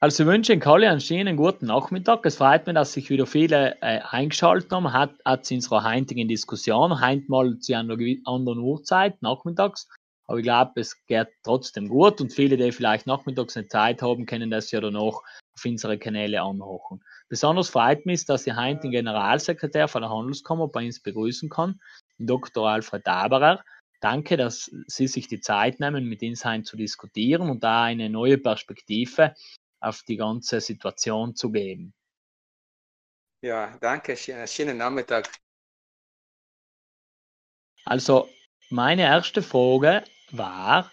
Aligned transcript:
Also 0.00 0.24
ich 0.24 0.28
wünsche 0.28 0.52
Ihnen 0.52 0.62
alle 0.62 0.90
einen 0.90 1.00
schönen 1.00 1.36
guten 1.36 1.66
Nachmittag. 1.66 2.26
Es 2.26 2.36
freut 2.36 2.66
mich, 2.66 2.74
dass 2.74 2.92
sich 2.92 3.10
wieder 3.10 3.26
viele 3.26 3.76
äh, 3.80 4.00
eingeschaltet 4.00 4.70
haben. 4.72 4.92
Hat, 4.92 5.14
hat 5.24 5.46
zu 5.46 5.54
unserer 5.54 5.84
heutigen 5.84 6.28
Diskussion, 6.28 7.00
heute 7.00 7.24
mal 7.28 7.58
zu 7.58 7.74
einer 7.74 7.96
anderen 8.24 8.58
Uhrzeit, 8.58 9.22
nachmittags. 9.22 9.88
Aber 10.26 10.38
ich 10.38 10.44
glaube, 10.44 10.80
es 10.80 11.04
geht 11.06 11.28
trotzdem 11.42 11.88
gut 11.88 12.20
und 12.20 12.32
viele, 12.32 12.56
die 12.56 12.72
vielleicht 12.72 13.06
nachmittags 13.06 13.56
eine 13.56 13.68
Zeit 13.68 14.02
haben, 14.02 14.26
können 14.26 14.50
das 14.50 14.70
ja 14.70 14.80
danach 14.80 15.20
auf 15.54 15.64
unsere 15.64 15.98
Kanäle 15.98 16.42
anhochen. 16.42 17.02
Besonders 17.28 17.68
freut 17.68 18.04
mich, 18.06 18.24
dass 18.24 18.46
ich 18.46 18.56
heute 18.56 18.80
den 18.80 18.90
Generalsekretär 18.90 19.86
von 19.86 20.02
der 20.02 20.10
Handelskammer 20.10 20.68
bei 20.68 20.86
uns 20.86 21.00
begrüßen 21.00 21.48
kann, 21.50 21.80
Dr. 22.18 22.68
Alfred 22.68 23.06
Daberer. 23.06 23.62
Danke, 24.00 24.36
dass 24.36 24.70
Sie 24.86 25.06
sich 25.06 25.28
die 25.28 25.40
Zeit 25.40 25.80
nehmen, 25.80 26.06
mit 26.06 26.22
uns 26.22 26.44
heute 26.44 26.64
zu 26.64 26.76
diskutieren 26.76 27.48
und 27.48 27.64
da 27.64 27.84
eine 27.84 28.10
neue 28.10 28.38
Perspektive 28.38 29.34
auf 29.84 30.02
die 30.02 30.16
ganze 30.16 30.60
Situation 30.60 31.34
zu 31.34 31.50
geben. 31.50 31.94
Ja, 33.42 33.76
danke, 33.78 34.16
schönen 34.16 34.78
Nachmittag. 34.78 35.30
Also, 37.84 38.28
meine 38.70 39.02
erste 39.02 39.42
Frage 39.42 40.04
war, 40.30 40.90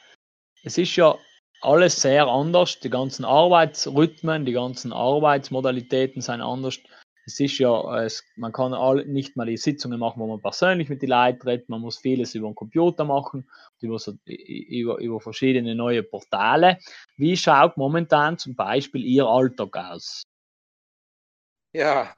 es 0.64 0.78
ist 0.78 0.96
ja 0.98 1.18
alles 1.62 2.02
sehr 2.02 2.28
anders, 2.28 2.80
die 2.80 2.90
ganzen 2.90 3.24
Arbeitsrhythmen, 3.24 4.46
die 4.46 4.52
ganzen 4.52 4.92
Arbeitsmodalitäten 4.92 6.22
sind 6.22 6.42
anders. 6.42 6.80
Es 7.26 7.40
ist 7.40 7.58
ja, 7.60 8.04
es, 8.04 8.24
man 8.36 8.52
kann 8.52 8.74
all, 8.74 9.06
nicht 9.06 9.36
mal 9.36 9.46
die 9.46 9.58
Sitzungen 9.58 10.00
machen, 10.00 10.20
wo 10.20 10.28
man 10.28 10.42
persönlich 10.42 10.90
mit 10.90 11.02
den 11.02 11.10
Leuten 11.10 11.42
redet, 11.48 11.70
man 11.70 11.82
muss 11.82 11.98
vieles 11.98 12.34
über 12.36 12.48
den 12.48 12.56
Computer 12.56 13.06
machen, 13.06 13.50
über, 13.80 14.00
so, 14.00 14.14
über, 14.26 14.98
über 14.98 15.20
verschiedene 15.20 15.76
neue 15.76 16.04
Portale. 16.04 16.80
Wie 17.18 17.38
schaut 17.38 17.78
momentan 17.78 18.38
zum 18.38 18.56
Beispiel 18.56 19.04
Ihr 19.06 19.26
Alltag 19.26 19.78
aus? 19.78 20.24
Ja, 21.74 22.14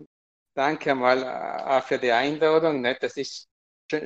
danke 0.56 0.96
mal 0.96 1.22
äh, 1.22 1.64
auch 1.78 1.84
für 1.84 2.00
die 2.00 2.12
Einladung. 2.12 2.84
Das 3.00 3.18
ist 3.18 3.48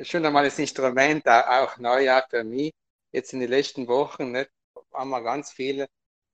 schon 0.02 0.26
einmal 0.26 0.44
das 0.44 0.58
Instrument, 0.58 1.26
auch 1.26 1.78
neu 1.78 2.06
für 2.28 2.44
mich. 2.44 2.72
Jetzt 3.12 3.32
in 3.32 3.40
den 3.40 3.50
letzten 3.50 3.86
Wochen 3.88 4.32
nicht, 4.32 4.50
haben 4.92 5.10
wir 5.10 5.22
ganz 5.22 5.50
viele 5.52 5.88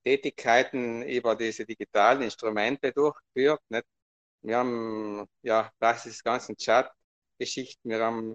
Tätigkeiten 0.04 1.02
über 1.02 1.36
diese 1.36 1.64
digitalen 1.64 2.22
Instrumente 2.22 2.92
durchgeführt. 2.92 3.60
Nicht? 3.68 3.84
Wir 4.44 4.58
haben 4.58 5.26
ja 5.42 5.72
das 5.78 6.22
ganzen 6.22 6.56
Chat-Geschichten, 6.56 7.88
wir 7.88 8.04
haben 8.04 8.34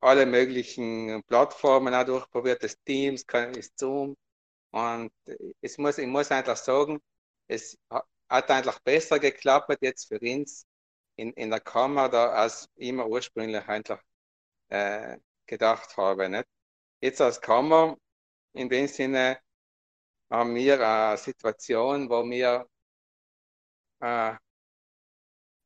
alle 0.00 0.24
möglichen 0.26 1.22
Plattformen 1.24 1.94
auch 1.94 2.04
durchprobiert, 2.04 2.62
das 2.62 2.76
Teams, 2.84 3.26
das 3.26 3.70
Zoom. 3.76 4.16
Und 4.70 5.12
es 5.60 5.76
muss, 5.78 5.98
ich 5.98 6.06
muss 6.06 6.30
einfach 6.30 6.56
sagen, 6.56 6.98
es 7.46 7.76
hat 8.28 8.50
eigentlich 8.50 8.78
besser 8.84 9.18
geklappt 9.18 9.76
jetzt 9.82 10.08
für 10.08 10.18
uns 10.18 10.66
in, 11.16 11.32
in 11.34 11.50
der 11.50 11.60
Kammer, 11.60 12.08
da, 12.08 12.30
als 12.30 12.68
ich 12.76 12.92
mir 12.92 13.06
ursprünglich 13.06 13.66
eigentlich 13.68 14.00
äh, 14.68 15.18
gedacht 15.46 15.96
habe. 15.98 16.28
Nicht? 16.28 16.46
Jetzt 17.00 17.20
als 17.20 17.40
Kammer, 17.40 17.96
in 18.54 18.68
dem 18.70 18.88
Sinne, 18.88 19.38
haben 20.30 20.54
wir 20.54 20.80
eine 20.86 21.18
Situation, 21.18 22.08
wo 22.08 22.24
wir 22.24 22.66
äh, 24.00 24.34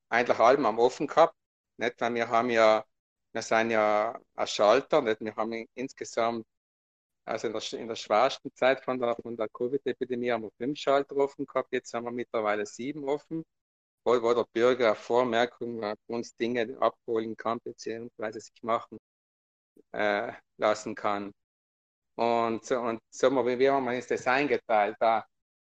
eigentlich 0.09 0.39
allem 0.39 0.67
am 0.67 0.78
offen 0.78 1.06
gehabt. 1.06 1.34
Nicht? 1.78 2.01
Weil 2.01 2.14
wir 2.14 2.28
haben 2.28 2.51
ja, 2.51 2.84
wir 3.33 3.42
sind 3.42 3.70
ja 3.70 4.19
ein 4.34 4.47
Schalter, 4.47 5.03
nicht? 5.03 5.20
wir 5.20 5.37
haben 5.37 5.67
insgesamt, 5.75 6.47
also 7.25 7.48
in 7.48 7.53
der, 7.53 7.73
in 7.81 7.89
der 7.89 7.97
schwersten 7.97 8.55
Zeit 8.55 8.83
von 8.84 8.98
der, 8.98 9.17
von 9.17 9.36
der 9.36 9.48
Covid-Epidemie 9.48 10.33
haben 10.33 10.45
wir 10.45 10.53
fünf 10.59 10.79
Schalter 10.79 11.17
offen 11.17 11.47
gehabt, 11.47 11.73
jetzt 11.73 11.92
haben 11.95 12.05
wir 12.05 12.12
mittlerweile 12.12 12.67
sieben 12.67 13.05
offen, 13.09 13.45
wo, 14.05 14.23
wo 14.23 14.34
der 14.34 14.47
Bürger 14.53 14.95
Vormerkungen 14.95 15.95
uns 16.06 16.34
Dinge 16.36 16.77
abholen 16.81 17.36
kann, 17.36 17.61
beziehungsweise 17.62 18.41
sich 18.41 18.62
machen 18.62 18.98
äh, 19.92 20.33
lassen 20.58 20.95
kann. 20.95 21.33
Und, 22.17 22.70
und 22.73 23.01
so, 23.11 23.30
haben 23.30 23.47
wir 23.47 23.97
uns 23.97 24.07
das 24.08 24.27
eingeteilt? 24.27 24.97
Da, 24.98 25.24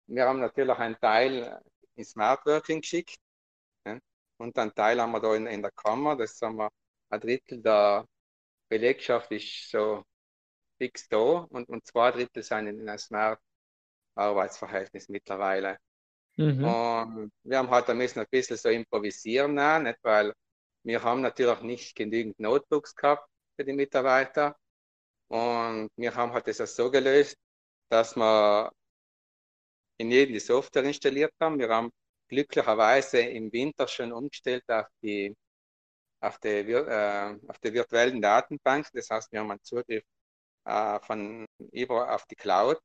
wir 0.06 0.26
haben 0.26 0.40
natürlich 0.40 0.76
einen 0.78 0.98
Teil 1.00 1.60
in 1.96 2.04
Smart 2.04 2.44
Working 2.46 2.80
geschickt? 2.82 3.16
Und 4.38 4.58
einen 4.58 4.74
Teil 4.74 5.00
haben 5.00 5.12
wir 5.12 5.20
da 5.20 5.34
in, 5.34 5.46
in 5.46 5.62
der 5.62 5.70
Kammer. 5.72 6.16
Das 6.16 6.40
haben 6.42 6.56
wir 6.56 6.70
ein 7.10 7.20
Drittel 7.20 7.62
der 7.62 8.06
Belegschaft 8.68 9.30
ist 9.30 9.70
so 9.70 10.02
fix 10.78 11.08
da 11.08 11.18
und, 11.18 11.68
und 11.68 11.86
zwei 11.86 12.10
Drittel 12.10 12.42
sind 12.42 12.66
in 12.66 12.88
einem 12.88 12.98
Smart 12.98 13.40
Arbeitsverhältnis 14.14 15.08
mittlerweile. 15.08 15.78
Mhm. 16.36 16.64
Und 16.64 17.32
wir 17.44 17.58
haben 17.58 17.70
halt, 17.70 17.88
da 17.88 17.94
müssen 17.94 18.20
ein 18.20 18.26
bisschen 18.30 18.56
so 18.56 18.68
improvisieren, 18.68 19.54
nicht? 19.82 19.98
weil 20.02 20.32
wir 20.82 21.02
haben 21.02 21.20
natürlich 21.20 21.60
nicht 21.60 21.96
genügend 21.96 22.38
Notebooks 22.40 22.94
gehabt 22.94 23.28
für 23.56 23.64
die 23.64 23.72
Mitarbeiter. 23.72 24.56
Und 25.28 25.90
wir 25.96 26.14
haben 26.14 26.32
halt 26.32 26.46
das 26.48 26.76
so 26.76 26.90
gelöst, 26.90 27.36
dass 27.88 28.16
wir 28.16 28.72
in 29.96 30.10
jedem 30.10 30.34
die 30.34 30.40
Software 30.40 30.84
installiert 30.84 31.32
haben. 31.40 31.58
Wir 31.58 31.68
haben 31.68 31.90
glücklicherweise 32.28 33.20
im 33.20 33.52
Winter 33.52 33.88
schon 33.88 34.12
umgestellt 34.12 34.64
auf 34.68 34.86
die, 35.02 35.34
auf 36.20 36.38
die, 36.38 36.48
äh, 36.48 37.38
auf 37.48 37.58
die 37.58 37.72
virtuellen 37.72 38.20
Datenbank. 38.20 38.86
Das 38.92 39.10
heißt, 39.10 39.32
wir 39.32 39.40
haben 39.40 39.50
einen 39.50 39.62
Zugriff 39.62 40.04
äh, 40.64 41.00
von 41.00 41.46
über 41.72 42.14
auf 42.14 42.24
die 42.26 42.36
Cloud. 42.36 42.80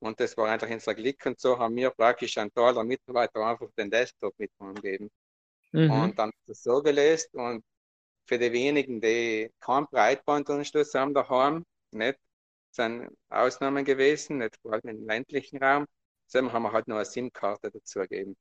Und 0.00 0.18
das 0.20 0.36
war 0.36 0.48
einfach 0.48 0.68
unser 0.68 0.94
Glück. 0.94 1.24
Und 1.26 1.40
so 1.40 1.58
haben 1.58 1.76
wir 1.76 1.90
praktisch 1.90 2.36
einen 2.38 2.52
Teil 2.52 2.74
der 2.74 2.84
Mitarbeiter 2.84 3.46
einfach 3.46 3.68
den 3.76 3.90
Desktop 3.90 4.34
mit 4.38 4.50
angegeben. 4.58 5.10
Mhm. 5.72 5.90
Und 5.90 6.18
dann 6.18 6.30
ist 6.30 6.48
das 6.48 6.62
so 6.62 6.82
gelöst. 6.82 7.32
Und 7.34 7.64
für 8.26 8.38
die 8.38 8.52
wenigen, 8.52 9.00
die 9.00 9.50
keinen 9.60 9.86
Breitbandanschluss 9.86 10.94
haben 10.94 11.14
daheim, 11.14 11.64
nicht, 11.92 12.18
sind 12.70 13.10
Ausnahmen 13.28 13.84
gewesen, 13.84 14.38
nicht 14.38 14.56
vor 14.62 14.72
allem 14.72 14.88
im 14.88 15.06
ländlichen 15.06 15.62
Raum. 15.62 15.86
So 16.26 16.40
haben 16.52 16.62
wir 16.62 16.72
halt 16.72 16.88
noch 16.88 16.96
eine 16.96 17.04
SIM-Karte 17.04 17.70
dazu 17.70 18.00
gegeben. 18.00 18.36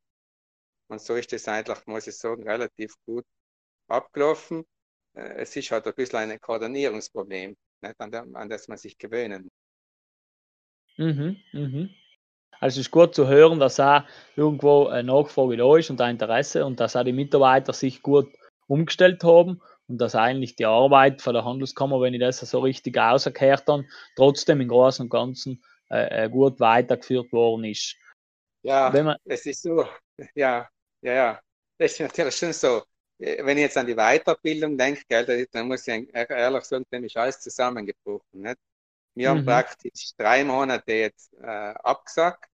Und 0.91 1.00
so 1.00 1.16
ist 1.16 1.31
das 1.31 1.47
eigentlich, 1.47 1.78
muss 1.85 2.06
ich 2.06 2.18
sagen, 2.18 2.44
relativ 2.44 2.94
gut 3.06 3.24
abgelaufen. 3.88 4.66
Äh, 5.13 5.35
es 5.38 5.56
ist 5.56 5.72
halt 5.72 5.88
ein 5.88 5.94
bisschen 5.96 6.19
ein 6.19 6.38
Koordinierungsproblem, 6.38 7.56
nicht, 7.81 7.96
an, 7.97 8.12
der, 8.12 8.25
an 8.34 8.50
das 8.50 8.68
man 8.68 8.78
sich 8.78 8.97
gewöhnen 8.97 9.44
muss. 9.44 9.52
Mhm, 10.97 11.38
mhm. 11.53 11.90
Also 12.59 12.81
es 12.81 12.88
ist 12.88 12.91
gut 12.91 13.16
zu 13.16 13.29
hören, 13.29 13.57
dass 13.57 13.79
auch 13.79 14.03
irgendwo 14.35 14.88
eine 14.88 15.06
Nachfrage 15.06 15.56
da 15.56 15.78
ist 15.78 15.90
und 15.90 16.02
ein 16.02 16.12
Interesse 16.12 16.66
und 16.66 16.81
dass 16.81 16.97
auch 16.97 17.06
die 17.06 17.13
Mitarbeiter 17.13 17.72
sich 17.72 18.02
gut 18.02 18.29
umgestellt 18.68 19.23
haben 19.23 19.62
und 19.88 19.97
dass 19.97 20.13
eigentlich 20.13 20.58
die 20.58 20.66
Arbeit 20.66 21.22
von 21.22 21.34
der 21.34 21.46
Handelskammer, 21.46 22.02
wenn 22.02 22.13
ich 22.13 22.19
das 22.19 22.41
so 22.41 22.59
richtig 22.59 22.97
ausgekehrt 22.97 23.63
habe, 23.69 23.85
trotzdem 24.18 24.59
im 24.59 24.68
Großen 24.68 25.03
und 25.03 25.09
Ganzen 25.09 25.63
äh, 25.90 26.25
äh, 26.25 26.29
gut 26.29 26.59
weitergeführt 26.59 27.31
worden 27.31 27.63
ist. 27.63 27.96
Ja, 28.63 28.91
man, 28.91 29.16
es 29.23 29.46
ist 29.46 29.62
so, 29.62 29.88
ja, 30.35 30.68
ja, 31.01 31.13
ja, 31.13 31.41
das 31.78 31.94
ist 31.94 32.00
natürlich 32.00 32.35
schon 32.35 32.53
so. 32.53 32.84
Wenn 33.17 33.57
ich 33.57 33.63
jetzt 33.63 33.78
an 33.78 33.85
die 33.85 33.95
Weiterbildung 33.95 34.78
denke, 34.78 35.03
gell, 35.07 35.47
dann 35.51 35.67
muss 35.67 35.88
ich 35.88 36.09
ehrlich 36.13 36.63
sagen, 36.63 36.85
dann 36.89 37.03
ist 37.03 37.17
alles 37.17 37.39
zusammengebrochen. 37.39 38.41
Nicht? 38.41 38.57
Wir 39.13 39.34
mhm. 39.34 39.40
haben 39.40 39.45
praktisch 39.45 40.11
drei 40.17 40.44
Monate 40.44 40.94
jetzt 40.94 41.34
äh, 41.35 41.45
abgesagt, 41.45 42.50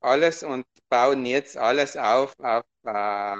alles 0.00 0.42
und 0.42 0.66
bauen 0.88 1.26
jetzt 1.26 1.56
alles 1.56 1.96
auf 1.96 2.38
auf 2.40 2.64
äh, 2.84 3.36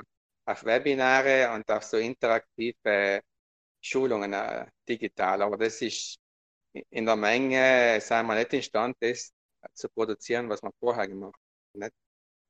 auf 0.47 0.65
Webinare 0.65 1.53
und 1.55 1.71
auf 1.71 1.85
so 1.85 1.97
interaktive 1.99 3.23
Schulungen 3.81 4.33
äh, 4.33 4.67
digital. 4.89 5.43
Aber 5.43 5.57
das 5.57 5.81
ist 5.83 6.19
in 6.91 7.07
der 7.07 7.17
Menge, 7.17 8.01
sagen 8.01 8.29
wir 8.29 8.37
nicht 8.37 8.53
imstand, 8.53 8.97
das 9.01 9.33
zu 9.75 9.89
produzieren, 9.89 10.49
was 10.49 10.63
man 10.63 10.73
vorher 10.81 11.09
gemacht 11.09 11.41
hat. 11.81 11.93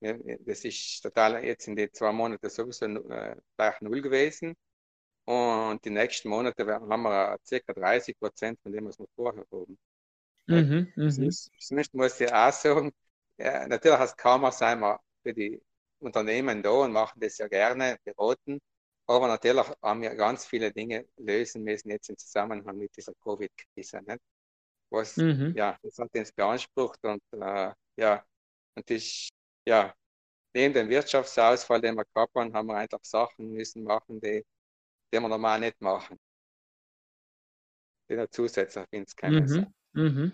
Das 0.00 0.64
ist 0.64 1.00
total 1.02 1.42
jetzt 1.44 1.66
in 1.68 1.76
den 1.76 1.92
zwei 1.92 2.12
Monaten 2.12 2.48
sowieso 2.50 2.86
äh, 2.86 3.36
gleich 3.56 3.80
null 3.80 4.02
gewesen. 4.02 4.54
Und 5.24 5.84
die 5.84 5.90
nächsten 5.90 6.28
Monate 6.28 6.64
haben 6.66 7.02
wir 7.02 7.38
ca. 7.48 7.72
30 7.72 8.18
Prozent 8.18 8.60
von 8.62 8.72
dem, 8.72 8.86
was 8.86 8.98
wir 8.98 9.08
vorher 9.16 9.44
haben. 9.50 9.78
Mhm, 10.46 10.92
Sonst 11.58 11.94
muss 11.94 12.20
ich 12.20 12.32
auch 12.32 12.52
sagen, 12.52 12.92
ja, 13.38 13.66
natürlich 13.66 13.98
als 13.98 14.16
Kammer 14.16 14.52
sein 14.52 14.78
wir 14.80 15.00
für 15.22 15.34
die 15.34 15.60
Unternehmen 15.98 16.62
da 16.62 16.70
und 16.70 16.92
machen 16.92 17.20
das 17.20 17.38
ja 17.38 17.48
gerne, 17.48 17.98
beraten. 18.04 18.60
Aber 19.08 19.28
natürlich 19.28 19.66
haben 19.82 20.02
wir 20.02 20.14
ganz 20.14 20.46
viele 20.46 20.72
Dinge 20.72 21.06
lösen 21.16 21.64
müssen 21.64 21.90
jetzt 21.90 22.10
im 22.10 22.16
Zusammenhang 22.18 22.76
mit 22.76 22.96
dieser 22.96 23.14
Covid-Krise. 23.22 24.00
Was, 24.90 25.16
mhm. 25.16 25.54
ja, 25.56 25.76
das 25.82 25.98
hat 25.98 26.14
uns 26.14 26.32
beansprucht 26.32 27.02
und, 27.04 27.22
äh, 27.32 27.72
ja, 27.96 28.24
und 28.74 28.88
das, 28.88 29.28
ja, 29.66 29.94
neben 30.54 30.74
dem 30.74 30.88
Wirtschaftsausfall, 30.88 31.80
den 31.80 31.96
wir 31.96 32.04
gehabt 32.04 32.34
haben, 32.34 32.54
haben 32.54 32.68
wir 32.68 32.76
einfach 32.76 33.02
Sachen 33.02 33.52
müssen 33.52 33.84
machen, 33.84 34.20
die, 34.20 34.44
die 35.12 35.20
wir 35.20 35.28
normal 35.28 35.60
nicht 35.60 35.80
machen. 35.80 36.18
Die 38.08 38.16
noch 38.16 38.28
zusätzlich 38.30 38.86
ins 38.90 39.14
mhm. 39.22 39.66
mhm. 39.92 40.32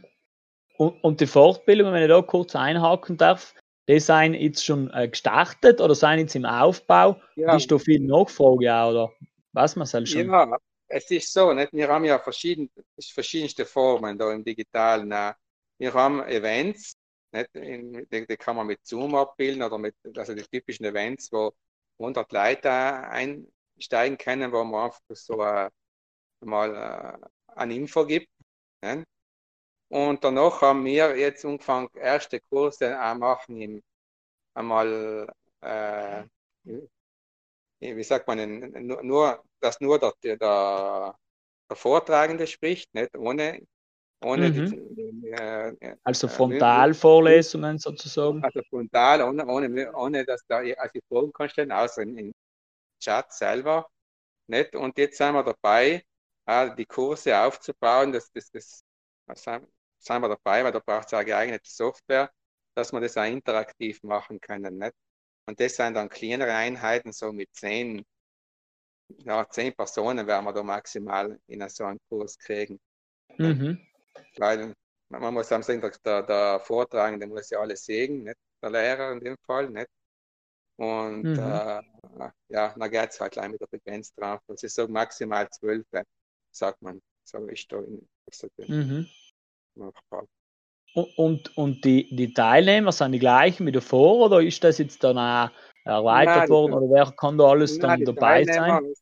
Und, 0.77 1.05
und 1.05 1.21
die 1.21 1.27
Fortbildung, 1.27 1.93
wenn 1.93 2.03
ich 2.03 2.09
da 2.09 2.23
kurz 2.23 2.55
einhaken 2.55 3.17
darf, 3.17 3.55
die 3.89 3.99
sind 3.99 4.35
jetzt 4.35 4.65
schon 4.65 4.91
äh, 4.91 5.09
gestartet 5.09 5.81
oder 5.81 5.95
sind 5.95 6.19
jetzt 6.19 6.37
im 6.37 6.45
Aufbau? 6.45 7.21
Ja. 7.37 7.57
Ist 7.57 7.71
da 7.71 7.79
viel 7.79 8.01
Nachfrage 8.01 8.75
auch, 8.75 8.91
oder 8.91 9.13
was 9.53 9.77
man 9.77 9.87
soll 9.87 10.07
schon? 10.07 10.29
Ja, 10.29 10.57
es 10.89 11.11
ist 11.11 11.33
so, 11.33 11.53
nicht? 11.53 11.73
wir 11.73 11.89
haben 11.89 12.05
ja 12.05 12.19
verschieden, 12.19 12.71
verschiedenste 13.01 13.65
Formen 13.65 14.19
da 14.19 14.33
im 14.33 14.45
Digitalen. 14.45 15.11
Wir 15.79 15.95
haben 15.95 16.23
Events, 16.25 16.97
nicht? 17.33 17.55
Die, 17.55 18.27
die, 18.27 18.37
kann 18.37 18.57
man 18.57 18.67
mit 18.67 18.87
Zoom 18.87 19.15
abbilden 19.15 19.63
oder 19.63 19.79
mit, 19.79 19.95
also 20.17 20.35
die 20.35 20.43
typischen 20.43 20.85
Events, 20.87 21.31
wo 21.33 21.53
100 21.99 22.31
Leute 22.33 22.71
einsteigen 22.71 24.19
können, 24.19 24.53
wo 24.53 24.65
man 24.65 24.85
einfach 24.87 25.01
so 25.11 25.43
äh, 25.43 25.71
mal 26.41 27.19
äh, 27.57 27.75
Info 27.75 28.07
gibt. 28.07 28.29
Nicht? 28.83 29.07
Und 29.89 30.25
danach 30.25 30.63
haben 30.63 30.85
wir 30.85 31.17
jetzt 31.19 31.45
angefangen, 31.45 31.89
erste 31.95 32.41
Kurse 32.41 32.99
auch 33.01 33.15
machen 33.15 33.61
im, 33.61 33.83
einmal, 34.55 35.27
äh, 35.61 36.25
wie 37.81 38.03
sagt 38.05 38.27
man, 38.27 38.73
nur, 39.03 39.45
dass 39.61 39.81
nur 39.81 39.99
der, 39.99 40.15
der, 40.23 40.39
der 41.69 41.77
Vortragende 41.77 42.47
spricht, 42.47 42.95
nicht 42.95 43.17
ohne 43.17 43.67
ohne 44.25 44.51
mhm. 44.51 44.95
die, 44.95 45.31
äh, 45.31 45.97
also 46.05 46.29
Frontalvorlesungen 46.29 47.79
sozusagen? 47.79 48.43
Also 48.45 48.61
frontal, 48.69 49.23
ohne, 49.23 49.47
ohne, 49.47 49.93
ohne 49.95 50.25
dass 50.25 50.43
da 50.47 50.59
also 50.59 51.01
Fragen 51.09 51.33
kann 51.33 51.49
stellen, 51.49 51.73
außer 51.73 52.03
im 52.03 52.33
Chat 53.01 53.33
selber. 53.33 53.89
Nicht? 54.47 54.75
Und 54.77 54.99
jetzt 54.99 55.19
sind 55.19 55.35
wir 55.35 55.43
dabei, 55.43 56.05
die 56.77 56.87
Kurse 56.87 57.39
aufzubauen. 57.39 58.13
Das, 58.13 58.31
das, 58.33 58.51
das, 58.51 58.83
das 59.27 59.43
sind 59.45 60.21
wir 60.21 60.29
dabei, 60.29 60.65
weil 60.65 60.73
da 60.73 60.81
braucht 60.81 61.07
es 61.07 61.15
eine 61.15 61.25
geeignete 61.25 61.69
Software, 61.69 62.31
dass 62.75 62.93
wir 62.93 63.01
das 63.01 63.17
auch 63.17 63.25
interaktiv 63.25 64.03
machen 64.03 64.41
können. 64.41 64.79
Nicht? 64.79 64.95
Und 65.47 65.59
das 65.61 65.77
sind 65.77 65.95
dann 65.95 66.09
kleinere 66.09 66.53
Einheiten, 66.53 67.13
so 67.13 67.33
mit 67.33 67.49
zehn, 67.53 68.05
ja, 69.19 69.49
zehn 69.49 69.75
Personen 69.75 70.27
werden 70.27 70.45
wir 70.45 70.53
da 70.53 70.63
maximal 70.63 71.39
in 71.47 71.69
so 71.69 71.85
einen 71.85 71.99
Kurs 72.09 72.39
kriegen. 72.39 72.81
Mhm. 73.39 73.81
Weil 74.37 74.75
man 75.09 75.35
muss 75.35 75.49
sagen, 75.49 75.81
der, 76.05 76.23
der 76.23 76.61
Vortragende 76.61 77.27
muss 77.27 77.51
ja 77.51 77.61
alles 77.61 77.85
sehen, 77.85 78.25
nicht 78.25 78.37
der 78.63 78.71
Lehrer 78.71 79.13
in 79.13 79.21
dem 79.21 79.37
Fall, 79.45 79.69
nicht? 79.69 79.89
Und 80.77 81.23
mhm. 81.23 81.39
äh, 81.39 81.83
ja, 82.49 82.75
dann 82.77 82.91
geht 82.91 83.11
es 83.11 83.21
halt 83.21 83.33
gleich 83.33 83.51
mit 83.51 83.61
der 83.61 83.69
Frequenz 83.69 84.13
drauf. 84.15 84.41
Das 84.47 84.63
ist 84.63 84.75
so 84.75 84.89
maximal 84.89 85.49
zwölf, 85.51 85.87
sagt 86.51 86.81
man. 86.83 87.01
So 87.25 87.39
ist 87.47 87.71
da 87.71 87.79
in 87.79 88.09
mhm. 88.67 89.09
Und, 91.17 91.57
und 91.57 91.85
die, 91.85 92.15
die 92.15 92.35
Teilnehmer 92.35 92.93
sind 92.93 93.13
die 93.13 93.19
gleichen 93.19 93.67
wie 93.67 93.73
davor 93.73 94.27
oder 94.27 94.43
ist 94.43 94.63
das 94.63 94.79
jetzt 94.79 95.03
dann 95.03 95.19
auch 95.19 95.51
erweitert 95.85 96.37
nein, 96.37 96.49
worden 96.49 96.73
oder 96.75 96.95
wer 96.95 97.13
kann 97.13 97.39
da 97.39 97.45
alles 97.45 97.79
nein, 97.79 98.05
dann 98.05 98.15
dabei 98.15 98.45
sein? 98.45 98.93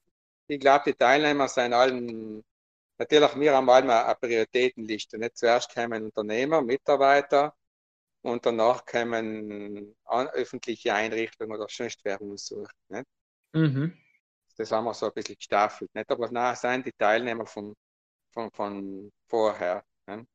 Ich 0.46 0.60
glaube, 0.60 0.84
die 0.86 0.94
Teilnehmer 0.94 1.48
sind 1.48 1.72
allen 1.72 2.44
Natürlich, 3.00 3.34
wir 3.34 3.54
haben 3.54 3.70
einmal 3.70 4.04
eine 4.04 4.14
Prioritätenliste. 4.14 5.16
Nicht 5.16 5.38
zuerst 5.38 5.74
kommen 5.74 6.04
Unternehmer, 6.04 6.60
Mitarbeiter 6.60 7.56
und 8.20 8.44
danach 8.44 8.84
kommen 8.84 9.96
öffentliche 10.04 10.92
Einrichtungen 10.92 11.50
oder 11.56 11.66
sonst 11.70 12.00
wer 12.04 12.18
sucht. 12.34 12.76
Nicht? 12.90 13.06
Mhm. 13.54 13.96
Das 14.54 14.70
haben 14.70 14.84
wir 14.84 14.92
so 14.92 15.06
ein 15.06 15.12
bisschen 15.14 15.36
gestaffelt. 15.36 15.94
Nicht? 15.94 16.10
Aber 16.10 16.30
nachher 16.30 16.56
sind 16.72 16.84
die 16.84 16.92
Teilnehmer 16.92 17.46
von, 17.46 17.74
von, 18.34 18.50
von 18.50 19.10
vorher. 19.28 19.82
Nicht? 20.06 20.26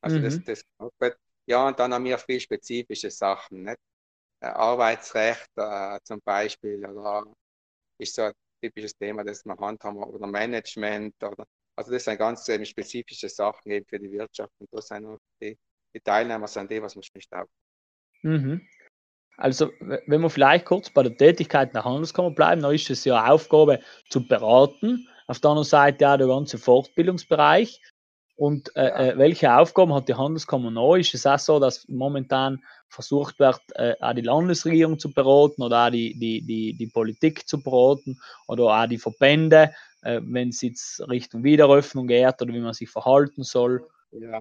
Also 0.00 0.16
mhm. 0.16 0.22
das, 0.22 0.42
das, 0.42 1.16
ja, 1.44 1.68
und 1.68 1.78
dann 1.78 1.92
haben 1.92 2.04
wir 2.06 2.16
viel 2.16 2.40
spezifische 2.40 3.10
Sachen. 3.10 3.64
Nicht? 3.64 3.78
Äh, 4.40 4.46
Arbeitsrecht 4.46 5.50
äh, 5.56 5.98
zum 6.02 6.22
Beispiel 6.22 6.82
oder 6.86 7.26
ist 7.98 8.14
so 8.14 8.22
ein 8.22 8.32
typisches 8.62 8.96
Thema, 8.96 9.22
das 9.22 9.44
wir 9.44 9.54
handhaben, 9.58 10.02
oder 10.02 10.26
Management 10.26 11.22
oder 11.22 11.46
also 11.76 11.92
das 11.92 12.04
sind 12.04 12.18
ganz 12.18 12.48
ähm, 12.48 12.64
spezifische 12.64 13.28
Sachen 13.28 13.70
eben 13.70 13.86
für 13.86 13.98
die 13.98 14.10
Wirtschaft 14.10 14.52
und 14.58 14.68
da 14.72 14.80
sind 14.80 15.06
auch 15.06 15.18
die, 15.40 15.56
die 15.94 16.00
Teilnehmer 16.00 16.48
sind 16.48 16.70
die, 16.70 16.82
was 16.82 16.96
man 16.96 17.04
nicht 17.14 17.32
auch. 17.32 17.46
Mhm. 18.22 18.66
Also, 19.38 19.70
wenn 19.80 20.22
wir 20.22 20.30
vielleicht 20.30 20.64
kurz 20.64 20.88
bei 20.88 21.02
der 21.02 21.16
Tätigkeit 21.16 21.74
der 21.74 21.84
Handelskammer 21.84 22.30
bleiben, 22.30 22.62
dann 22.62 22.74
ist 22.74 22.88
es 22.88 23.04
ja 23.04 23.26
Aufgabe 23.26 23.80
zu 24.08 24.26
beraten. 24.26 25.06
Auf 25.26 25.40
der 25.40 25.50
anderen 25.50 25.68
Seite 25.68 26.04
ja 26.04 26.16
der 26.16 26.26
ganze 26.26 26.56
Fortbildungsbereich. 26.56 27.82
Und 28.36 28.74
äh, 28.76 28.84
ja. 28.84 28.96
äh, 28.98 29.18
welche 29.18 29.54
Aufgaben 29.54 29.92
hat 29.94 30.08
die 30.08 30.14
Handelskammer 30.14 30.70
noch? 30.70 30.96
Ist 30.96 31.14
es 31.14 31.26
auch 31.26 31.38
so, 31.38 31.58
dass 31.58 31.86
momentan 31.88 32.62
versucht 32.88 33.38
wird, 33.38 33.60
äh, 33.74 33.94
auch 34.00 34.14
die 34.14 34.22
Landesregierung 34.22 34.98
zu 34.98 35.12
beraten 35.12 35.62
oder 35.62 35.86
auch 35.86 35.90
die, 35.90 36.18
die, 36.18 36.42
die, 36.42 36.74
die 36.74 36.86
Politik 36.86 37.48
zu 37.48 37.62
beraten 37.62 38.18
oder 38.46 38.64
auch 38.64 38.86
die 38.86 38.98
Verbände? 38.98 39.74
Äh, 40.06 40.20
wenn 40.22 40.50
es 40.50 40.62
jetzt 40.62 41.00
Richtung 41.08 41.42
Wiederöffnung 41.42 42.06
geht 42.06 42.40
oder 42.40 42.54
wie 42.54 42.60
man 42.60 42.72
sich 42.72 42.88
verhalten 42.88 43.42
soll? 43.42 43.88
Ja, 44.12 44.40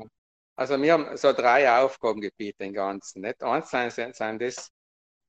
also 0.55 0.81
wir 0.81 0.93
haben 0.93 1.17
so 1.17 1.33
drei 1.33 1.69
Aufgabengebiete 1.81 2.63
im 2.63 2.73
Ganzen. 2.73 3.21
Nicht? 3.21 3.43
Eins 3.43 3.71
sind, 3.71 4.15
sind 4.15 4.41
das 4.41 4.71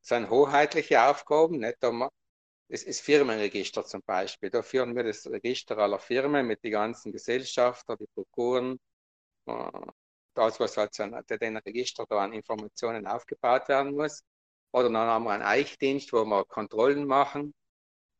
sind 0.02 0.30
hoheitliche 0.30 1.02
Aufgaben. 1.02 1.58
Nicht? 1.58 1.78
Das 1.80 2.82
ist 2.82 3.00
Firmenregister 3.00 3.84
zum 3.84 4.02
Beispiel. 4.04 4.50
Da 4.50 4.62
führen 4.62 4.94
wir 4.94 5.04
das 5.04 5.26
Register 5.26 5.78
aller 5.78 5.98
Firmen 5.98 6.46
mit 6.46 6.62
den 6.62 6.72
ganzen 6.72 7.12
Gesellschaften, 7.12 7.96
die 7.98 8.06
Prokuren, 8.14 8.78
äh, 9.46 9.70
das, 10.34 10.60
was 10.60 10.76
halt 10.76 10.94
so 10.94 11.04
den 11.04 11.56
Register 11.56 12.04
da 12.08 12.18
an 12.18 12.32
Informationen 12.32 13.06
aufgebaut 13.06 13.68
werden 13.68 13.94
muss. 13.94 14.22
Oder 14.72 14.90
dann 14.90 14.96
haben 14.96 15.24
wir 15.24 15.30
einen 15.30 15.42
Eichdienst, 15.42 16.12
wo 16.12 16.24
wir 16.24 16.44
Kontrollen 16.44 17.06
machen. 17.06 17.54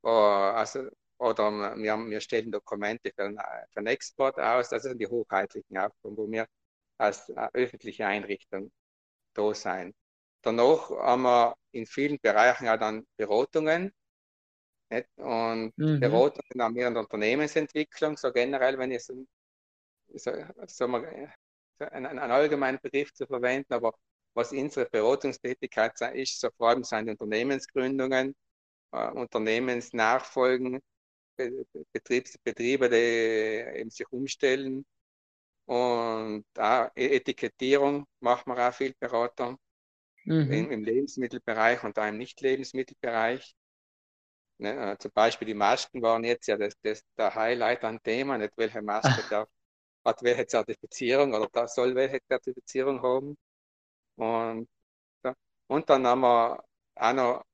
Also 0.03 0.89
oder 1.19 1.77
wir, 1.77 1.97
wir 1.97 2.21
stellen 2.21 2.51
Dokumente 2.51 3.13
für, 3.15 3.31
für 3.73 3.81
den 3.81 3.87
Export 3.87 4.39
aus. 4.39 4.69
Das 4.69 4.83
sind 4.83 4.99
die 4.99 5.07
hochheitlichen 5.07 5.79
Aufgaben, 5.79 6.17
wo 6.17 6.31
wir 6.31 6.47
als 6.99 7.29
äh, 7.31 7.49
öffentliche 7.53 8.07
Einrichtung 8.07 8.71
da 9.35 9.55
sein. 9.55 9.95
Danach 10.43 10.91
haben 10.91 11.23
wir 11.23 11.57
in 11.73 11.87
vielen 11.87 12.19
Bereichen 12.21 12.69
auch 12.69 12.79
dann 12.79 13.07
Beratungen. 13.17 13.93
Nicht? 14.91 15.09
Und 15.17 15.77
mhm. 15.77 16.01
Beratungen 16.01 16.63
haben 16.63 16.75
wir 16.75 16.87
in 16.87 16.95
der 16.95 17.03
Unternehmensentwicklung, 17.03 18.17
so 18.17 18.33
generell, 18.33 18.79
wenn 18.79 18.93
ich 18.93 19.05
so, 19.05 19.27
so, 20.15 20.33
so 20.67 20.89
mal, 20.89 21.33
einen, 21.79 22.07
einen 22.07 22.31
allgemeinen 22.31 22.79
Begriff 22.81 23.13
zu 23.13 23.27
verwenden, 23.27 23.73
aber 23.73 23.93
was 24.35 24.53
unsere 24.53 24.89
Beratungstätigkeit 24.89 26.01
ist, 26.15 26.41
so 26.41 26.51
vor 26.57 26.69
allem 26.69 26.85
sind 26.85 27.09
Unternehmensgründungen, 27.09 28.35
äh, 28.93 29.11
Unternehmensnachfolgen, 29.11 30.81
Betriebs 31.93 32.39
Betriebe, 32.39 32.89
die 32.89 33.79
eben 33.81 33.91
sich 33.91 34.11
umstellen. 34.11 34.85
Und 35.67 36.45
auch 36.59 36.91
e-, 36.97 37.17
Etikettierung 37.17 38.07
machen 38.21 38.55
wir 38.55 38.69
auch 38.69 38.75
viel 38.75 38.95
Beratung 38.99 39.59
mhm. 40.25 40.53
im, 40.53 40.71
im, 40.71 40.85
Lebensmittelbereich 40.85 41.83
und 41.85 41.99
auch 41.99 42.07
im 42.07 42.19
Nicht-Lebensmittelbereich. 42.19 43.55
Ne, 44.59 44.93
äh, 44.93 44.99
zum 44.99 45.11
Beispiel 45.13 45.47
die 45.49 45.55
Masken 45.55 46.01
waren 46.03 46.25
jetzt 46.25 46.47
ja 46.47 46.57
das, 46.57 46.75
das, 46.83 47.03
der 47.19 47.35
Highlight 47.35 47.85
an 47.85 48.03
Thema, 48.03 48.39
nicht 48.39 48.57
welche 48.57 48.81
Maske 48.83 49.23
darf, 49.31 49.49
hat 50.05 50.23
welche 50.23 50.47
Zertifizierung 50.47 51.35
oder 51.35 51.49
das 51.53 51.75
soll 51.75 51.95
welche 51.95 52.21
Zertifizierung 52.29 53.03
haben. 53.03 53.37
Und, 54.17 54.69
und 55.69 55.91
dann 55.91 56.07
haben 56.07 56.21
wir 56.23 56.65
auch 56.97 57.13
noch, 57.13 57.45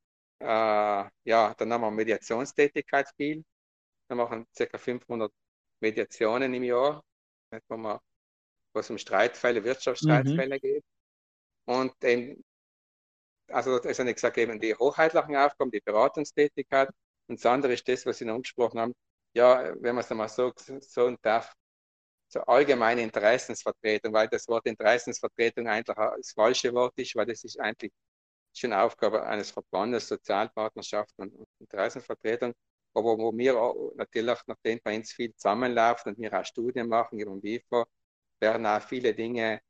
äh, 0.41 1.11
ja, 1.25 1.55
dann 1.55 1.73
haben 1.73 1.83
wir 1.83 1.91
Mediationstätigkeit 1.91 3.09
viel. 3.17 3.45
Wir 4.13 4.17
machen 4.17 4.47
ca. 4.55 4.79
500 4.79 5.33
Mediationen 5.81 6.53
im 6.53 6.65
Jahr, 6.65 7.03
wo, 7.69 7.77
man, 7.77 7.99
wo 8.75 8.81
es 8.81 8.91
um 8.91 8.99
Streitfälle, 8.99 9.65
Wirtschaftsstreitfälle 9.65 10.57
mhm. 10.57 10.61
geht. 10.61 10.85
Und 11.65 12.05
eben, 12.05 12.45
also 13.49 13.79
das 13.79 13.99
ist 13.99 14.15
gesagt, 14.15 14.37
eben 14.39 14.61
die 14.61 14.75
hoheitlichen 14.75 15.37
Aufgaben, 15.37 15.71
die 15.71 15.81
Beratungstätigkeit. 15.81 16.91
Und 17.29 17.39
das 17.39 17.47
andere 17.47 17.73
ist 17.73 17.89
das, 17.89 18.05
was 18.05 18.19
Sie 18.19 18.27
noch 18.27 18.35
angesprochen 18.35 18.81
haben. 18.81 18.95
Ja, 19.35 19.75
wenn 19.81 19.95
man 19.95 20.05
es 20.05 20.11
einmal 20.11 20.29
so 20.29 20.53
sagen 20.57 21.17
darf, 21.23 21.55
so 22.29 22.41
allgemeine 22.41 23.03
Interessensvertretung, 23.03 24.13
weil 24.13 24.29
das 24.29 24.47
Wort 24.49 24.67
Interessensvertretung 24.67 25.69
eigentlich 25.69 25.97
das 25.97 26.33
falsche 26.33 26.73
Wort 26.75 26.93
ist, 26.97 27.15
weil 27.17 27.27
das 27.27 27.45
ist 27.45 27.59
eigentlich 27.59 27.93
schon 28.55 28.73
Aufgabe 28.75 29.23
eines 29.25 29.51
Verbandes, 29.51 30.09
Sozialpartnerschaft 30.09 31.13
und 31.17 31.33
Interessenvertretung 31.61 32.55
aber 32.95 33.19
wo 33.19 33.37
wir 33.37 33.61
auch, 33.61 33.93
natürlich, 33.97 34.39
nachdem 34.47 34.81
bei 34.83 34.97
uns 34.97 35.13
viel 35.13 35.35
zusammenläuft 35.35 36.07
und 36.07 36.19
wir 36.19 36.33
auch 36.39 36.45
Studien 36.45 36.89
machen 36.89 37.19
über 37.19 37.33
den 37.33 37.43
WIFO, 37.43 37.87
werden 38.41 38.67
auch 38.67 38.83
viele 38.83 39.15
Dinge 39.15 39.61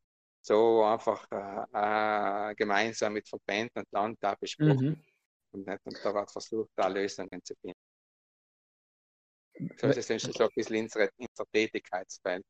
so 0.41 0.83
einfach 0.83 1.27
äh, 1.31 2.51
äh, 2.51 2.55
gemeinsam 2.55 3.13
mit 3.13 3.29
Verbänden 3.29 3.83
und 3.83 3.93
Land 3.93 4.19
da 4.21 4.35
besprochen. 4.35 4.89
Mhm. 4.89 5.05
Und, 5.53 5.69
und, 5.69 6.01
da 6.03 6.15
wird 6.15 6.31
versucht, 6.31 6.71
da 6.75 6.89
Lösungen 6.89 7.45
zu 7.45 7.55
finden. 7.61 7.79
So, 9.77 9.87
das 9.87 10.11
ist 10.11 10.35
so 10.35 10.45
ein 10.45 10.51
bisschen 10.55 10.85
unser, 10.85 11.09
unser 11.17 11.45
Tätigkeitsfeld. 11.53 12.45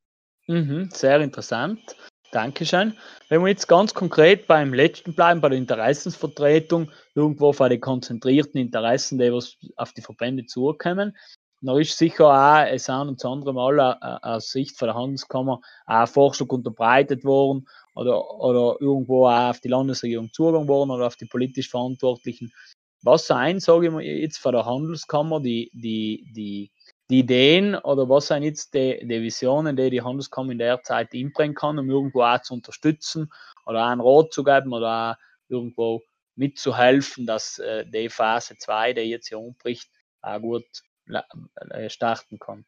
Mhm, 0.47 0.89
sehr 0.91 1.19
interessant. 1.21 1.95
Dankeschön. 2.33 2.97
Wenn 3.29 3.41
wir 3.41 3.49
jetzt 3.49 3.67
ganz 3.67 3.93
konkret 3.93 4.47
beim 4.47 4.73
letzten 4.73 5.13
bleiben, 5.13 5.39
bei 5.39 5.49
der 5.49 5.57
Interessensvertretung, 5.59 6.89
irgendwo 7.13 7.53
von 7.53 7.69
den 7.69 7.79
konzentrierten 7.79 8.59
Interessen, 8.59 9.19
die 9.19 9.31
was 9.31 9.55
auf 9.75 9.93
die 9.93 10.01
Verbände 10.01 10.45
zukommen, 10.45 11.15
dann 11.61 11.79
ist 11.79 11.97
sicher 11.97 12.25
auch 12.25 12.65
es 12.65 12.89
ein 12.89 13.07
und 13.07 13.23
das 13.23 13.31
andere 13.31 13.53
Mal 13.53 13.79
aus 13.79 14.49
Sicht 14.49 14.77
von 14.77 14.87
der 14.87 14.95
Handelskammer 14.95 15.61
auch 15.85 16.07
Forschung 16.07 16.49
unterbreitet 16.49 17.23
worden 17.23 17.67
oder, 17.93 18.39
oder 18.39 18.77
irgendwo 18.81 19.27
auch 19.27 19.51
auf 19.51 19.59
die 19.61 19.69
Landesregierung 19.69 20.33
zugegangen 20.33 20.67
worden 20.67 20.89
oder 20.89 21.07
auf 21.07 21.15
die 21.15 21.25
politisch 21.25 21.69
Verantwortlichen. 21.69 22.51
Was 23.03 23.27
sein, 23.27 23.59
sage 23.59 23.85
ich 23.85 23.91
mal 23.91 24.01
jetzt 24.01 24.39
von 24.39 24.53
der 24.53 24.65
Handelskammer, 24.65 25.39
die, 25.39 25.69
die, 25.73 26.25
die 26.35 26.71
die 27.09 27.19
Ideen 27.19 27.75
oder 27.75 28.07
was 28.09 28.27
sind 28.27 28.43
jetzt 28.43 28.73
die, 28.73 29.05
die 29.05 29.21
Visionen, 29.21 29.75
die 29.75 29.89
die 29.89 30.01
Handelskammer 30.01 30.51
in 30.51 30.59
der 30.59 30.81
Zeit 30.83 31.13
einbringen 31.13 31.55
kann, 31.55 31.77
um 31.77 31.89
irgendwo 31.89 32.23
auch 32.23 32.41
zu 32.41 32.53
unterstützen 32.53 33.31
oder 33.65 33.85
auch 33.85 33.89
einen 33.89 34.01
Rat 34.01 34.33
zu 34.33 34.43
geben 34.43 34.73
oder 34.73 35.11
auch 35.11 35.49
irgendwo 35.49 36.01
mitzuhelfen, 36.35 37.25
dass 37.25 37.59
äh, 37.59 37.85
die 37.85 38.09
Phase 38.09 38.57
2, 38.57 38.93
die 38.93 39.01
jetzt 39.01 39.27
hier 39.27 39.39
umbricht, 39.39 39.89
auch 40.21 40.39
gut 40.39 40.65
äh, 41.07 41.89
starten 41.89 42.39
kann. 42.39 42.65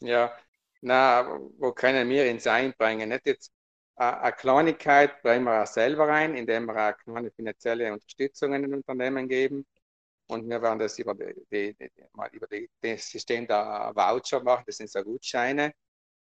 Ja, 0.00 0.32
na, 0.80 1.38
wo 1.58 1.72
können 1.72 2.08
wir 2.08 2.26
ins 2.26 2.46
Einbringen? 2.46 3.10
Nicht 3.10 3.26
jetzt 3.26 3.52
eine 3.96 4.32
Kleinigkeit 4.32 5.20
bringen 5.20 5.44
wir 5.44 5.62
auch 5.62 5.66
selber 5.66 6.08
rein, 6.08 6.34
indem 6.34 6.66
wir 6.66 6.90
auch 6.90 6.96
kleine 6.96 7.30
finanzielle 7.30 7.92
Unterstützung 7.92 8.54
in 8.54 8.62
den 8.62 8.74
Unternehmen 8.74 9.28
geben. 9.28 9.66
Und 10.30 10.48
wir 10.48 10.62
werden 10.62 10.78
das 10.78 10.96
über, 10.98 11.12
die, 11.14 11.34
die, 11.50 11.74
die, 11.74 11.90
mal 12.12 12.28
über 12.32 12.46
das 12.80 13.10
System 13.10 13.48
der 13.48 13.90
Voucher 13.94 14.40
machen. 14.44 14.62
Das 14.64 14.76
sind 14.76 14.88
so 14.88 15.02
Gutscheine, 15.02 15.72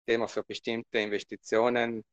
die 0.07 0.17
wir 0.17 0.27
für 0.29 0.43
bestimmte 0.43 0.99
Investitionen 0.99 2.05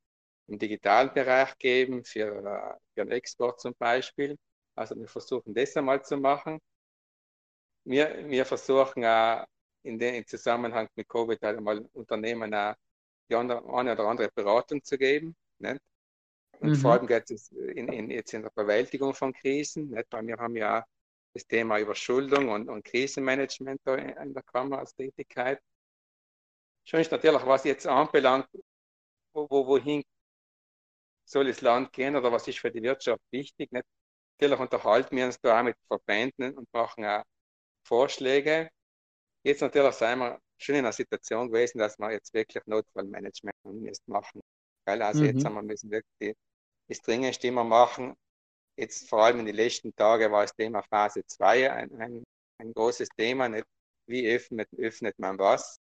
im 0.49 0.59
digitalen 0.59 1.15
Bereich 1.15 1.57
geben, 1.57 2.05
für, 2.05 2.27
äh, 2.27 2.79
für 2.95 3.05
den 3.05 3.13
Export 3.13 3.61
zum 3.61 3.75
Beispiel. 3.79 4.37
Also 4.75 4.97
wir 4.97 5.07
versuchen 5.07 5.55
das 5.55 5.77
einmal 5.77 6.05
zu 6.05 6.17
machen. 6.17 6.59
Wir, 7.85 8.29
wir 8.29 8.45
versuchen 8.45 9.05
auch 9.05 9.45
in 9.85 9.97
den, 9.97 10.17
im 10.17 10.27
Zusammenhang 10.27 10.89
mit 10.97 11.09
Covid 11.09 11.41
halt 11.43 11.59
einmal 11.59 11.79
Unternehmen 11.93 12.53
auch 12.55 12.75
die 13.31 13.37
andere, 13.37 13.59
eine 13.73 13.93
oder 13.93 14.05
andere 14.09 14.31
Beratung 14.35 14.83
zu 14.83 14.99
geben. 14.99 15.37
Nicht? 15.59 15.81
Und 16.59 16.71
mhm. 16.71 16.75
vor 16.75 16.93
allem 16.95 17.07
geht 17.07 17.31
es 17.31 17.53
in, 17.53 17.87
in, 17.89 18.11
jetzt 18.11 18.35
in 18.35 18.43
der 18.43 18.51
Bewältigung 18.51 19.15
von 19.15 19.33
Krisen, 19.33 19.91
nicht? 19.91 20.07
weil 20.11 20.27
wir 20.27 20.37
haben 20.39 20.57
ja 20.57 20.85
das 21.35 21.47
Thema 21.47 21.79
Überschuldung 21.79 22.49
und, 22.49 22.69
und 22.69 22.85
Krisenmanagement 22.85 23.81
da 23.85 23.97
in 23.97 24.33
der 24.33 24.43
Kammer 24.45 24.79
als 24.79 24.95
Tätigkeit. 24.95 25.61
Schon 26.85 27.01
ist 27.01 27.11
natürlich, 27.11 27.45
was 27.45 27.65
jetzt 27.65 27.87
anbelangt, 27.87 28.49
wo, 29.33 29.47
wo, 29.51 29.67
wohin 29.67 30.05
soll 31.25 31.47
das 31.47 31.61
Land 31.61 31.93
gehen 31.93 32.17
oder 32.17 32.31
was 32.31 32.47
ist 32.47 32.59
für 32.59 32.71
die 32.71 32.83
Wirtschaft 32.83 33.23
wichtig. 33.31 33.73
Nicht? 33.73 33.87
Natürlich 34.39 34.61
unterhalten 34.61 35.17
wir 35.17 35.27
uns 35.27 35.41
da 35.41 35.59
auch 35.59 35.65
mit 35.65 35.77
Verbänden 35.89 36.57
und 36.57 36.73
machen 36.73 37.05
auch 37.05 37.25
Vorschläge. 37.85 38.71
Jetzt 39.43 39.61
natürlich 39.61 39.95
sind 39.95 40.19
wir 40.19 40.39
schon 40.59 40.77
in 40.77 40.85
einer 40.85 40.93
Situation 40.93 41.51
gewesen, 41.51 41.79
dass 41.79 41.99
wir 41.99 42.13
jetzt 42.13 42.33
wirklich 42.33 42.65
Notfallmanagement 42.67 43.57
machen. 44.07 44.41
Weil 44.87 45.03
also 45.03 45.21
mhm. 45.21 45.27
jetzt 45.27 45.45
haben 45.45 45.55
wir 45.55 45.63
müssen 45.63 45.91
wirklich 45.91 46.37
das 46.89 47.01
Dringendste 47.01 47.49
immer 47.49 47.65
machen, 47.65 48.15
Jetzt 48.77 49.09
vor 49.09 49.25
allem 49.25 49.41
in 49.41 49.47
den 49.47 49.55
letzten 49.55 49.95
Tagen 49.95 50.33
war 50.33 50.43
das 50.43 50.55
Thema 50.55 50.83
Phase 50.83 51.25
2 51.27 51.71
ein, 51.73 52.01
ein, 52.01 52.25
ein 52.59 52.73
großes 52.73 53.09
Thema. 53.17 53.49
Nicht 53.49 53.67
wie 54.07 54.29
öffnet, 54.29 54.69
öffnet 54.77 55.19
man 55.19 55.39
was? 55.39 55.79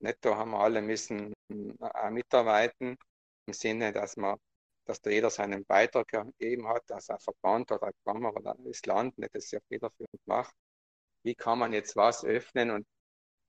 Nicht, 0.00 0.18
da 0.24 0.36
haben 0.36 0.52
wir 0.52 0.60
alle 0.60 0.82
müssen 0.82 1.32
äh, 1.50 2.10
mitarbeiten 2.10 2.96
im 3.46 3.52
Sinne, 3.54 3.92
dass 3.92 4.16
man, 4.16 4.38
dass 4.86 5.00
da 5.00 5.10
jeder 5.10 5.30
seinen 5.30 5.64
Beitrag 5.64 6.08
gegeben 6.08 6.68
hat, 6.68 6.82
dass 6.88 7.10
ein 7.10 7.18
Verband 7.18 7.72
oder 7.72 7.84
eine 7.84 7.94
Kammer 8.04 8.34
oder 8.36 8.56
das 8.58 8.84
Land 8.86 9.18
nicht 9.18 9.34
das 9.34 9.50
ja 9.50 9.60
federführend 9.68 10.26
macht. 10.26 10.54
Wie 11.24 11.34
kann 11.34 11.58
man 11.58 11.72
jetzt 11.72 11.96
was 11.96 12.24
öffnen 12.24 12.70
und, 12.70 12.86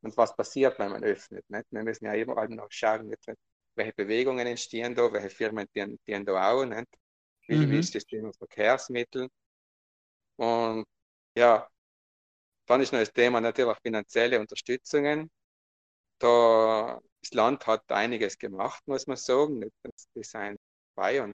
und 0.04 0.18
was 0.18 0.36
passiert, 0.36 0.80
wenn 0.80 0.92
man 0.92 1.04
öffnet? 1.04 1.48
Nicht? 1.50 1.66
Wir 1.72 1.84
müssen 1.84 2.06
ja 2.06 2.16
überall 2.16 2.50
noch 2.50 2.72
schauen, 2.72 3.08
nicht? 3.08 3.26
welche 3.76 3.94
Bewegungen 3.94 4.48
entstehen 4.48 4.96
da, 4.96 5.12
welche 5.14 5.30
Firmen 5.30 5.68
die 5.76 6.26
da 6.26 6.52
auch. 6.52 6.66
Nicht? 6.66 6.88
Wie 7.50 7.66
mhm. 7.66 7.80
ist 7.80 7.96
das 7.96 8.06
Thema 8.06 8.32
Verkehrsmittel. 8.34 9.30
Und 10.38 10.86
ja, 11.36 11.68
dann 12.68 12.82
ist 12.82 12.94
noch 12.94 13.00
das 13.00 13.12
Thema 13.12 13.42
natürlich 13.42 13.78
finanzielle 13.80 14.40
Unterstützungen. 14.40 15.32
Da, 16.20 17.00
das 17.22 17.34
Land 17.34 17.66
hat 17.68 17.92
einiges 17.92 18.38
gemacht, 18.38 18.84
muss 18.88 19.08
man 19.08 19.18
sagen. 19.18 19.72
Das 19.84 20.08
Design 20.16 20.58
und 20.96 21.34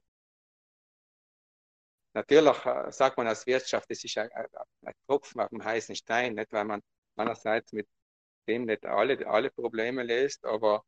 natürlich 2.14 2.66
äh, 2.66 2.92
sagt 2.92 3.18
man 3.18 3.28
als 3.28 3.46
Wirtschaft, 3.48 3.90
das 3.90 4.04
ist 4.04 4.18
ein, 4.18 4.32
ein, 4.32 4.94
Tropfen 5.08 5.42
auf 5.42 5.50
dem 5.50 5.64
heißen 5.64 5.96
Stein, 5.96 6.36
nicht 6.36 6.52
weil 6.54 6.66
man 6.66 6.82
einerseits 7.16 7.74
mit 7.74 7.88
dem 8.48 8.66
nicht 8.66 8.86
alle, 8.86 9.26
alle 9.28 9.50
Probleme 9.50 10.04
löst, 10.04 10.46
aber 10.46 10.84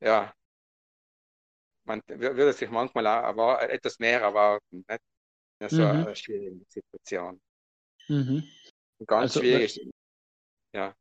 ja, 0.00 0.32
man 1.88 2.02
würde 2.06 2.52
sich 2.52 2.70
manchmal 2.70 3.06
auch 3.06 3.58
etwas 3.60 3.98
mehr 3.98 4.20
erwarten. 4.20 4.84
Nicht? 4.88 5.00
In 5.60 5.68
so 5.68 5.82
mhm. 5.82 5.88
einer 5.88 6.14
schwierigen 6.14 6.64
Situation. 6.68 7.40
Mhm. 8.06 8.44
Ganz 9.06 9.36
also, 9.36 9.40
schwierig 9.40 9.76
ist, 9.76 9.90
ja, 10.72 10.94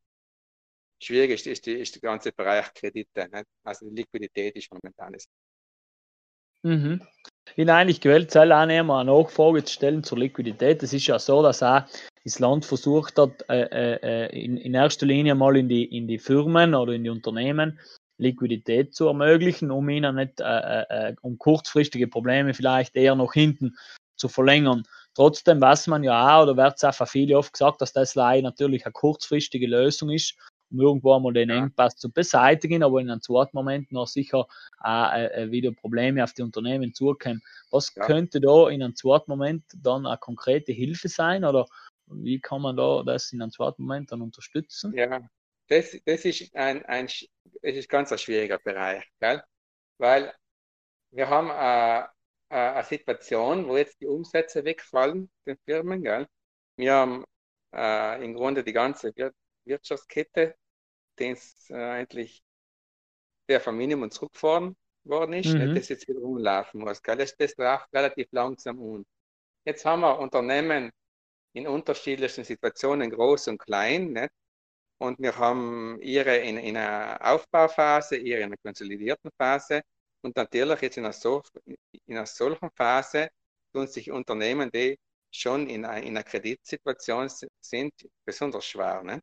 schwierig 1.02 1.32
ist, 1.32 1.48
ist, 1.48 1.66
die, 1.66 1.74
ist 1.74 1.96
der 1.96 2.02
ganze 2.02 2.32
Bereich 2.32 2.74
Kredite. 2.74 3.30
Nicht? 3.32 3.46
Also 3.64 3.88
die 3.90 3.96
Liquidität 3.96 4.56
ist 4.56 4.72
momentan 4.72 5.14
das. 5.14 5.28
Mhm. 6.64 7.02
Ich 7.50 7.56
bin 7.56 7.70
eigentlich 7.70 8.02
gewählt, 8.02 8.36
eine 8.36 8.84
Nachfrage 8.84 9.64
zu 9.64 9.74
stellen 9.74 10.04
zur 10.04 10.18
Liquidität. 10.18 10.82
Es 10.84 10.94
ist 10.94 11.08
ja 11.08 11.20
so, 11.20 11.44
dass 11.44 11.62
auch 11.62 11.84
das 12.24 12.40
Land 12.40 12.66
versucht 12.66 13.18
hat, 13.18 13.48
äh, 13.50 13.62
äh, 13.62 14.26
äh 14.26 14.44
in, 14.44 14.58
in 14.58 14.74
erster 14.74 15.06
Linie 15.06 15.36
mal 15.36 15.56
in 15.56 15.70
die, 15.70 15.86
in 15.86 16.08
die 16.08 16.20
Firmen 16.20 16.76
oder 16.76 16.94
in 16.94 17.04
die 17.04 17.10
Unternehmen 17.10 17.80
Liquidität 18.18 18.96
zu 18.96 19.08
ermöglichen, 19.08 19.72
um 19.72 19.88
ihnen 19.90 20.16
nicht, 20.16 20.40
äh, 20.40 20.44
äh, 20.44 21.10
äh, 21.10 21.16
um 21.22 21.38
kurzfristige 21.38 22.08
Probleme 22.08 22.54
vielleicht 22.54 22.96
eher 22.96 23.16
noch 23.16 23.34
hinten 23.34 23.76
zu 24.16 24.28
verlängern. 24.28 24.84
Trotzdem 25.14 25.62
weiß 25.62 25.88
man 25.88 26.04
ja 26.04 26.38
auch, 26.38 26.44
oder 26.44 26.58
wird 26.58 26.76
es 26.78 26.84
auch 26.84 26.94
von 26.94 27.08
vielen 27.08 27.36
oft 27.36 27.54
gesagt, 27.54 27.82
dass 27.82 27.94
das 27.94 28.16
natürlich 28.16 28.86
eine 28.86 28.94
kurzfristige 28.94 29.68
Lösung 29.68 30.10
ist, 30.10 30.36
um 30.70 30.82
irgendwo 30.82 31.14
einmal 31.14 31.34
den 31.34 31.50
Engpass 31.50 31.96
zu 31.96 32.12
beseitigen, 32.12 32.84
aber 32.84 33.00
in 33.00 33.10
einem 33.10 33.22
zweiten 33.22 33.56
Moment 33.56 33.92
noch 33.92 34.08
sicher 34.08 34.48
auch 34.80 35.14
äh, 35.14 35.44
äh, 35.44 35.52
wieder 35.52 35.72
Probleme 35.72 36.24
auf 36.24 36.34
die 36.34 36.42
Unternehmen 36.42 36.94
zukommen. 36.94 37.42
Was 37.72 37.94
ja. 37.96 38.06
könnte 38.06 38.42
da 38.42 38.70
in 38.70 38.84
einem 38.84 38.96
zweiten 38.96 39.32
Moment 39.32 39.64
dann 39.76 40.06
eine 40.06 40.18
konkrete 40.18 40.72
Hilfe 40.72 41.10
sein 41.10 41.46
oder 41.46 41.66
wie 42.08 42.40
kann 42.40 42.62
man 42.62 42.78
da 42.78 43.04
das 43.04 43.32
in 43.32 43.42
einem 43.42 43.52
zweiten 43.52 43.84
Moment 43.84 44.12
dann 44.12 44.22
unterstützen? 44.22 44.94
Ja, 44.94 45.22
das, 45.68 45.98
das 46.06 46.26
ist 46.26 46.56
ein, 46.56 46.86
ein, 46.86 47.06
es 47.06 47.28
ist 47.62 47.90
ganz 47.90 48.12
ein 48.12 48.18
schwieriger 48.18 48.60
Bereich, 48.60 49.04
gell? 49.20 49.44
weil 49.98 50.34
wir 51.12 51.30
haben 51.30 51.52
eine, 51.52 52.10
eine 52.50 52.84
Situation, 52.84 53.68
wo 53.68 53.78
jetzt 53.78 54.00
die 54.02 54.08
Umsätze 54.08 54.64
wegfallen, 54.64 55.30
den 55.46 55.58
Firmen. 55.66 56.04
Gell? 56.04 56.28
Wir 56.76 56.94
haben 56.94 57.26
äh, 57.74 58.24
im 58.24 58.34
Grunde 58.34 58.64
die 58.64 58.74
ganze 58.74 59.14
Wir 59.16 59.34
Wirtschaftskette, 59.66 60.56
die 61.20 61.36
äh, 61.70 61.74
eigentlich 61.74 62.44
der 63.50 63.62
vom 63.62 63.78
Minimum 63.78 64.12
zurückgefahren 64.12 64.76
worden 65.06 65.34
ist, 65.34 65.54
mhm. 65.54 65.74
das 65.74 65.90
jetzt 65.90 66.08
wieder 66.08 66.22
umlaufen 66.22 66.82
muss. 66.82 67.02
Gell? 67.02 67.18
Das, 67.18 67.36
das 67.36 67.56
läuft 67.58 67.94
relativ 67.94 68.28
langsam 68.32 68.80
um. 68.80 69.06
Jetzt 69.66 69.86
haben 69.86 70.02
wir 70.02 70.20
Unternehmen 70.20 70.92
in 71.54 71.68
unterschiedlichen 71.68 72.44
Situationen, 72.44 73.10
groß 73.10 73.48
und 73.50 73.58
klein, 73.58 74.12
nicht? 74.12 74.32
Und 75.00 75.20
wir 75.20 75.38
haben 75.38 76.00
ihre 76.02 76.38
in, 76.38 76.58
in 76.58 76.78
einer 76.78 77.20
Aufbauphase, 77.22 78.18
ihre 78.18 78.40
in 78.40 78.46
einer 78.46 78.58
konsolidierten 78.58 79.32
Phase. 79.38 79.82
Und 80.22 80.36
natürlich 80.36 80.82
jetzt 80.82 80.98
in 80.98 81.06
einer, 81.06 81.14
so, 81.14 81.44
in 81.66 82.18
einer 82.18 82.26
solchen 82.26 82.70
Phase 82.72 83.30
tun 83.74 83.88
sich 83.88 84.12
Unternehmen, 84.12 84.72
die 84.72 84.98
schon 85.32 85.68
in, 85.68 85.86
einer, 85.86 86.02
in 86.02 86.18
einer 86.18 86.24
Kreditsituation 86.24 87.30
sind, 87.62 87.94
besonders 88.26 88.66
schwer. 88.66 89.04
Ne? 89.04 89.22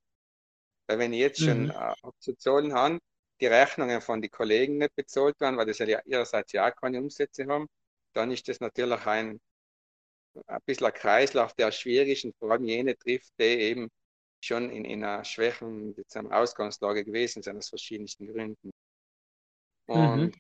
Weil 0.87 0.99
wenn 0.99 1.13
ich 1.13 1.21
jetzt 1.21 1.41
schon 1.41 1.65
mhm. 1.65 1.71
abzuzahlen 1.71 2.73
habe, 2.73 2.99
die 3.41 3.47
Rechnungen 3.47 4.01
von 4.01 4.23
den 4.23 4.31
Kollegen 4.31 4.79
nicht 4.79 4.95
bezahlt 4.95 5.39
werden, 5.41 5.57
weil 5.57 5.67
das 5.67 5.79
ja 5.79 6.01
ihrerseits 6.05 6.53
ja 6.53 6.69
auch 6.69 6.77
keine 6.77 7.01
Umsätze 7.01 7.47
haben, 7.47 7.67
dann 8.13 8.31
ist 8.31 8.47
das 8.49 8.61
natürlich 8.61 9.05
ein, 9.07 9.41
ein 10.47 10.61
bisschen 10.65 10.87
ein 10.87 10.95
Kreislauf, 10.95 11.53
der 11.55 11.73
schwierig 11.73 12.19
ist 12.19 12.25
und 12.25 12.37
vor 12.39 12.53
allem 12.53 12.65
jene 12.65 12.97
trifft, 12.97 13.33
die 13.39 13.45
eben 13.45 13.91
schon 14.45 14.71
in, 14.71 14.85
in 14.85 15.05
einer 15.05 15.25
schwächen 15.25 15.95
Ausgangslage 16.31 17.05
gewesen 17.05 17.43
sind, 17.43 17.57
aus 17.57 17.69
verschiedensten 17.69 18.27
Gründen. 18.27 18.71
Und 19.87 20.17
mhm. 20.17 20.33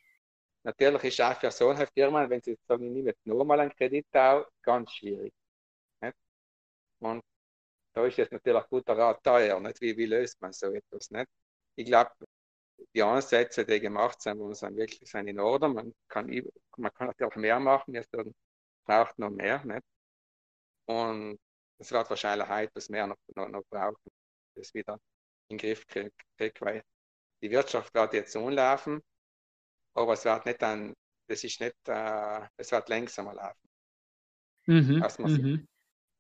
natürlich 0.62 1.04
ist 1.04 1.20
auch 1.20 1.38
für 1.38 1.50
so 1.50 1.68
eine 1.70 1.86
Firma, 1.86 2.28
wenn 2.28 2.42
sie 2.42 2.56
sagen, 2.66 2.84
ich 2.84 2.92
nehme 2.92 3.10
jetzt 3.10 3.26
nochmal 3.26 3.60
einen 3.60 3.74
Kredit 3.74 4.06
auf, 4.14 4.46
ganz 4.62 4.92
schwierig. 4.92 5.32
Nicht? 6.00 6.16
Und 7.00 7.22
da 7.94 8.06
ist 8.06 8.16
jetzt 8.16 8.32
natürlich 8.32 8.62
ein 8.62 8.68
guter 8.70 8.96
Rat 8.96 9.22
teuer. 9.22 9.60
Nicht? 9.60 9.80
Wie, 9.80 9.96
wie 9.96 10.06
löst 10.06 10.40
man 10.40 10.52
so 10.52 10.66
etwas? 10.72 11.10
Nicht? 11.10 11.28
Ich 11.76 11.86
glaube, 11.86 12.12
die 12.94 13.02
Ansätze, 13.02 13.64
die 13.64 13.80
gemacht 13.80 14.20
sind, 14.20 14.38
wo 14.38 14.52
sind 14.52 14.76
wirklich 14.76 15.08
sind 15.10 15.28
in 15.28 15.40
Ordnung. 15.40 15.74
Man 15.74 15.94
kann, 16.08 16.26
man 16.76 16.92
kann 16.94 17.08
natürlich 17.08 17.36
mehr 17.36 17.60
machen, 17.60 17.94
jetzt 17.94 18.10
braucht 18.84 19.18
noch 19.18 19.30
mehr. 19.30 19.64
Nicht? 19.64 19.82
Und 20.86 21.38
es 21.78 21.90
wird 21.90 22.08
wahrscheinlich 22.08 22.48
etwas 22.48 22.88
mehr 22.88 23.06
noch, 23.06 23.16
noch, 23.34 23.48
noch 23.48 23.64
brauchen, 23.68 24.10
das 24.54 24.72
wieder 24.74 24.98
in 25.48 25.58
den 25.58 25.58
Griff 25.58 25.86
kriegt, 25.86 26.60
weil 26.60 26.82
die 27.42 27.50
Wirtschaft 27.50 27.92
wird 27.94 28.14
jetzt 28.14 28.34
umlaufen, 28.36 29.02
aber 29.94 30.14
es 30.14 30.24
wird 30.24 30.46
nicht 30.46 30.62
dann, 30.62 30.94
das 31.28 31.44
ist 31.44 31.60
nicht, 31.60 31.76
äh, 31.88 32.40
es 32.56 32.72
wird 32.72 32.88
langsamer 32.88 33.34
laufen. 33.34 33.68
Mhm, 34.66 35.04
mhm. 35.18 35.68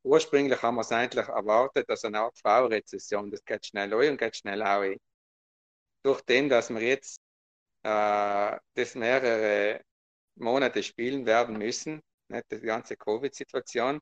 Ursprünglich 0.02 0.60
haben 0.60 0.74
wir 0.74 0.82
es 0.82 0.92
eigentlich 0.92 1.26
erwartet, 1.26 1.88
dass 1.88 2.04
eine 2.04 2.20
Art 2.20 2.38
V-Rezession, 2.38 3.30
das 3.30 3.42
geht 3.44 3.64
schnell 3.64 3.94
ein 3.94 4.10
und 4.10 4.18
geht 4.18 4.36
schnell 4.36 4.62
auch. 4.62 4.94
Durch 6.02 6.20
den, 6.22 6.50
dass 6.50 6.68
wir 6.68 6.82
jetzt 6.82 7.18
äh, 7.84 8.58
das 8.74 8.94
mehrere 8.94 9.80
Monate 10.36 10.82
spielen 10.82 11.24
werden 11.24 11.56
müssen, 11.56 12.02
nicht, 12.28 12.50
die 12.50 12.60
ganze 12.60 12.96
Covid-Situation, 12.96 14.00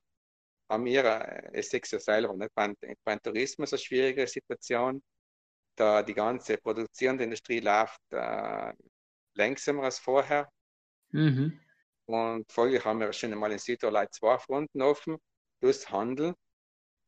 haben 0.69 0.85
wir, 0.85 1.03
äh, 1.03 1.49
es 1.53 1.69
sehe 1.69 1.81
ja 1.85 1.99
selber, 1.99 2.33
nicht, 2.35 2.53
beim, 2.55 2.75
beim 3.03 3.21
Tourismus 3.21 3.73
eine 3.73 3.79
schwierige 3.79 4.27
Situation, 4.27 5.01
da 5.75 6.03
die 6.03 6.13
ganze 6.13 6.57
produzierende 6.57 7.23
Industrie 7.23 7.59
läuft 7.59 7.99
äh, 8.11 8.73
langsamer 9.35 9.83
als 9.83 9.99
vorher. 9.99 10.49
Mhm. 11.11 11.59
Und 12.05 12.51
folglich 12.51 12.83
haben 12.83 12.99
wir 12.99 13.13
schon 13.13 13.31
einmal 13.31 13.51
in 13.51 13.59
Südtirol 13.59 14.07
zwei 14.11 14.37
Fronten 14.37 14.81
offen 14.81 15.17
plus 15.59 15.89
Handel. 15.89 16.35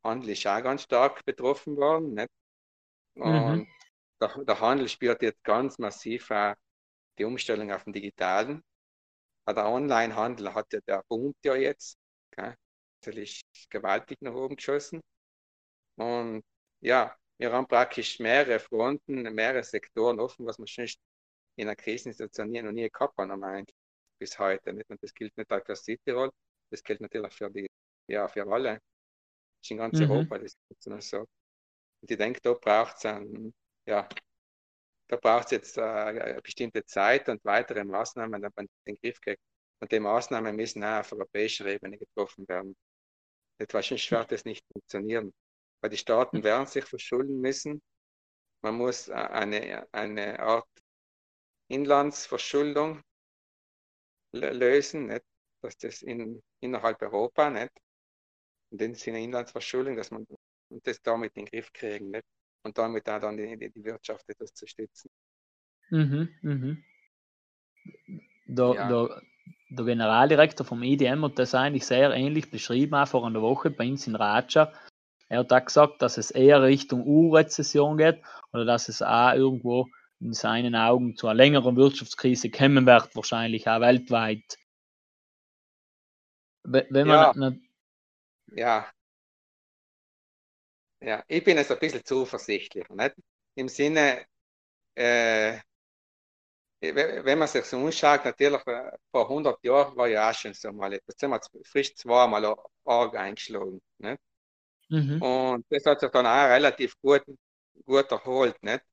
Handel 0.04 0.30
ist 0.30 0.48
auch 0.48 0.64
ganz 0.64 0.84
stark 0.84 1.26
betroffen 1.26 1.76
worden. 1.76 2.14
Nicht? 2.14 2.30
Und 3.16 3.58
mhm. 3.58 3.68
der, 4.22 4.46
der, 4.46 4.60
Handel 4.60 4.88
spürt 4.88 5.22
jetzt 5.22 5.44
ganz 5.44 5.78
massiv 5.78 6.32
auch 6.32 6.54
die 7.18 7.26
Umstellung 7.26 7.72
auf 7.72 7.84
den 7.84 7.94
Digitalen. 7.94 8.64
Der 9.48 9.68
Online-Handel 9.68 10.54
hat 10.54 10.74
ja, 10.74 10.80
der 10.88 11.04
boomt 11.08 11.38
ja 11.44 11.56
jetzt. 11.56 11.98
Gell? 12.32 12.56
Ist 13.08 13.44
gewaltig 13.70 14.22
nach 14.22 14.34
oben 14.34 14.56
geschossen. 14.56 15.02
Und 15.98 16.44
ja, 16.82 17.16
wir 17.38 17.52
haben 17.52 17.68
praktisch 17.68 18.20
mehrere 18.20 18.60
Fronten, 18.60 19.22
mehrere 19.34 19.64
Sektoren 19.64 20.20
offen, 20.20 20.46
was 20.46 20.58
wir 20.58 20.68
schon 20.68 20.88
in 21.58 21.68
einer 21.68 21.76
Krisensituation 21.76 22.52
noch 22.52 22.72
nie 22.72 22.90
gehabt 22.90 23.18
haben, 23.18 23.66
bis 24.20 24.38
heute. 24.40 24.74
Nicht? 24.74 24.90
Und 24.90 25.02
das 25.04 25.14
gilt 25.14 25.36
nicht 25.38 25.50
nur 25.50 25.66
für 25.66 25.76
Südtirol, 25.76 26.32
das 26.70 26.84
gilt 26.84 27.02
natürlich 27.02 27.34
für 27.34 27.50
die 27.50 27.68
ja, 28.08 28.28
für 28.28 28.46
alle. 28.48 28.74
Das 28.74 28.82
ist 29.64 29.72
in 29.72 29.78
ganz 29.78 30.00
mhm. 30.00 30.12
Europa, 30.12 30.38
das 30.40 30.56
ist 30.70 31.10
so. 31.10 31.20
Und 31.20 32.12
ich 32.12 32.18
denke, 32.18 32.40
da 32.42 32.54
braucht 32.54 32.98
es 32.98 33.04
ja, 33.88 34.08
da 35.08 35.18
braucht 35.18 35.46
es 35.46 35.52
jetzt 35.52 35.78
äh, 35.78 35.82
eine 35.82 36.42
bestimmte 36.42 36.84
Zeit 36.86 37.30
und 37.30 37.44
weitere 37.46 37.84
Maßnahmen, 37.84 38.42
damit 38.42 38.56
man 38.56 38.68
den 38.88 38.96
Griff 38.98 39.22
kriegt. 39.22 39.42
Und 39.80 39.92
die 39.92 40.00
Maßnahmen 40.00 40.56
müssen 40.56 40.84
auch 40.84 41.00
auf 41.02 41.12
europäischer 41.12 41.66
Ebene 41.68 41.98
getroffen 41.98 42.48
werden. 42.48 42.76
Etwas 43.58 43.86
schwer 43.86 44.26
das 44.26 44.46
nicht 44.46 44.66
funktionieren. 44.72 45.34
Weil 45.82 45.90
die 45.90 45.98
Staaten 45.98 46.44
werden 46.44 46.68
sich 46.68 46.86
verschulden 46.86 47.40
müssen. 47.40 47.82
Man 48.62 48.76
muss 48.76 49.08
äh, 49.08 49.14
eine, 49.14 49.88
eine 49.92 50.40
Art 50.40 50.68
Inlandsverschuldung 51.68 53.02
lösen, 54.32 55.08
nicht? 55.08 55.24
dass 55.62 55.78
das 55.78 56.02
in, 56.02 56.42
innerhalb 56.60 57.02
Europa 57.02 57.50
nicht 57.50 57.72
in 58.72 58.78
dem 58.78 58.96
Sinne 58.96 59.24
Inlandsverschuldung, 59.24 59.96
dass 59.96 60.12
man 60.12 60.26
das 60.70 61.02
damit 61.02 61.36
in 61.36 61.46
den 61.46 61.52
Griff 61.52 61.72
kriegen 61.72 62.12
nicht? 62.12 62.26
und 62.64 62.78
damit 62.78 63.08
auch 63.08 63.20
dann 63.20 63.38
die, 63.38 63.58
die 63.58 63.84
Wirtschaft 63.84 64.28
etwas 64.28 64.54
zu 64.54 64.66
stützen. 64.66 65.10
Mhm, 65.90 66.30
mhm. 66.42 66.84
Der, 68.48 68.74
ja. 68.74 68.88
der, 68.88 69.22
der, 69.76 69.86
Generaldirektor 69.86 70.66
vom 70.66 70.84
IDM 70.84 71.24
hat 71.26 71.40
das 71.40 71.56
eigentlich 71.56 71.86
sehr 71.86 72.12
ähnlich 72.12 72.50
beschrieben, 72.50 72.96
auch 72.96 73.08
vor 73.08 73.26
einer 73.26 73.42
Woche 73.42 73.70
bei 73.70 73.88
uns 73.88 74.08
in 74.08 74.16
Raja. 74.16 74.72
Er 75.28 75.40
hat 75.40 75.52
auch 75.52 75.66
gesagt, 75.66 76.02
dass 76.02 76.18
es 76.18 76.32
eher 76.32 76.62
Richtung 76.62 77.06
U-Rezession 77.06 77.98
geht 77.98 78.22
oder 78.54 78.66
dass 78.66 78.90
es 78.90 79.02
auch 79.02 79.34
irgendwo 79.34 79.88
in 80.20 80.34
seinen 80.34 80.76
Augen 80.76 81.16
zu 81.16 81.28
einer 81.28 81.36
längeren 81.36 81.76
Wirtschaftskrise 81.76 82.50
kommen 82.50 82.86
wird, 82.86 83.16
wahrscheinlich 83.16 83.68
auch 83.68 83.82
weltweit. 83.82 84.58
Wenn 86.64 87.08
man 87.08 87.36
ja 87.40 87.52
ja, 88.56 88.90
ja, 91.02 91.24
ich 91.28 91.44
bin 91.44 91.58
jetzt 91.58 91.72
ein 91.72 91.80
bisschen 91.80 92.04
zuversichtlich. 92.04 92.88
Nicht? 92.90 93.16
Im 93.56 93.68
Sinne, 93.68 94.26
äh, 94.96 95.60
wenn 96.94 97.40
man 97.40 97.48
sich 97.48 97.66
so 97.66 97.78
anschaut, 97.86 98.26
natürlich 98.26 98.66
äh, 98.68 98.92
vor 99.12 99.30
100 99.30 99.64
Jahren 99.64 99.96
war 99.96 100.08
ja 100.08 100.30
auch 100.30 100.34
schon 100.34 100.54
so 100.54 100.72
mal 100.72 100.92
etwas, 100.94 101.16
sind 101.18 101.32
wir 101.32 101.40
frisch 101.64 101.96
zweimal 101.96 102.56
arg 102.86 103.16
eingeschlagen. 103.16 103.82
Nicht? 103.98 104.20
Mhm. 104.90 105.22
Und 105.22 105.66
das 105.70 105.86
hat 105.86 106.00
sich 106.00 106.12
dann 106.12 106.26
auch 106.26 106.50
relativ 106.50 106.96
gut, 107.02 107.24
gut 107.86 108.12
erholt. 108.12 108.62
Nicht? 108.64 108.84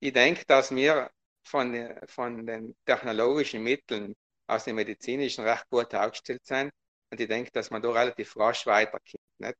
Ich 0.00 0.12
denke, 0.12 0.44
dass 0.46 0.74
wir 0.74 1.10
von, 1.44 1.74
von 2.06 2.46
den 2.46 2.74
technologischen 2.84 3.62
Mitteln 3.62 4.14
aus 4.46 4.64
dem 4.64 4.76
medizinischen 4.76 5.44
recht 5.44 5.68
gut 5.70 5.94
aufgestellt 5.94 6.44
sind 6.44 6.72
und 7.10 7.20
ich 7.20 7.28
denke, 7.28 7.50
dass 7.52 7.70
man 7.70 7.82
da 7.82 7.90
relativ 7.90 8.36
rasch 8.36 8.66
weiterkommt. 8.66 9.04
Nicht? 9.38 9.56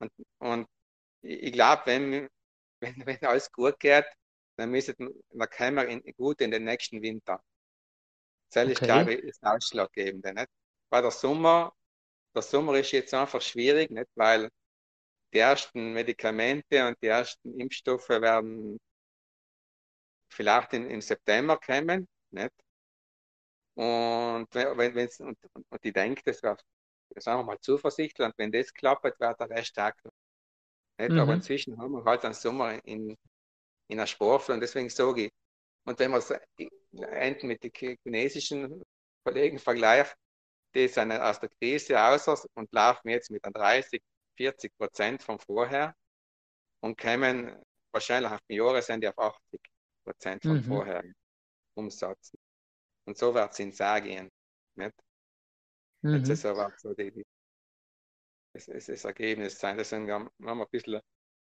Und, 0.00 0.12
und 0.38 0.68
ich 1.22 1.52
glaube, 1.52 1.82
wenn, 1.86 2.28
wenn, 2.80 2.96
wenn 3.06 3.24
alles 3.24 3.50
gut 3.52 3.78
geht, 3.80 4.06
dann 4.58 4.70
müssen 4.70 5.22
wir 5.30 5.46
kommen 5.46 5.88
in, 5.88 6.14
gut 6.16 6.40
in 6.40 6.50
den 6.50 6.64
nächsten 6.64 7.00
Winter. 7.00 7.40
Das 8.50 8.64
okay. 8.64 8.72
ist, 8.72 8.82
glaube 8.82 9.14
ich, 9.14 9.26
das 9.26 9.42
Ausschlaggebende. 9.42 10.34
Nicht? 10.34 10.48
Weil 10.90 11.02
der 11.02 11.12
Sommer, 11.12 11.72
der 12.34 12.42
Sommer 12.42 12.74
ist 12.74 12.90
jetzt 12.90 13.14
einfach 13.14 13.40
schwierig, 13.40 13.90
nicht? 13.90 14.08
weil 14.16 14.50
die 15.32 15.38
ersten 15.38 15.92
Medikamente 15.92 16.86
und 16.88 16.96
die 17.00 17.06
ersten 17.06 17.60
Impfstoffe 17.60 18.08
werden 18.08 18.78
vielleicht 20.28 20.72
in, 20.72 20.90
im 20.90 21.00
September 21.02 21.56
kommen. 21.58 22.08
Nicht? 22.30 22.52
Und, 23.74 24.48
wenn, 24.52 24.94
wenn's, 24.96 25.20
und, 25.20 25.38
und 25.52 25.84
ich 25.84 25.92
denke, 25.92 26.22
das 26.24 26.42
wäre 26.42 26.56
sagen 27.16 27.40
wir 27.40 27.44
mal, 27.44 27.60
zuversichtlich 27.60 28.26
und 28.26 28.36
wenn 28.38 28.50
das 28.50 28.74
klappt, 28.74 29.04
wird 29.04 29.20
der 29.20 29.50
Rest 29.50 29.68
stark. 29.68 29.96
Nicht? 30.98 31.12
Mhm. 31.12 31.20
Aber 31.20 31.34
inzwischen 31.34 31.78
haben 31.78 31.92
wir 31.92 32.04
halt 32.04 32.24
einen 32.24 32.34
Sommer 32.34 32.84
in, 32.84 33.16
in 33.88 33.98
einer 33.98 34.06
Sportler 34.06 34.54
und 34.54 34.60
deswegen 34.60 34.88
sage 34.90 35.26
ich, 35.26 35.32
und 35.84 35.98
wenn 35.98 36.10
man 36.10 36.20
es 36.20 36.32
mit 37.42 37.62
den 37.62 37.96
chinesischen 38.02 38.82
Kollegen 39.24 39.58
vergleicht, 39.58 40.14
die 40.74 40.86
sind 40.88 41.12
aus 41.12 41.40
der 41.40 41.48
Krise 41.60 42.00
aus 42.00 42.28
und 42.54 42.72
laufen 42.72 43.08
jetzt 43.08 43.30
mit 43.30 43.42
30, 43.42 44.00
40 44.36 44.76
Prozent 44.76 45.22
von 45.22 45.38
vorher 45.38 45.94
und 46.80 46.98
kommen 46.98 47.56
wahrscheinlich 47.90 48.30
auf 48.30 48.40
die 48.48 48.56
Jahre 48.56 48.82
sind 48.82 49.02
die 49.02 49.08
auf 49.08 49.18
80 49.18 49.60
Prozent 50.04 50.42
von 50.42 50.56
mhm. 50.56 50.64
vorher 50.64 51.02
Umsatz. 51.74 52.32
Und 53.06 53.16
so 53.16 53.34
wird 53.34 53.52
es 53.52 53.58
ins 53.58 53.78
Jahr 53.78 54.00
gehen. 54.00 54.30
Nicht? 54.76 54.94
Mhm. 56.02 56.20
Das 56.20 56.28
ist 56.28 56.44
aber 56.44 56.72
so 56.76 56.92
die, 56.94 57.10
die 57.10 57.24
das, 58.52 58.66
das, 58.66 58.86
das 58.86 59.04
Ergebnis 59.04 59.58
sein. 59.58 59.76
Das 59.76 59.88
sind 59.88 60.06
wir 60.06 60.16
ein 60.16 60.66
bisschen, 60.70 61.00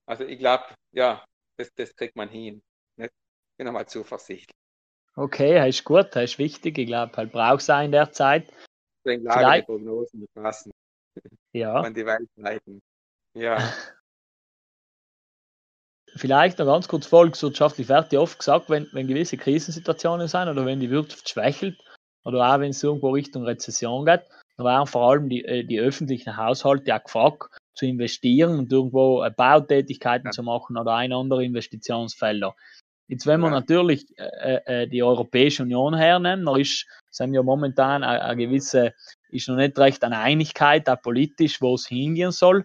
also 0.07 0.25
ich 0.25 0.39
glaube, 0.39 0.65
ja, 0.93 1.25
das, 1.57 1.75
das 1.75 1.95
kriegt 1.95 2.17
man 2.17 2.29
hin. 2.29 2.63
Nicht? 2.97 3.13
Ich 3.13 3.57
bin 3.59 3.69
einmal 3.69 3.87
zuversichtlich. 3.87 4.57
Okay, 5.15 5.55
das 5.55 5.69
ist 5.69 5.85
gut, 5.85 6.09
das 6.13 6.25
ist 6.25 6.39
wichtig. 6.39 6.79
Ich 6.79 6.87
glaube, 6.87 7.17
halt 7.17 7.33
braucht 7.33 7.63
es 7.63 7.69
in 7.69 7.93
der 7.93 8.13
Zeit. 8.13 8.53
Deswegen 9.05 9.23
glaube 9.23 9.39
Vielleicht... 9.39 9.69
die 9.69 9.73
Prognosen 9.73 10.27
passen. 10.35 10.73
Ja. 11.53 11.81
An 11.81 11.95
die 11.95 12.05
weltweiten. 12.05 12.83
Ja. 13.35 13.57
Vielleicht 16.17 16.59
noch 16.59 16.67
ganz 16.67 16.89
kurz 16.89 17.07
volkswirtschaftlich 17.07 17.89
wird 17.89 18.13
ja 18.13 18.21
oft 18.21 18.39
gesagt, 18.39 18.71
wenn, 18.71 18.89
wenn 18.93 19.07
gewisse 19.07 19.37
Krisensituationen 19.37 20.29
sind 20.29 20.49
oder 20.49 20.65
wenn 20.65 20.81
die 20.81 20.91
Wirtschaft 20.91 21.29
schwächelt, 21.29 21.79
oder 22.25 22.53
auch 22.53 22.59
wenn 22.61 22.71
es 22.71 22.83
irgendwo 22.83 23.11
Richtung 23.11 23.45
Rezession 23.45 24.05
geht, 24.05 24.23
da 24.57 24.65
waren 24.65 24.87
vor 24.87 25.11
allem 25.11 25.29
die, 25.29 25.45
äh, 25.45 25.65
die 25.65 25.79
öffentlichen 25.79 26.37
Haushalte 26.37 26.95
auch 26.95 27.05
gefragt, 27.05 27.57
zu 27.77 27.87
investieren 27.87 28.59
und 28.59 28.73
irgendwo 28.73 29.23
äh, 29.23 29.31
Bautätigkeiten 29.31 30.29
ja. 30.29 30.31
zu 30.33 30.43
machen 30.43 30.77
oder 30.77 30.95
ein 30.95 31.13
andere 31.13 31.45
Investitionsfelder. 31.45 32.57
Jetzt, 33.09 33.27
wenn 33.27 33.41
wir 33.41 33.49
ja. 33.49 33.55
natürlich 33.55 34.07
äh, 34.19 34.83
äh, 34.83 34.89
die 34.89 35.03
Europäische 35.03 35.63
Union 35.63 35.95
hernehmen, 35.95 36.45
da 36.45 36.57
ist, 36.57 36.87
sind 37.11 37.35
ja 37.35 37.43
momentan 37.43 38.03
eine, 38.03 38.23
eine 38.23 38.37
gewisse, 38.37 38.95
ist 39.29 39.49
noch 39.49 39.57
nicht 39.57 39.79
recht 39.79 40.03
eine 40.03 40.19
Einigkeit, 40.19 40.89
auch 40.89 41.01
politisch, 41.01 41.61
wo 41.61 41.75
es 41.75 41.87
hingehen 41.87 42.33
soll. 42.33 42.65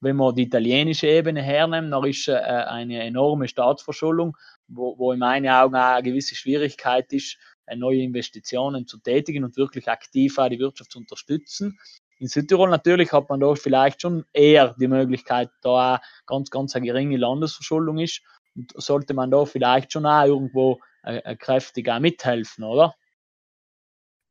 Wenn 0.00 0.16
wir 0.16 0.32
die 0.32 0.44
italienische 0.44 1.08
Ebene 1.08 1.42
hernehmen, 1.42 1.90
da 1.90 2.04
ist 2.04 2.28
äh, 2.28 2.34
eine 2.34 3.02
enorme 3.02 3.48
Staatsverschuldung, 3.48 4.36
wo, 4.68 4.96
wo 4.96 5.12
in 5.12 5.18
meinen 5.18 5.48
Augen 5.48 5.74
auch 5.74 5.96
eine 5.96 6.02
gewisse 6.02 6.36
Schwierigkeit 6.36 7.12
ist, 7.12 7.36
äh, 7.66 7.76
neue 7.76 8.02
Investitionen 8.02 8.86
zu 8.86 8.98
tätigen 8.98 9.44
und 9.44 9.56
wirklich 9.56 9.88
aktiv 9.88 10.38
auch 10.38 10.48
die 10.48 10.58
Wirtschaft 10.58 10.92
zu 10.92 10.98
unterstützen. 10.98 11.78
In 12.20 12.28
Südtirol 12.28 12.68
natürlich 12.68 13.12
hat 13.12 13.30
man 13.30 13.40
da 13.40 13.54
vielleicht 13.54 14.02
schon 14.02 14.26
eher 14.34 14.74
die 14.78 14.88
Möglichkeit, 14.88 15.50
da 15.62 16.02
ganz, 16.26 16.50
ganz 16.50 16.76
eine 16.76 16.84
geringe 16.84 17.16
Landesverschuldung 17.16 17.98
ist. 17.98 18.20
Und 18.54 18.72
sollte 18.76 19.14
man 19.14 19.30
da 19.30 19.46
vielleicht 19.46 19.92
schon 19.92 20.04
auch 20.04 20.26
irgendwo 20.26 20.80
äh, 21.02 21.16
äh 21.18 21.36
kräftiger 21.36 21.98
mithelfen, 21.98 22.64
oder? 22.64 22.94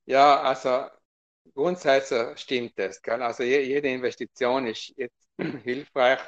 Ja, 0.05 0.41
also 0.41 0.85
grundsätzlich 1.55 2.37
stimmt 2.37 2.77
das. 2.77 3.01
Gell? 3.01 3.23
Also 3.23 3.41
jede 3.41 3.87
Investition 3.89 4.67
ist 4.67 4.93
jetzt 4.95 5.27
hilfreich 5.63 6.19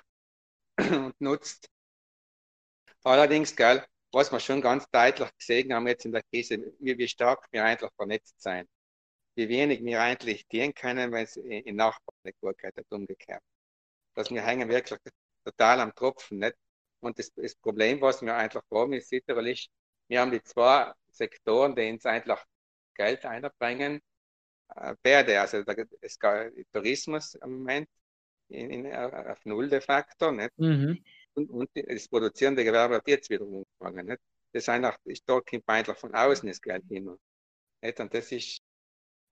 und 0.79 1.19
nutzt. 1.21 1.69
Allerdings, 3.03 3.55
gell, 3.55 3.85
was 4.11 4.31
wir 4.31 4.39
schon 4.39 4.61
ganz 4.61 4.89
deutlich 4.89 5.29
gesehen 5.37 5.73
haben 5.73 5.87
jetzt 5.87 6.05
in 6.05 6.11
der 6.11 6.23
Krise, 6.23 6.73
wie, 6.79 6.97
wie 6.97 7.07
stark 7.07 7.47
wir 7.51 7.63
eigentlich 7.63 7.91
vernetzt 7.95 8.41
sein. 8.41 8.67
Wie 9.35 9.49
wenig 9.49 9.83
wir 9.83 10.01
eigentlich 10.01 10.47
dienen 10.47 10.73
können, 10.73 11.11
wenn 11.11 11.23
es 11.23 11.37
in 11.37 11.75
Nachbarn 11.75 12.33
gut 12.41 12.57
geht, 12.57 12.73
umgekehrt. 12.89 13.41
Dass 14.13 14.29
wir 14.29 14.45
hängen 14.45 14.69
wirklich 14.69 14.99
total 15.45 15.79
am 15.79 15.95
Tropfen. 15.95 16.39
Nicht? 16.39 16.55
Und 16.99 17.17
das, 17.17 17.31
das 17.33 17.55
Problem, 17.55 18.01
was 18.01 18.21
wir 18.21 18.35
einfach 18.35 18.63
haben 18.71 18.93
ist, 18.93 19.11
wir 19.11 20.19
haben 20.19 20.31
die 20.31 20.43
zwei 20.43 20.91
Sektoren, 21.09 21.75
die 21.75 21.89
uns 21.89 22.05
eigentlich 22.05 22.39
Geld 22.95 23.25
einbringen. 23.25 24.01
Äh, 24.75 24.95
beide, 25.01 25.39
also 25.39 25.63
der, 25.63 25.87
es 26.01 26.17
Tourismus 26.71 27.35
im 27.35 27.59
Moment 27.59 27.89
in, 28.49 28.69
in, 28.69 28.93
auf 28.93 29.45
Null 29.45 29.69
de 29.69 29.79
facto, 29.79 30.31
nicht? 30.31 30.51
Mhm 30.57 31.01
und, 31.33 31.49
und 31.49 31.69
das 31.73 32.07
produzierende 32.07 32.63
Gewerbe 32.63 32.95
hat 32.95 33.07
jetzt 33.07 33.29
wieder 33.29 33.45
umgefangen. 33.45 34.07
Nicht? 34.07 34.21
Das 34.53 34.63
ist 34.63 34.69
einfach, 34.69 34.97
ist, 35.05 35.27
da 35.27 35.39
kommt 35.41 35.63
eigentlich 35.67 35.97
von 35.97 36.13
außen 36.13 36.47
das 36.47 36.61
Geld 36.61 36.83
hin. 36.89 37.17
Nicht? 37.81 37.99
Und 37.99 38.13
das 38.13 38.31
ist, 38.31 38.60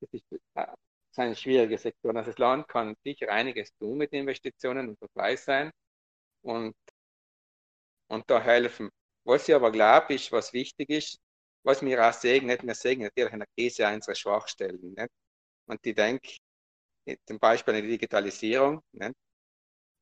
das 0.02 0.10
ist, 0.12 0.26
das 0.30 0.40
äh, 0.56 0.74
ist 1.12 1.20
ein 1.20 1.36
schwieriger 1.36 1.78
Sektor. 1.78 2.16
Also 2.16 2.32
das 2.32 2.38
Land 2.40 2.68
kann 2.68 2.96
sicher 3.04 3.30
einiges 3.30 3.74
tun 3.78 3.98
mit 3.98 4.14
Investitionen 4.14 4.90
und 4.90 4.98
dabei 5.02 5.36
sein 5.36 5.72
und, 6.42 6.76
und 8.08 8.30
da 8.30 8.42
helfen. 8.42 8.90
Was 9.24 9.48
ich 9.48 9.56
aber 9.56 9.72
glaube, 9.72 10.14
ist, 10.16 10.32
was 10.32 10.54
wichtig 10.54 10.90
ist, 10.90 11.20
was 11.64 11.82
wir 11.82 12.08
auch 12.08 12.24
nicht, 12.24 12.64
wir 12.64 12.76
sehen 12.76 13.02
natürlich 13.02 13.34
in 13.34 13.40
der 13.40 13.48
Krise 13.56 13.88
unsere 13.88 14.16
Schwachstellen. 14.16 14.94
Nicht? 14.94 15.10
Und 15.68 15.86
ich 15.86 15.96
denke, 15.96 16.30
zum 17.26 17.40
Beispiel 17.40 17.76
in 17.76 17.82
der 17.82 17.92
Digitalisierung, 17.92 18.82
nicht? 18.92 19.14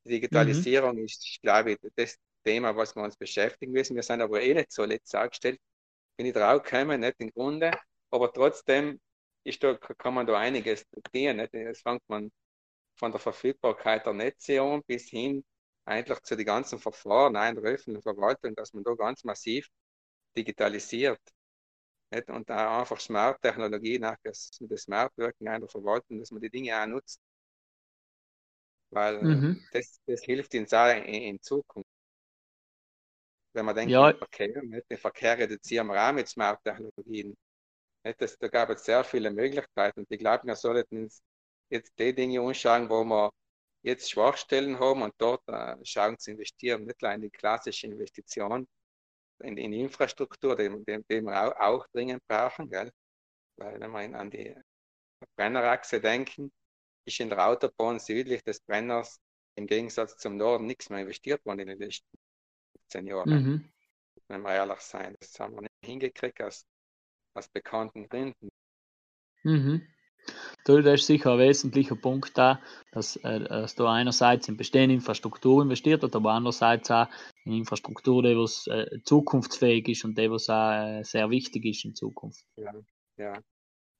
Digitalisierung 0.06 0.96
mhm. 0.96 1.06
ist, 1.06 1.40
glaube 1.42 1.74
ich, 1.74 1.78
das 1.96 2.18
Thema, 2.44 2.76
was 2.76 2.96
wir 2.96 3.04
uns 3.04 3.18
beschäftigen 3.18 3.72
müssen. 3.72 3.96
Wir 3.96 4.04
sind 4.04 4.22
aber 4.22 4.42
eh 4.42 4.54
nicht 4.54 4.72
so 4.72 4.86
letzt 4.86 5.14
angestellt. 5.16 5.60
Bin 6.18 6.28
ich 6.28 6.34
drauf 6.34 6.64
gekommen, 6.64 7.02
nicht 7.02 7.16
im 7.20 7.32
Grunde. 7.32 7.72
Aber 8.10 8.32
trotzdem 8.32 9.00
ist 9.44 9.64
da, 9.64 9.76
kann 9.76 10.14
man 10.14 10.28
da 10.28 10.38
einiges 10.38 10.86
tun. 10.90 11.38
Nicht? 11.38 11.54
Das 11.54 11.82
fängt 11.82 12.08
man 12.08 12.32
von 12.96 13.12
der 13.12 13.20
Verfügbarkeit 13.20 14.06
der 14.06 14.14
Netze 14.14 14.62
an 14.62 14.84
bis 14.86 15.10
hin 15.10 15.44
eigentlich 15.86 16.20
zu 16.22 16.36
den 16.36 16.46
ganzen 16.46 16.80
Verfahren 16.80 17.36
in 17.36 17.56
der 17.62 17.72
öffentlichen 17.72 18.02
Verwaltung, 18.02 18.56
dass 18.56 18.74
man 18.74 18.84
da 18.84 18.94
ganz 18.94 19.24
massiv 19.24 19.68
digitalisiert. 20.36 21.22
Nicht? 22.12 22.30
Und 22.30 22.50
auch 22.52 22.80
einfach 22.80 23.00
Smart-Technologie, 23.00 24.00
das, 24.24 24.52
das 24.60 24.82
Smart 24.82 25.14
Working 25.18 25.48
in 25.48 25.62
der 25.62 25.70
Verwaltung, 25.70 26.20
dass 26.20 26.32
man 26.32 26.42
die 26.42 26.50
Dinge 26.50 26.82
auch 26.82 26.88
nutzt 26.88 27.22
weil 28.90 29.22
mhm. 29.22 29.62
das, 29.72 30.00
das 30.06 30.24
hilft 30.24 30.54
uns 30.56 30.74
auch 30.74 30.90
in, 30.90 31.04
in, 31.06 31.42
Zukunft. 31.42 31.90
Wenn 33.54 33.66
man 33.66 33.76
denkt, 33.76 33.92
ja. 33.92 34.14
Verkehr, 34.14 34.62
nicht? 34.64 34.90
den 34.90 34.98
Verkehr 34.98 35.38
reduzieren 35.38 35.88
wir 35.88 36.02
auch 36.02 36.14
mit 36.14 36.28
Smart-Technologien. 36.28 37.36
Das, 38.18 38.38
da 38.38 38.48
gab 38.48 38.70
es 38.70 38.86
sehr 38.86 39.04
viele 39.04 39.32
Möglichkeiten 39.32 40.06
ich 40.10 40.20
glaube, 40.20 40.46
wir 40.48 40.56
sollten 40.56 41.04
uns 41.04 41.22
jetzt 41.70 41.98
die 42.00 42.14
Dinge 42.14 42.42
anschauen, 42.42 42.90
wo 42.90 43.04
wir 43.04 43.32
jetzt 43.82 44.10
Schwachstellen 44.12 44.80
haben 44.80 45.02
und 45.02 45.14
dort 45.18 45.48
äh, 45.48 45.76
schauen 45.84 46.18
zu 46.18 46.32
investieren, 46.32 46.86
nicht 46.86 47.02
nur 47.02 47.12
in 47.12 47.22
die 47.22 47.30
klassische 47.30 47.88
Investition 47.88 48.68
in, 49.44 49.58
in 49.58 49.74
Infrastruktur, 49.74 50.56
die, 50.56 50.70
die, 50.70 51.04
die 51.10 51.22
wir 51.22 51.44
auch, 51.44 51.60
auch, 51.60 51.88
dringend 51.94 52.26
brauchen, 52.28 52.70
gell? 52.70 52.92
weil 53.58 53.80
wenn 53.80 53.92
wir 53.92 54.20
an 54.20 54.30
die 54.30 54.56
Brennerachse 55.36 56.00
denken, 56.00 56.52
ist 57.06 57.20
in 57.20 57.30
der 57.30 57.48
Autobahn 57.48 58.00
südlich 58.00 58.44
des 58.44 58.60
Brenners 58.60 59.20
im 59.56 59.68
Gegensatz 59.68 60.18
zum 60.18 60.38
Norden 60.38 60.66
nichts 60.66 60.90
mehr 60.90 61.00
investiert 61.00 61.44
worden 61.46 61.60
in 61.60 61.68
den 61.68 61.80
letzten 61.80 62.18
15 62.90 63.08
Jahren. 63.08 63.30
Mhm. 63.30 63.72
Wenn 64.28 64.42
wir 64.42 64.54
ehrlich 64.54 64.80
sein, 64.82 65.16
das 65.20 65.40
haben 65.40 65.56
wir 65.56 65.62
nicht 65.62 65.74
hingekriegt 65.84 66.42
aus, 66.42 66.66
aus 67.38 67.48
bekannten 67.48 68.08
Gründen. 68.10 68.50
Mhm. 69.44 69.88
Das 70.66 70.86
ist 70.86 71.08
sicher 71.08 71.34
ein 71.34 71.40
wesentlicher 71.40 71.96
Punkt 71.96 72.38
da, 72.38 72.62
dass, 72.92 73.16
äh, 73.18 73.40
dass 73.40 73.76
da 73.76 73.94
einerseits 73.94 74.50
in 74.50 74.58
bestehende 74.58 74.96
Infrastruktur 74.96 75.62
investiert 75.62 76.02
wird, 76.02 76.16
aber 76.16 76.32
andererseits 76.32 76.92
auch 76.92 77.08
in 77.46 77.54
Infrastruktur, 77.54 78.24
die 78.24 78.36
was 78.36 78.68
äh, 78.68 79.00
zukunftsfähig 79.06 79.88
ist 79.88 80.04
und 80.04 80.18
die 80.18 80.30
was 80.30 80.50
auch 80.50 80.72
äh, 80.72 81.04
sehr 81.04 81.30
wichtig 81.30 81.64
ist 81.66 81.86
in 81.86 81.96
Zukunft. 81.96 82.44
Ja, 82.58 82.74
ja. 83.16 83.42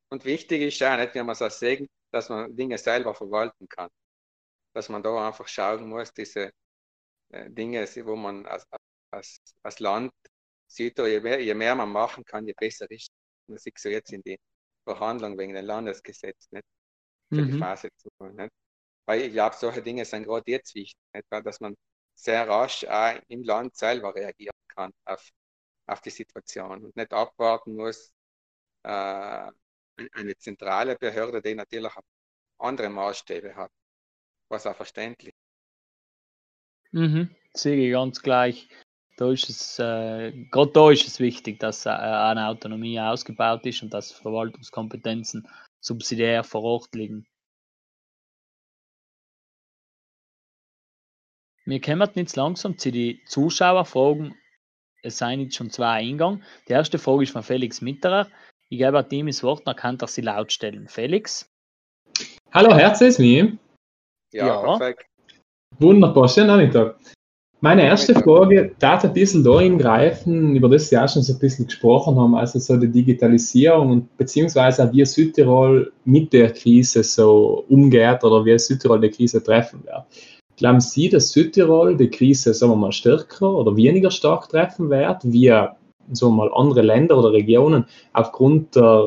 Und 0.10 0.26
wichtig 0.26 0.62
ist 0.62 0.84
auch 0.84 0.98
nicht, 0.98 1.16
wie 1.16 1.24
man 1.24 1.36
es 1.40 1.60
sagen, 1.60 1.88
dass 2.12 2.30
man 2.30 2.54
Dinge 2.56 2.78
selber 2.78 3.14
verwalten 3.14 3.68
kann. 3.70 3.90
Dass 4.74 4.90
man 4.90 5.02
da 5.02 5.28
einfach 5.28 5.48
schauen 5.48 5.88
muss, 5.88 6.14
diese 6.14 6.52
äh, 7.30 7.50
Dinge, 7.50 7.86
wo 8.04 8.16
man 8.16 8.46
als, 8.46 8.66
als, 9.12 9.40
als 9.64 9.80
Land 9.80 10.12
sieht, 10.68 10.98
je 10.98 11.20
mehr, 11.22 11.42
je 11.42 11.54
mehr 11.54 11.76
man 11.76 11.90
machen 11.90 12.26
kann, 12.26 12.46
je 12.46 12.54
besser 12.58 12.90
ist. 12.92 13.10
Man 13.50 13.58
sieht 13.60 13.80
so 13.80 13.90
jetzt 13.90 14.12
in 14.14 14.22
die 14.24 14.40
Verhandlungen 14.86 15.38
wegen 15.38 15.54
dem 15.54 15.66
Landesgesetz, 15.66 16.48
nicht? 16.52 16.66
Für 17.34 17.44
mhm. 17.44 17.48
die 17.48 17.54
Phase 17.54 17.90
zu 17.98 18.10
nicht? 18.34 18.52
Weil 19.08 19.22
ich 19.24 19.34
glaube, 19.34 19.56
solche 19.56 19.82
Dinge 19.84 20.06
sind 20.06 20.26
gerade 20.26 20.52
jetzt 20.52 20.76
wichtig, 20.76 20.98
nicht? 21.14 21.26
Weil, 21.30 21.44
dass 21.44 21.60
man 21.62 21.76
sehr 22.16 22.48
rasch 22.50 22.86
auch 22.86 23.20
im 23.30 23.44
Land 23.44 23.76
selber 23.78 24.16
reagieren 24.16 24.56
kann 24.70 24.94
auf, 25.06 25.30
auf 25.88 26.02
die 26.02 26.12
Situation 26.12 26.86
und 26.86 26.96
nicht 26.96 27.14
abwarten 27.14 27.76
muss, 27.76 28.14
äh, 28.84 29.52
eine 30.14 30.38
zentrale 30.38 30.96
Behörde, 30.98 31.42
die 31.42 31.56
natürlich 31.56 31.94
andere 32.60 32.90
Maßstäbe 32.90 33.56
hat, 33.56 33.72
was 34.50 34.68
auch 34.68 34.76
verständlich 34.78 35.34
Mhm, 36.92 37.30
sehe 37.54 37.78
ich 37.88 37.92
ganz 37.94 38.22
gleich. 38.22 38.68
Da 39.18 39.32
ist 39.32 39.50
es, 39.50 39.80
äh, 39.80 40.32
gerade 40.52 40.72
da 40.72 40.92
ist 40.92 41.08
es 41.08 41.20
wichtig, 41.20 41.60
dass 41.60 41.88
äh, 41.88 41.90
eine 41.90 42.48
Autonomie 42.48 43.00
ausgebaut 43.00 43.66
ist 43.66 43.82
und 43.82 43.92
dass 43.92 44.12
Verwaltungskompetenzen 44.12 45.48
subsidiär 45.82 46.44
vor 46.44 46.62
Ort 46.62 46.94
liegen. 46.94 47.26
Wir 51.66 51.82
kommen 51.82 52.10
jetzt 52.14 52.36
langsam 52.36 52.78
zu 52.78 52.92
den 52.92 53.20
Zuschauerfragen. 53.26 54.36
Es 55.02 55.18
seien 55.18 55.42
jetzt 55.42 55.56
schon 55.56 55.72
zwei 55.72 55.94
Eingang. 55.94 56.44
Die 56.68 56.74
erste 56.74 57.00
Frage 57.00 57.24
ist 57.24 57.32
von 57.32 57.44
Felix 57.44 57.82
Mitterer. 57.82 58.30
Ich 58.70 58.78
gebe 58.78 59.06
ihm 59.10 59.28
das 59.28 59.44
Wort, 59.44 59.66
dann 59.66 59.76
kann 59.76 59.98
er 60.00 60.08
sie 60.08 60.22
laut 60.22 60.52
stellen. 60.52 60.88
Felix? 60.88 61.50
Hallo, 62.52 62.76
Herz 62.76 63.02
ist 63.02 63.20
mir. 63.20 63.58
Ja, 64.32 64.48
ja, 64.48 64.62
perfekt. 64.62 65.08
Wunderbar, 65.80 66.30
schönen 66.30 66.48
Nachmittag. 66.48 67.00
Meine 67.60 67.86
erste 67.86 68.14
Frage 68.14 68.76
darf 68.78 69.04
ein 69.04 69.14
bisschen 69.14 69.44
dahin 69.44 69.80
greifen, 69.80 70.56
über 70.56 70.70
das 70.70 70.94
auch 70.94 71.10
schon 71.10 71.24
so 71.24 71.34
ein 71.34 71.40
bisschen 71.40 71.66
gesprochen 71.66 72.16
haben, 72.16 72.36
also 72.36 72.60
so 72.60 72.78
die 72.78 72.88
Digitalisierung 72.88 73.90
und 73.90 74.18
beziehungsweise 74.18 74.88
wie 74.94 75.04
Südtirol 75.04 75.92
mit 76.06 76.34
der 76.34 76.54
Krise 76.54 77.02
so 77.04 77.66
umgeht 77.68 78.24
oder 78.24 78.46
wie 78.46 78.60
Südtirol 78.60 79.02
die 79.02 79.10
Krise 79.10 79.42
treffen 79.42 79.84
wird. 79.86 80.04
Glauben 80.56 80.80
Sie, 80.80 81.10
dass 81.10 81.32
Südtirol 81.32 81.98
die 81.98 82.12
Krise, 82.12 82.54
sagen 82.54 82.74
wir 82.74 82.78
mal, 82.78 82.92
stärker 82.92 83.52
oder 83.52 83.76
weniger 83.76 84.12
stark 84.12 84.50
treffen 84.50 84.92
wird, 84.92 85.18
wie 85.24 85.52
so 86.12 86.30
mal 86.30 86.52
andere 86.54 86.84
Länder 86.84 87.18
oder 87.18 87.32
Regionen 87.32 87.86
aufgrund 88.14 88.76
der, 88.76 89.04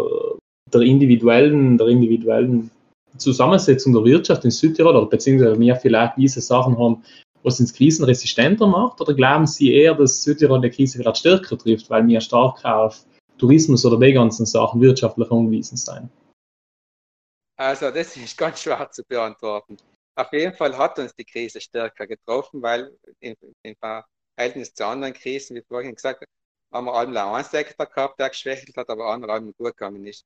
der 0.73 0.81
individuellen, 0.81 1.79
der 1.79 1.87
individuellen 1.87 2.73
Zusammensetzung 3.17 3.93
der 3.93 4.05
Wirtschaft 4.05 4.45
in 4.45 4.51
Südtirol 4.51 4.97
oder 4.97 5.07
beziehungsweise 5.07 5.59
wir 5.59 5.77
vielleicht 5.77 6.17
diese 6.17 6.41
Sachen 6.41 6.77
haben, 6.79 7.03
was 7.43 7.61
uns 7.61 7.73
krisenresistenter 7.73 8.67
macht? 8.67 9.01
Oder 9.01 9.15
glauben 9.15 9.47
Sie 9.47 9.73
eher, 9.73 9.95
dass 9.95 10.23
Südtirol 10.23 10.61
die 10.61 10.71
Krise 10.71 10.99
gerade 10.99 11.19
stärker 11.19 11.57
trifft, 11.57 11.89
weil 11.91 12.07
wir 12.07 12.21
stärker 12.21 12.77
auf 12.77 13.05
Tourismus 13.39 13.85
oder 13.85 13.99
die 13.99 14.13
ganzen 14.13 14.47
Sachen 14.47 14.81
wirtschaftlich 14.81 15.31
angewiesen 15.31 15.77
sind? 15.77 16.11
Also, 17.57 17.91
das 17.91 18.17
ist 18.17 18.37
ganz 18.37 18.63
schwer 18.63 18.91
zu 18.91 19.03
beantworten. 19.05 19.77
Auf 20.15 20.33
jeden 20.33 20.55
Fall 20.55 20.77
hat 20.77 20.99
uns 20.99 21.15
die 21.15 21.25
Krise 21.25 21.61
stärker 21.61 22.07
getroffen, 22.07 22.63
weil 22.63 22.97
im, 23.21 23.37
Verhältnis 24.37 24.75
zu 24.75 24.87
anderen 24.87 25.15
Krisen, 25.15 25.57
wie 25.57 25.63
vorhin 25.63 25.95
gesagt, 25.95 26.25
haben 26.73 26.87
wir 26.87 26.95
allem 26.95 27.17
einen 27.17 27.45
Sektor 27.45 27.87
gehabt, 27.87 28.19
der 28.19 28.31
geschwächelt 28.31 28.77
hat, 28.77 28.89
aber 28.89 29.07
andere 29.07 29.33
allem 29.33 29.53
gut 29.57 29.77
gegangen 29.77 30.07
ist. 30.07 30.25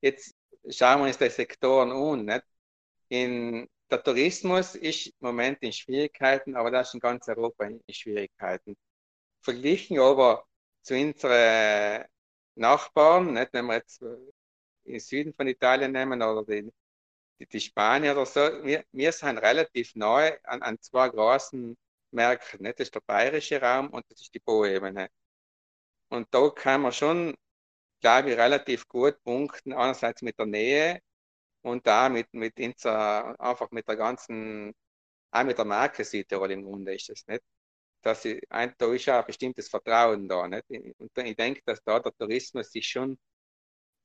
Jetzt 0.00 0.34
schauen 0.68 1.00
wir 1.00 1.06
uns 1.06 1.18
die 1.18 1.28
Sektoren 1.30 1.92
an. 1.92 2.24
Nicht? 2.24 2.44
In, 3.08 3.68
der 3.92 4.02
Tourismus 4.02 4.74
ist 4.74 5.08
im 5.08 5.12
Moment 5.20 5.62
in 5.62 5.72
Schwierigkeiten, 5.72 6.56
aber 6.56 6.70
das 6.70 6.88
ist 6.88 6.94
in 6.94 7.00
ganz 7.00 7.28
Europa 7.28 7.66
in 7.66 7.82
Schwierigkeiten. 7.90 8.74
Verglichen 9.42 9.98
aber 10.00 10.46
zu 10.82 10.94
unseren 10.94 12.06
Nachbarn, 12.54 13.34
nicht, 13.34 13.52
wenn 13.52 13.66
wir 13.66 13.74
jetzt 13.74 14.02
im 14.84 14.98
Süden 14.98 15.34
von 15.34 15.46
Italien 15.46 15.92
nehmen 15.92 16.22
oder 16.22 16.42
die, 16.44 16.72
die, 17.38 17.46
die 17.46 17.60
Spanier 17.60 18.12
oder 18.12 18.26
so, 18.26 18.40
wir, 18.64 18.84
wir 18.92 19.12
sind 19.12 19.38
relativ 19.38 19.94
neu 19.94 20.32
an, 20.44 20.62
an 20.62 20.80
zwei 20.80 21.10
großen 21.10 21.76
merken. 22.12 22.62
Nicht? 22.62 22.80
Das 22.80 22.86
ist 22.88 22.94
der 22.94 23.02
bayerische 23.06 23.60
Raum 23.60 23.90
und 23.90 24.04
das 24.10 24.22
ist 24.22 24.34
die 24.34 24.40
Boebene. 24.40 25.10
Und 26.08 26.28
da 26.32 26.48
kann 26.50 26.82
man 26.82 26.92
schon, 26.92 27.34
glaube 28.00 28.30
ich, 28.30 28.38
relativ 28.38 28.88
gut 28.88 29.22
punkten. 29.22 29.72
Einerseits 29.74 30.22
mit 30.22 30.38
der 30.38 30.46
Nähe 30.46 31.00
und 31.62 31.86
da 31.86 32.08
mit, 32.08 32.32
mit 32.34 32.58
unserer, 32.58 33.38
einfach 33.40 33.70
mit 33.70 33.88
der 33.88 33.96
ganzen, 33.96 34.74
auch 35.32 35.44
mit 35.44 35.58
der 35.58 35.64
Marke 35.64 36.04
Südtirol 36.04 36.52
im 36.52 36.64
Grunde 36.64 36.94
ist 36.94 37.10
es 37.10 37.26
nicht. 37.26 37.42
Dass 38.02 38.24
ich, 38.24 38.42
ein, 38.50 38.74
da 38.78 38.92
ist 38.92 39.06
ja 39.06 39.20
ein 39.20 39.26
bestimmtes 39.26 39.68
Vertrauen 39.68 40.28
da. 40.28 40.48
Nicht? 40.48 40.64
Und 40.70 41.10
ich 41.16 41.36
denke, 41.36 41.62
dass 41.64 41.82
da 41.84 42.00
der 42.00 42.12
Tourismus 42.16 42.72
sich 42.72 42.88
schon 42.88 43.18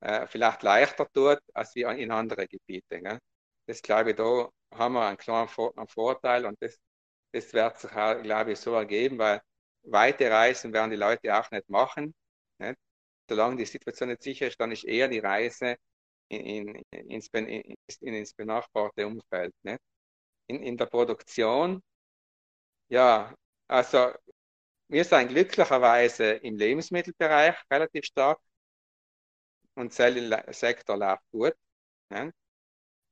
äh, 0.00 0.26
vielleicht 0.26 0.62
leichter 0.62 1.08
tut 1.12 1.40
als 1.54 1.74
wie 1.74 1.82
in 1.82 2.10
anderen 2.12 2.46
Gebieten. 2.48 3.04
Gell? 3.04 3.18
Das 3.66 3.82
glaube 3.82 4.10
ich, 4.10 4.16
da 4.16 4.48
haben 4.74 4.94
wir 4.94 5.06
einen 5.06 5.16
klaren 5.18 5.48
einen 5.76 5.88
Vorteil 5.88 6.46
und 6.46 6.60
das, 6.62 6.78
das 7.32 7.52
wird 7.52 7.78
sich 7.78 7.92
auch, 7.92 8.22
glaube 8.22 8.52
ich, 8.52 8.60
so 8.60 8.74
ergeben, 8.74 9.18
weil 9.18 9.42
weite 9.82 10.30
Reisen 10.30 10.72
werden 10.72 10.90
die 10.90 10.96
Leute 10.96 11.36
auch 11.38 11.50
nicht 11.50 11.68
machen. 11.68 12.14
Nicht? 12.58 12.78
Solange 13.28 13.56
die 13.56 13.66
Situation 13.66 14.10
nicht 14.10 14.22
sicher 14.22 14.46
ist, 14.48 14.60
dann 14.60 14.72
ist 14.72 14.84
eher 14.84 15.08
die 15.08 15.18
Reise 15.20 15.76
in, 16.28 16.68
in, 16.90 17.10
ins, 17.10 17.28
in, 17.28 18.14
ins 18.14 18.34
benachbarte 18.34 19.06
Umfeld. 19.06 19.54
Nicht? 19.62 19.80
In, 20.48 20.62
in 20.62 20.76
der 20.76 20.86
Produktion, 20.86 21.82
ja, 22.88 23.34
also 23.68 24.12
wir 24.88 25.04
sind 25.04 25.28
glücklicherweise 25.28 26.32
im 26.34 26.56
Lebensmittelbereich 26.56 27.56
relativ 27.70 28.04
stark 28.06 28.40
und 29.74 29.96
der 29.98 30.52
Sektor 30.52 30.96
läuft 30.96 31.22
gut. 31.30 31.54
Ne? 32.10 32.32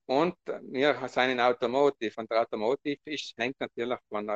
Und 0.06 0.36
wir 0.46 1.08
sind 1.08 1.30
in 1.30 1.40
Automotive 1.40 2.14
und 2.20 2.30
der 2.30 2.42
Automotive 2.42 3.00
ist, 3.06 3.34
hängt 3.38 3.58
natürlich 3.60 3.98
von, 4.08 4.26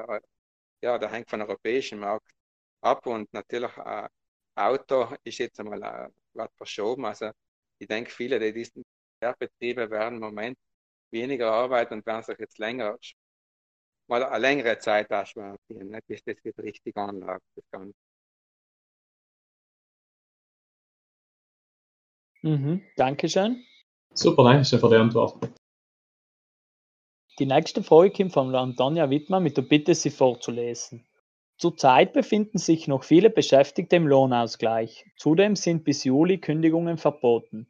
ja, 0.83 0.99
der 0.99 1.11
hängt 1.11 1.31
von 1.31 1.43
europäischem 1.43 2.01
Markt 2.01 2.31
ab 2.83 3.07
und 3.07 3.33
natürlich 3.33 3.77
äh, 3.79 4.09
Auto 4.55 5.15
ist 5.25 5.39
jetzt 5.39 5.61
einmal 5.61 5.83
äh, 5.83 6.09
was 6.35 6.51
verschoben. 6.57 7.05
Also 7.07 7.31
ich 7.81 7.89
denke, 7.89 8.11
viele 8.11 8.39
der 8.39 8.53
diesen 8.53 8.85
Betriebe 9.39 9.91
werden 9.91 10.17
im 10.17 10.21
Moment 10.21 10.59
weniger 11.11 11.51
arbeiten 11.51 11.95
und 11.95 12.07
werden 12.07 12.23
sich 12.23 12.39
jetzt 12.39 12.59
länger 12.59 12.97
mal 14.09 14.25
eine 14.25 14.39
längere 14.39 14.79
Zeit 14.79 15.11
ersparen, 15.11 15.57
bis 16.07 16.25
das 16.25 16.45
wieder 16.45 16.63
richtig 16.63 16.97
anläuft. 16.97 17.45
Das 17.55 17.65
Ganze. 17.71 17.95
Mhm, 22.43 22.83
Dankeschön. 22.97 23.65
Super, 24.15 24.45
danke 24.45 24.65
schön 24.65 24.81
für 24.81 24.89
die 24.89 24.97
Antwort. 24.97 25.51
Die 27.39 27.47
nächste 27.47 27.83
Frage 27.83 28.11
kommt 28.11 28.33
von 28.33 28.55
Antonia 28.55 29.09
Wittmann 29.09 29.43
mit 29.43 29.57
der 29.57 29.63
Bitte, 29.63 29.95
sie 29.95 30.11
vorzulesen. 30.11 31.07
Zurzeit 31.57 32.15
befinden 32.15 32.59
sich 32.59 32.89
noch 32.89 33.05
viele 33.05 33.29
Beschäftigte 33.29 33.97
im 33.97 34.07
Lohnausgleich. 34.07 35.05
Zudem 35.17 35.57
sind 35.57 35.85
bis 35.85 36.05
Juli 36.05 36.39
Kündigungen 36.39 36.97
verboten. 36.97 37.70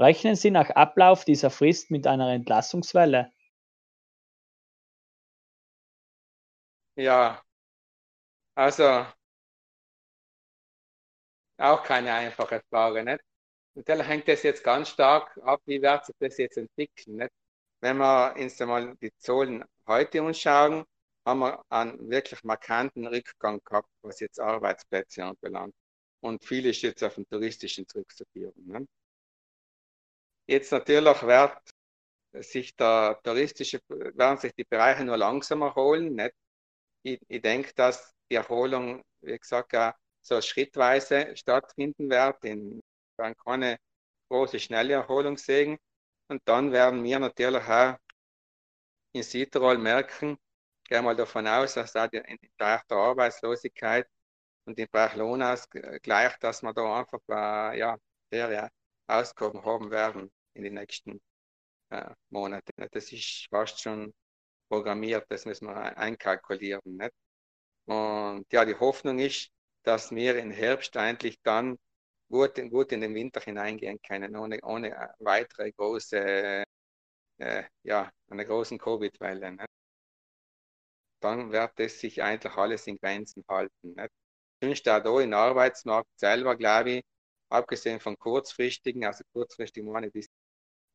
Rechnen 0.00 0.34
Sie 0.34 0.50
nach 0.50 0.70
Ablauf 0.70 1.26
dieser 1.26 1.50
Frist 1.50 1.90
mit 1.90 2.06
einer 2.06 2.32
Entlassungswelle? 2.32 3.30
Ja, 6.96 7.42
also 8.54 9.06
auch 11.58 11.82
keine 11.84 12.14
einfache 12.14 12.62
Frage, 12.70 13.04
nicht? 13.04 13.20
Natürlich 13.74 14.06
hängt 14.06 14.26
das 14.28 14.42
jetzt 14.42 14.64
ganz 14.64 14.88
stark 14.88 15.38
ab, 15.44 15.60
wie 15.66 15.82
wird 15.82 16.06
sich 16.06 16.16
das 16.18 16.38
jetzt 16.38 16.56
entwickeln. 16.56 17.16
Nicht? 17.16 17.32
Wenn 17.80 17.98
wir 17.98 18.34
uns 18.38 18.60
einmal 18.60 18.96
die 19.02 19.12
Zahlen 19.18 19.64
heute 19.86 20.22
anschauen, 20.22 20.84
haben 21.26 21.40
wir 21.40 21.62
einen 21.68 22.10
wirklich 22.10 22.42
markanten 22.44 23.06
Rückgang 23.06 23.60
gehabt, 23.64 23.90
was 24.02 24.20
jetzt 24.20 24.40
Arbeitsplätze 24.40 25.24
anbelangt. 25.24 25.74
Und 26.20 26.42
viel 26.44 26.64
ist 26.66 26.80
jetzt 26.82 27.04
auf 27.04 27.16
den 27.16 27.28
touristischen 27.28 27.86
zurückzuführen. 27.86 28.54
Ne? 28.66 28.86
Jetzt 30.50 30.72
natürlich 30.72 31.22
wird 31.22 31.60
sich 32.44 32.74
der 32.74 33.20
touristische, 33.22 33.80
werden 33.88 34.36
sich 34.36 34.52
die 34.52 34.64
Bereiche 34.64 35.04
nur 35.04 35.16
langsam 35.16 35.62
erholen. 35.62 36.16
Nicht? 36.16 36.34
Ich, 37.04 37.20
ich 37.28 37.40
denke, 37.40 37.72
dass 37.74 38.12
die 38.28 38.34
Erholung, 38.34 39.04
wie 39.20 39.38
gesagt, 39.38 39.72
ja, 39.74 39.94
so 40.22 40.40
schrittweise 40.40 41.36
stattfinden 41.36 42.10
wird 42.10 42.44
in 42.44 42.80
werden 43.16 43.36
keine 43.36 43.78
große, 44.28 44.58
schnelle 44.58 44.94
Erholung 44.94 45.36
sehen. 45.38 45.78
Und 46.26 46.42
dann 46.46 46.72
werden 46.72 47.04
wir 47.04 47.20
natürlich 47.20 47.62
auch 47.68 47.96
in 49.12 49.22
Südtirol 49.22 49.78
merken, 49.78 50.36
gehe 50.88 51.00
mal 51.00 51.14
davon 51.14 51.46
aus, 51.46 51.74
dass 51.74 51.92
da 51.92 52.06
im 52.06 52.38
Bereich 52.58 52.82
der 52.90 52.96
Arbeitslosigkeit 52.96 54.08
und 54.64 54.76
im 54.80 54.88
Bereich 54.90 55.14
Lohnausgleich, 55.14 56.38
dass 56.38 56.62
wir 56.62 56.72
da 56.74 56.98
einfach 57.00 57.20
äh, 57.28 57.78
ja, 57.78 57.96
faire 58.32 58.68
Ausgaben 59.06 59.64
haben 59.64 59.90
werden 59.92 60.32
in 60.54 60.62
den 60.64 60.74
nächsten 60.74 61.20
äh, 61.90 62.14
Monaten. 62.30 62.72
Das 62.92 63.12
ist 63.12 63.48
fast 63.50 63.80
schon 63.80 64.14
programmiert, 64.68 65.26
das 65.30 65.46
müssen 65.46 65.66
wir 65.68 65.96
einkalkulieren. 65.98 66.82
Nicht? 66.84 67.12
Und 67.86 68.46
ja, 68.52 68.64
die 68.64 68.76
Hoffnung 68.78 69.18
ist, 69.18 69.50
dass 69.82 70.10
wir 70.12 70.38
im 70.38 70.50
Herbst 70.50 70.96
eigentlich 70.96 71.38
dann 71.42 71.78
gut, 72.30 72.54
gut 72.70 72.92
in 72.92 73.00
den 73.00 73.14
Winter 73.14 73.40
hineingehen 73.40 74.00
können, 74.06 74.36
ohne, 74.36 74.60
ohne 74.62 75.14
weitere 75.18 75.72
große, 75.72 76.64
äh, 77.38 77.64
ja, 77.82 78.10
eine 78.30 78.46
großen 78.46 78.78
Covid-Welle. 78.78 79.56
Dann 81.20 81.52
wird 81.52 81.78
es 81.80 82.00
sich 82.00 82.22
eigentlich 82.22 82.52
alles 82.54 82.86
in 82.86 82.96
Grenzen 82.98 83.44
halten. 83.48 83.94
Sonst 84.62 84.88
auch 84.88 85.02
da 85.02 85.20
im 85.20 85.32
Arbeitsmarkt 85.34 86.08
selber, 86.18 86.56
glaube 86.56 86.90
ich, 86.90 87.02
abgesehen 87.50 88.00
von 88.00 88.16
kurzfristigen, 88.18 89.04
also 89.04 89.24
kurzfristig 89.32 89.84
meine 89.84 90.10
ich, 90.14 90.26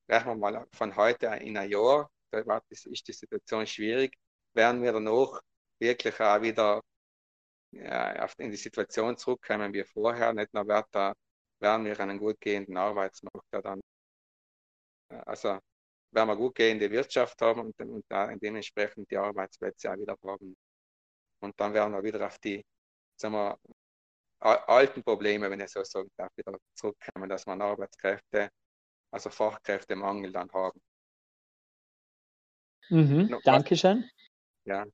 rechnen 0.10 0.39
wir 0.39 0.52
mal 0.52 0.68
von 0.74 0.96
heute 0.96 1.28
in 1.28 1.58
ein 1.58 1.70
Jahr, 1.70 2.10
da 2.32 2.62
ist 2.70 3.08
die 3.08 3.13
Situation 3.13 3.65
schwierig, 3.65 4.15
werden 4.54 4.82
wir 4.82 4.91
danach 4.94 5.41
wirklich 5.80 6.20
auch 6.20 6.41
wieder 6.41 6.82
ja, 7.72 8.28
in 8.38 8.52
die 8.52 8.58
Situation 8.58 9.18
zurückkommen 9.18 9.74
wie 9.74 9.84
vorher. 9.84 10.34
Nicht 10.34 10.54
nur 10.54 10.68
wird 10.68 10.88
da 10.91 11.13
werden 11.60 11.86
wir 11.86 12.00
einen 12.00 12.20
gut 12.20 12.39
gehenden 12.39 12.78
Arbeitsmarkt 12.78 13.48
dann, 13.63 13.82
äh, 15.10 15.15
also 15.26 15.60
werden 16.12 16.30
wir 16.30 16.36
gut 16.38 16.56
gehende 16.56 16.89
Wirtschaft 16.91 17.41
haben 17.41 17.62
und, 17.62 17.80
und 17.80 18.06
dementsprechend 18.41 19.10
die 19.12 19.18
Arbeitsplätze 19.18 19.91
auch 19.91 19.98
wieder 19.98 20.18
haben. 20.24 20.56
Und 21.41 21.60
dann 21.60 21.74
werden 21.74 21.94
wir 21.94 22.04
wieder 22.04 22.26
auf 22.26 22.38
die, 22.39 22.63
sagen 23.18 23.34
wir, 23.34 23.60
alten 24.39 25.04
Probleme, 25.04 25.50
wenn 25.50 25.60
ich 25.60 25.70
so 25.70 25.84
sagen 25.84 26.10
darf, 26.18 26.30
wieder 26.38 26.58
zurückkommen, 26.76 27.30
dass 27.30 27.46
man 27.46 27.62
Arbeitskräfte, 27.62 28.50
also 29.15 29.30
Fachkräftemangel 29.30 30.32
dann 30.32 30.51
haben. 30.51 30.80
Mhm, 32.89 33.36
Dankeschön. 33.43 34.06
Ja. 34.65 34.86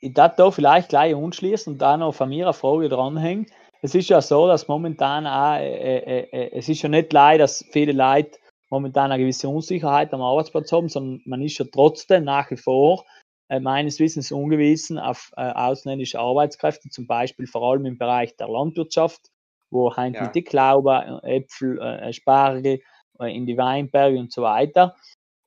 Ich 0.00 0.12
darf 0.12 0.36
da 0.36 0.50
vielleicht 0.50 0.90
gleich 0.90 1.14
anschließen 1.14 1.72
und 1.72 1.78
da 1.78 1.96
noch 1.96 2.12
von 2.12 2.28
mir 2.28 2.46
eine 2.46 2.52
Frage 2.52 2.88
dranhängen 2.88 3.46
es 3.82 3.96
ist 3.96 4.08
ja 4.08 4.22
so, 4.22 4.46
dass 4.46 4.68
momentan 4.68 5.26
auch, 5.26 5.56
äh, 5.56 5.98
äh, 5.98 6.28
äh, 6.30 6.50
es 6.52 6.68
ist 6.68 6.82
ja 6.82 6.88
nicht 6.88 7.12
leid, 7.12 7.40
dass 7.40 7.64
viele 7.72 7.92
Leute 7.92 8.38
momentan 8.70 9.10
eine 9.10 9.20
gewisse 9.20 9.48
Unsicherheit 9.48 10.14
am 10.14 10.22
Arbeitsplatz 10.22 10.70
haben, 10.70 10.88
sondern 10.88 11.20
man 11.26 11.42
ist 11.42 11.58
ja 11.58 11.66
trotzdem 11.70 12.24
nach 12.24 12.50
wie 12.52 12.56
vor 12.56 13.04
äh, 13.48 13.58
meines 13.58 13.98
Wissens 13.98 14.30
ungewiesen 14.30 14.98
auf 14.98 15.32
äh, 15.36 15.50
ausländische 15.50 16.20
Arbeitskräfte, 16.20 16.90
zum 16.90 17.08
Beispiel 17.08 17.48
vor 17.48 17.62
allem 17.68 17.84
im 17.84 17.98
Bereich 17.98 18.36
der 18.36 18.48
Landwirtschaft, 18.48 19.31
wo 19.72 19.94
halt 19.96 20.14
ja. 20.14 20.28
die 20.28 20.44
Glaube, 20.44 21.20
Äpfel, 21.24 21.80
äh, 21.80 22.12
Spargel 22.12 22.80
in 23.18 23.46
die 23.46 23.56
Weinberge 23.56 24.18
und 24.18 24.32
so 24.32 24.42
weiter 24.42 24.96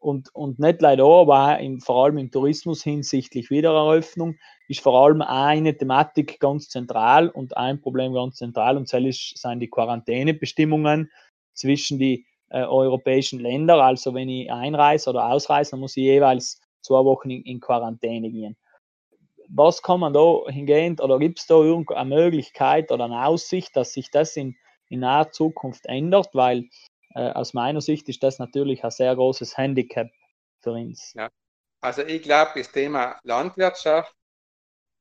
und, 0.05 0.33
und 0.35 0.59
nicht 0.59 0.81
leider, 0.81 1.03
aber 1.03 1.59
im, 1.59 1.81
vor 1.81 2.05
allem 2.05 2.19
im 2.19 2.29
Tourismus 2.29 2.83
hinsichtlich 2.83 3.49
Wiedereröffnung 3.49 4.35
ist 4.67 4.81
vor 4.81 5.03
allem 5.03 5.21
eine 5.21 5.75
Thematik 5.75 6.39
ganz 6.39 6.69
zentral 6.69 7.29
und 7.29 7.57
ein 7.57 7.81
Problem 7.81 8.13
ganz 8.13 8.35
zentral 8.35 8.77
und 8.77 8.91
das 8.93 9.33
sind 9.35 9.59
die 9.59 9.69
Quarantänebestimmungen 9.69 11.09
zwischen 11.53 11.97
die 11.97 12.27
äh, 12.49 12.63
europäischen 12.63 13.39
Ländern. 13.39 13.79
Also 13.79 14.13
wenn 14.13 14.29
ich 14.29 14.51
einreise 14.51 15.09
oder 15.09 15.27
ausreise, 15.27 15.71
dann 15.71 15.79
muss 15.79 15.97
ich 15.97 16.03
jeweils 16.03 16.61
zwei 16.81 17.03
Wochen 17.03 17.31
in, 17.31 17.41
in 17.41 17.59
Quarantäne 17.59 18.29
gehen. 18.29 18.55
Was 19.47 19.81
kann 19.81 19.99
man 19.99 20.13
da 20.13 20.43
hingehend 20.47 21.01
oder 21.01 21.19
gibt 21.19 21.39
es 21.39 21.47
da 21.47 21.55
irgendeine 21.55 22.15
Möglichkeit 22.15 22.91
oder 22.91 23.05
eine 23.05 23.25
Aussicht, 23.25 23.75
dass 23.75 23.93
sich 23.93 24.11
das 24.11 24.35
in, 24.35 24.55
in 24.89 25.01
naher 25.01 25.31
Zukunft 25.31 25.85
ändert? 25.85 26.29
Weil 26.33 26.69
äh, 27.15 27.31
aus 27.31 27.53
meiner 27.53 27.81
Sicht 27.81 28.09
ist 28.09 28.23
das 28.23 28.39
natürlich 28.39 28.83
ein 28.83 28.91
sehr 28.91 29.15
großes 29.15 29.57
Handicap 29.57 30.07
für 30.61 30.71
uns. 30.71 31.13
Ja. 31.13 31.29
Also 31.81 32.01
ich 32.01 32.23
glaube, 32.23 32.51
das 32.55 32.71
Thema 32.71 33.19
Landwirtschaft 33.23 34.15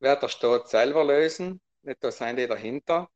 wird 0.00 0.22
der 0.22 0.28
Staat 0.28 0.68
selber 0.68 1.04
lösen. 1.04 1.60
Nicht 1.82 2.02
da 2.02 2.10
sind 2.10 2.38
die 2.38 2.46
dahinter. 2.46 3.08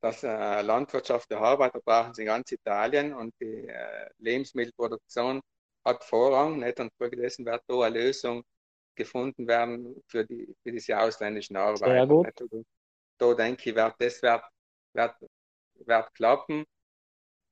Das 0.00 0.22
äh, 0.22 0.60
Landwirtschaft 0.60 1.30
der 1.30 1.40
Arbeiter 1.40 1.80
brauchen 1.80 2.12
sie 2.12 2.22
in 2.22 2.26
ganz 2.26 2.52
Italien 2.52 3.14
und 3.14 3.32
die 3.40 3.68
äh, 3.68 4.10
Lebensmittelproduktion 4.18 5.40
hat 5.84 6.04
Vorrang. 6.04 6.58
Nicht? 6.58 6.78
Und 6.80 6.92
folgedessen 6.98 7.46
wird 7.46 7.62
da 7.66 7.80
eine 7.80 7.98
Lösung 7.98 8.42
gefunden 8.94 9.46
werden 9.46 10.02
für, 10.06 10.24
die, 10.24 10.54
für 10.62 10.72
diese 10.72 10.98
ausländischen 10.98 11.56
Arbeiter. 11.56 12.32
Da 13.18 13.34
denke 13.34 13.70
ich, 13.70 13.76
wird 13.76 13.94
das 13.98 14.22
wird, 14.22 14.42
wird, 14.92 15.14
wird 15.86 16.14
klappen. 16.14 16.64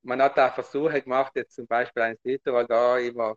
Man 0.03 0.21
hat 0.21 0.37
da 0.37 0.51
Versuche 0.51 1.01
gemacht, 1.01 1.33
jetzt 1.37 1.55
zum 1.55 1.67
Beispiel 1.67 2.03
ein 2.03 2.17
Südtirol 2.25 2.67
da 2.67 2.99
über 2.99 3.37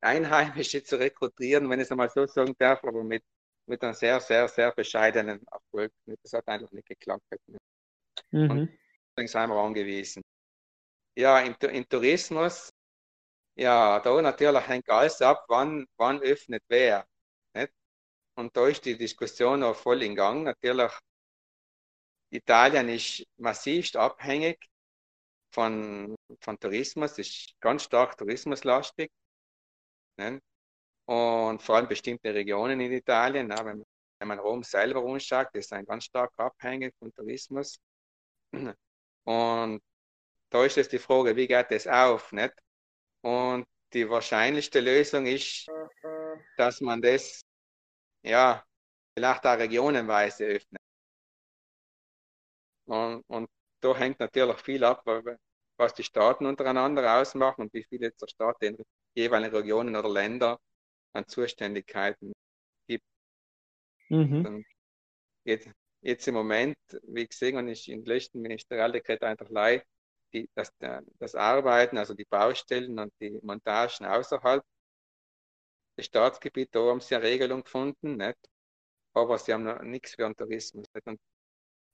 Einheimische 0.00 0.82
zu 0.82 0.96
rekrutieren, 0.98 1.68
wenn 1.70 1.80
ich 1.80 1.84
es 1.84 1.92
einmal 1.92 2.10
so 2.10 2.26
sagen 2.26 2.54
darf, 2.58 2.82
aber 2.84 3.04
mit, 3.04 3.22
mit 3.66 3.82
einem 3.82 3.94
sehr, 3.94 4.20
sehr, 4.20 4.48
sehr 4.48 4.72
bescheidenen 4.72 5.40
Erfolg. 5.50 5.92
Das 6.22 6.32
hat 6.32 6.46
einfach 6.48 6.70
nicht 6.72 6.88
geklappt. 6.88 7.22
Mhm. 8.30 8.50
Und 8.50 8.78
deswegen 9.16 9.28
sind 9.28 9.48
wir 9.48 9.56
angewiesen. 9.56 10.22
Ja, 11.16 11.40
im, 11.40 11.54
im 11.60 11.88
Tourismus, 11.88 12.72
ja, 13.56 14.00
da 14.00 14.22
natürlich 14.22 14.66
hängt 14.68 14.88
alles 14.90 15.20
ab, 15.22 15.44
wann, 15.48 15.86
wann 15.96 16.20
öffnet 16.22 16.62
wer. 16.68 17.06
Nicht? 17.54 17.72
Und 18.36 18.56
da 18.56 18.68
ist 18.68 18.84
die 18.84 18.96
Diskussion 18.98 19.62
auch 19.62 19.76
voll 19.76 20.02
in 20.02 20.16
Gang. 20.16 20.44
Natürlich, 20.44 20.92
Italien 22.30 22.88
ist 22.88 23.24
massivst 23.36 23.96
abhängig 23.96 24.58
von, 25.50 26.16
von 26.40 26.58
Tourismus, 26.58 27.18
ist 27.18 27.54
ganz 27.60 27.84
stark 27.84 28.16
tourismuslastig. 28.18 29.10
Nicht? 30.18 30.42
Und 31.06 31.62
vor 31.62 31.76
allem 31.76 31.88
bestimmte 31.88 32.34
Regionen 32.34 32.80
in 32.80 32.92
Italien, 32.92 33.50
wenn, 33.50 33.64
man, 33.64 33.84
wenn 34.18 34.28
man 34.28 34.38
Rom 34.38 34.62
selber 34.62 35.04
anschaut, 35.04 35.48
ist 35.54 35.72
ein 35.72 35.84
ganz 35.84 36.04
stark 36.04 36.32
abhängig 36.38 36.94
von 36.98 37.12
Tourismus. 37.14 37.78
Und 39.24 39.82
da 40.50 40.64
ist 40.64 40.76
jetzt 40.76 40.92
die 40.92 40.98
Frage, 40.98 41.36
wie 41.36 41.46
geht 41.48 41.70
das 41.70 41.86
auf? 41.86 42.32
Nicht? 42.32 42.54
Und 43.22 43.66
die 43.92 44.08
wahrscheinlichste 44.08 44.80
Lösung 44.80 45.26
ist, 45.26 45.66
dass 46.56 46.80
man 46.80 47.00
das 47.00 47.42
ja 48.22 48.64
vielleicht 49.14 49.46
auch 49.46 49.58
regionenweise 49.58 50.44
öffnet. 50.46 50.80
Und, 52.86 53.22
und 53.28 53.48
da 53.80 53.96
hängt 53.96 54.20
natürlich 54.20 54.58
viel 54.58 54.84
ab, 54.84 55.04
was 55.76 55.94
die 55.94 56.02
Staaten 56.02 56.46
untereinander 56.46 57.20
ausmachen 57.20 57.62
und 57.62 57.74
wie 57.74 57.84
viele 57.84 58.10
der 58.10 58.28
Staaten 58.28 58.64
in 58.64 58.84
jeweiligen 59.14 59.54
Regionen 59.54 59.96
oder 59.96 60.08
Länder 60.08 60.60
an 61.12 61.26
Zuständigkeiten 61.26 62.32
gibt. 62.86 63.04
Mhm. 64.08 64.64
Jetzt, 65.44 65.70
jetzt, 66.00 66.28
im 66.28 66.34
Moment, 66.34 66.76
wie 67.02 67.26
gesehen, 67.26 67.68
ist 67.68 67.88
im 67.88 68.04
letzten 68.04 68.40
Ministerialdekret 68.40 69.22
einfach 69.22 69.48
leid, 69.50 69.84
die, 70.32 70.48
das, 70.54 70.72
das 71.18 71.34
Arbeiten, 71.34 71.98
also 71.98 72.14
die 72.14 72.24
Baustellen 72.24 72.98
und 72.98 73.12
die 73.20 73.38
Montagen 73.42 74.06
außerhalb 74.06 74.64
des 75.96 76.06
Staatsgebiets, 76.06 76.70
da 76.72 76.80
haben 76.80 77.00
sie 77.00 77.14
eine 77.14 77.24
Regelung 77.24 77.62
gefunden, 77.64 78.16
nicht? 78.16 78.38
aber 79.14 79.38
sie 79.38 79.52
haben 79.52 79.64
noch 79.64 79.82
nichts 79.82 80.14
für 80.14 80.22
den 80.22 80.36
Tourismus. 80.36 80.86
Nicht? 80.94 81.06
Und 81.06 81.20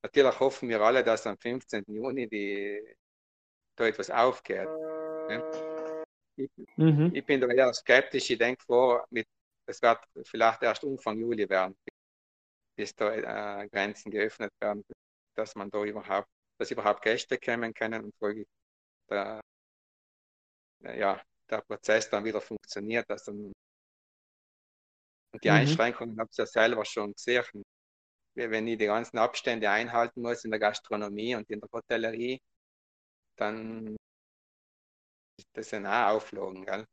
natürlich 0.02 0.40
hoffen 0.40 0.68
wir 0.68 0.80
alle, 0.80 1.02
dass 1.02 1.26
am 1.26 1.36
15. 1.38 1.84
Juni 1.88 2.28
die, 2.28 2.96
da 3.76 3.86
etwas 3.86 4.10
aufgeht. 4.10 4.68
Ich, 6.36 6.50
mhm. 6.76 7.10
ich, 7.12 7.26
bin 7.26 7.40
da 7.40 7.48
eher 7.48 7.72
skeptisch, 7.74 8.30
ich 8.30 8.38
denke 8.38 8.62
vor, 8.64 9.06
mit, 9.10 9.26
es 9.66 9.82
wird 9.82 9.98
vielleicht 10.24 10.62
erst 10.62 10.84
Anfang 10.84 11.18
Juli 11.18 11.48
werden, 11.48 11.76
bis 12.76 12.94
da 12.94 13.12
äh, 13.62 13.68
Grenzen 13.68 14.10
geöffnet 14.10 14.52
werden, 14.60 14.84
dass 15.34 15.56
man 15.56 15.68
da 15.70 15.82
überhaupt 15.82 16.28
dass 16.58 16.70
überhaupt 16.70 17.02
Gäste 17.02 17.38
kommen 17.38 17.72
können 17.72 18.04
und 18.04 18.14
folglich 18.18 18.46
der, 19.08 19.40
ja, 20.82 21.20
der 21.48 21.60
Prozess 21.62 22.10
dann 22.10 22.24
wieder 22.24 22.40
funktioniert. 22.40 23.08
Dass 23.08 23.24
dann, 23.24 23.52
und 25.32 25.44
die 25.44 25.48
mhm. 25.48 25.54
Einschränkungen 25.54 26.18
habt 26.18 26.36
ihr 26.38 26.42
ja 26.42 26.46
selber 26.46 26.84
schon 26.84 27.12
gesehen. 27.12 27.62
Wenn 28.34 28.68
ich 28.68 28.78
die 28.78 28.86
ganzen 28.86 29.18
Abstände 29.18 29.68
einhalten 29.68 30.22
muss 30.22 30.44
in 30.44 30.50
der 30.50 30.60
Gastronomie 30.60 31.34
und 31.34 31.48
in 31.50 31.60
der 31.60 31.68
Hotellerie, 31.72 32.40
dann 33.36 33.96
das 35.52 35.70
sind 35.70 35.86
auch 35.86 36.14
Auflagen, 36.14 36.64
gell? 36.64 36.84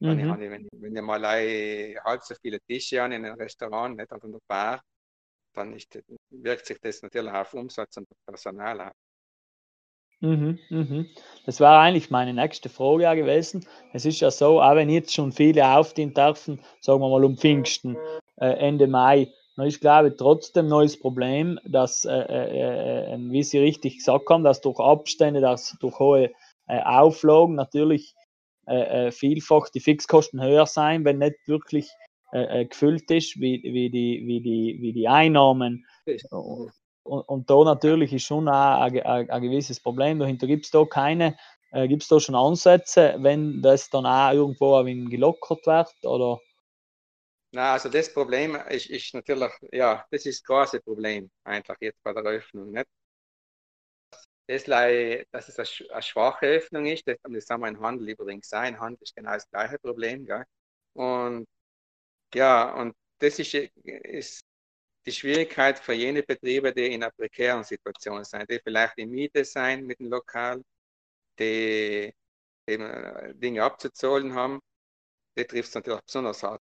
Mhm. 0.00 0.18
Ich, 0.18 0.50
wenn, 0.50 0.68
wenn 0.72 0.96
ich 0.96 1.02
mal 1.02 1.22
halb 1.24 2.22
so 2.22 2.34
viele 2.34 2.60
Tische 2.60 3.02
an 3.02 3.12
in 3.12 3.24
einem 3.24 3.36
Restaurant, 3.36 3.96
nicht, 3.96 4.12
oder 4.12 4.24
in 4.24 4.32
der 4.32 4.40
Bar, 4.46 4.82
dann 5.54 5.72
ist, 5.72 5.98
wirkt 6.30 6.66
sich 6.66 6.80
das 6.80 7.02
natürlich 7.02 7.32
auf 7.32 7.54
Umsatz 7.54 7.96
und 7.96 8.08
Personal 8.26 8.80
aus. 8.80 8.92
Mhm, 10.20 10.58
mhm. 10.70 11.06
Das 11.44 11.60
war 11.60 11.80
eigentlich 11.80 12.10
meine 12.10 12.32
nächste 12.32 12.68
Frage 12.68 13.22
gewesen. 13.22 13.66
Es 13.92 14.06
ist 14.06 14.20
ja 14.20 14.30
so, 14.30 14.62
auch 14.62 14.74
wenn 14.74 14.88
jetzt 14.88 15.12
schon 15.12 15.32
viele 15.32 15.66
aufdienen 15.66 16.14
dürfen, 16.14 16.60
sagen 16.80 17.00
wir 17.00 17.10
mal 17.10 17.24
um 17.24 17.36
Pfingsten, 17.36 17.96
äh, 18.36 18.46
Ende 18.46 18.86
Mai, 18.86 19.30
dann 19.56 19.66
ist, 19.66 19.80
glaube 19.80 20.08
ich, 20.08 20.14
trotzdem 20.16 20.66
neues 20.66 20.98
Problem, 20.98 21.60
dass, 21.64 22.04
äh, 22.04 22.12
äh, 22.12 23.14
äh, 23.14 23.18
wie 23.18 23.42
Sie 23.42 23.58
richtig 23.58 23.98
gesagt 23.98 24.28
haben, 24.30 24.44
dass 24.44 24.60
durch 24.60 24.80
Abstände, 24.80 25.40
dass 25.40 25.76
durch 25.80 25.98
hohe 25.98 26.32
äh, 26.66 26.82
Auflagen 26.82 27.54
natürlich 27.54 28.14
äh, 28.66 29.10
vielfach 29.10 29.68
die 29.68 29.80
Fixkosten 29.80 30.42
höher 30.42 30.66
sein, 30.66 31.04
wenn 31.04 31.18
nicht 31.18 31.36
wirklich 31.46 31.90
gefüllt 32.68 33.10
ist, 33.10 33.40
wie, 33.40 33.62
wie, 33.62 33.90
die, 33.90 34.22
wie, 34.26 34.40
die, 34.40 34.78
wie 34.80 34.92
die 34.92 35.08
Einnahmen. 35.08 35.86
Und, 37.04 37.22
und 37.28 37.50
da 37.50 37.64
natürlich 37.64 38.12
ist 38.12 38.24
schon 38.24 38.48
auch 38.48 38.80
ein, 38.80 39.00
ein, 39.02 39.30
ein 39.30 39.42
gewisses 39.42 39.80
Problem. 39.80 40.18
Dahinter 40.18 40.46
gibt 40.46 40.64
es 40.64 40.70
da 40.70 40.84
keine, 40.84 41.36
äh, 41.70 41.86
gibt 41.86 42.02
es 42.02 42.08
da 42.08 42.18
schon 42.18 42.34
Ansätze, 42.34 43.16
wenn 43.18 43.60
das 43.62 43.90
dann 43.90 44.06
auch 44.06 44.32
irgendwo 44.32 44.84
wenig 44.84 45.10
gelockert 45.10 45.66
wird? 45.66 45.92
Oder? 46.04 46.40
Na, 47.52 47.74
also 47.74 47.88
das 47.88 48.12
Problem 48.12 48.56
ist, 48.68 48.90
ist 48.90 49.14
natürlich, 49.14 49.52
ja, 49.70 50.04
das 50.10 50.26
ist 50.26 50.40
das 50.40 50.44
große 50.44 50.80
Problem 50.80 51.30
einfach 51.44 51.76
jetzt 51.80 52.02
bei 52.02 52.12
der 52.12 52.24
Öffnung. 52.24 52.72
Nicht? 52.72 52.86
Das, 54.46 54.64
dass 54.64 55.48
es 55.48 55.58
eine, 55.90 56.02
schwache 56.02 56.46
Öffnung 56.46 56.86
ist, 56.86 57.06
das, 57.06 57.16
das 57.22 57.48
haben 57.48 57.62
wir 57.62 57.68
im 57.68 57.80
Handel 57.80 58.08
übrigens 58.08 58.48
sein. 58.48 58.78
Handel 58.78 59.02
ist 59.02 59.14
genau 59.14 59.32
das 59.32 59.48
gleiche 59.48 59.78
Problem. 59.78 60.26
Gell? 60.26 60.44
Und 60.94 61.46
ja, 62.34 62.74
und 62.74 62.94
das 63.18 63.38
ist, 63.38 63.54
ist 63.54 64.44
die 65.06 65.12
Schwierigkeit 65.12 65.78
für 65.78 65.92
jene 65.92 66.22
Betriebe, 66.22 66.72
die 66.72 66.86
in 66.92 67.02
einer 67.02 67.12
prekären 67.12 67.64
Situation 67.64 68.24
sind, 68.24 68.50
die 68.50 68.60
vielleicht 68.62 68.98
in 68.98 69.10
Miete 69.10 69.44
sein 69.44 69.84
mit 69.84 69.98
dem 70.00 70.08
Lokal, 70.10 70.62
die 71.38 72.12
eben 72.66 72.82
äh, 72.84 73.34
Dinge 73.34 73.62
abzuzahlen 73.62 74.34
haben, 74.34 74.60
die 75.36 75.44
trifft 75.44 75.68
es 75.70 75.74
natürlich 75.74 76.02
besonders 76.02 76.42
hart. 76.42 76.62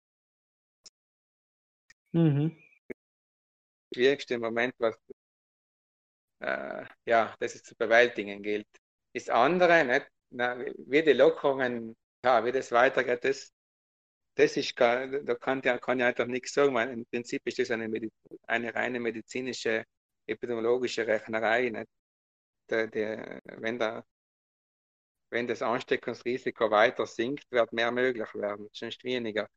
Mhm. 2.12 2.56
Das 3.90 3.96
schwierigste 3.96 4.38
Moment, 4.38 4.74
was 4.78 4.96
äh, 6.40 6.84
ja, 7.06 7.34
das 7.40 7.54
es 7.54 7.62
zu 7.62 7.74
bewältigen 7.76 8.42
gilt. 8.42 8.66
ist 9.12 9.30
andere, 9.30 9.84
nicht? 9.84 10.08
Na, 10.30 10.58
wie 10.58 11.02
die 11.02 11.12
Lockerungen, 11.12 11.96
ja, 12.24 12.44
wie 12.44 12.52
das 12.52 12.72
weitergeht, 12.72 13.24
das 13.24 13.52
das 14.36 14.56
ist 14.56 14.78
da 14.78 15.06
kann, 15.36 15.62
kann 15.62 15.98
ich 16.00 16.04
einfach 16.04 16.26
nichts 16.26 16.54
sagen, 16.54 16.74
weil 16.74 16.90
im 16.90 17.06
Prinzip 17.06 17.42
ist 17.46 17.58
das 17.58 17.70
eine, 17.70 17.88
eine 18.46 18.74
reine 18.74 19.00
medizinische, 19.00 19.84
epidemiologische 20.26 21.06
Rechnerei. 21.06 21.70
Nicht? 21.70 21.88
Der, 22.70 22.88
der, 22.88 23.40
wenn, 23.44 23.78
der, 23.78 24.04
wenn 25.30 25.46
das 25.46 25.62
Ansteckungsrisiko 25.62 26.70
weiter 26.70 27.06
sinkt, 27.06 27.50
wird 27.50 27.72
mehr 27.72 27.90
möglich 27.90 28.32
werden, 28.34 28.68
sonst 28.72 29.04
weniger. 29.04 29.48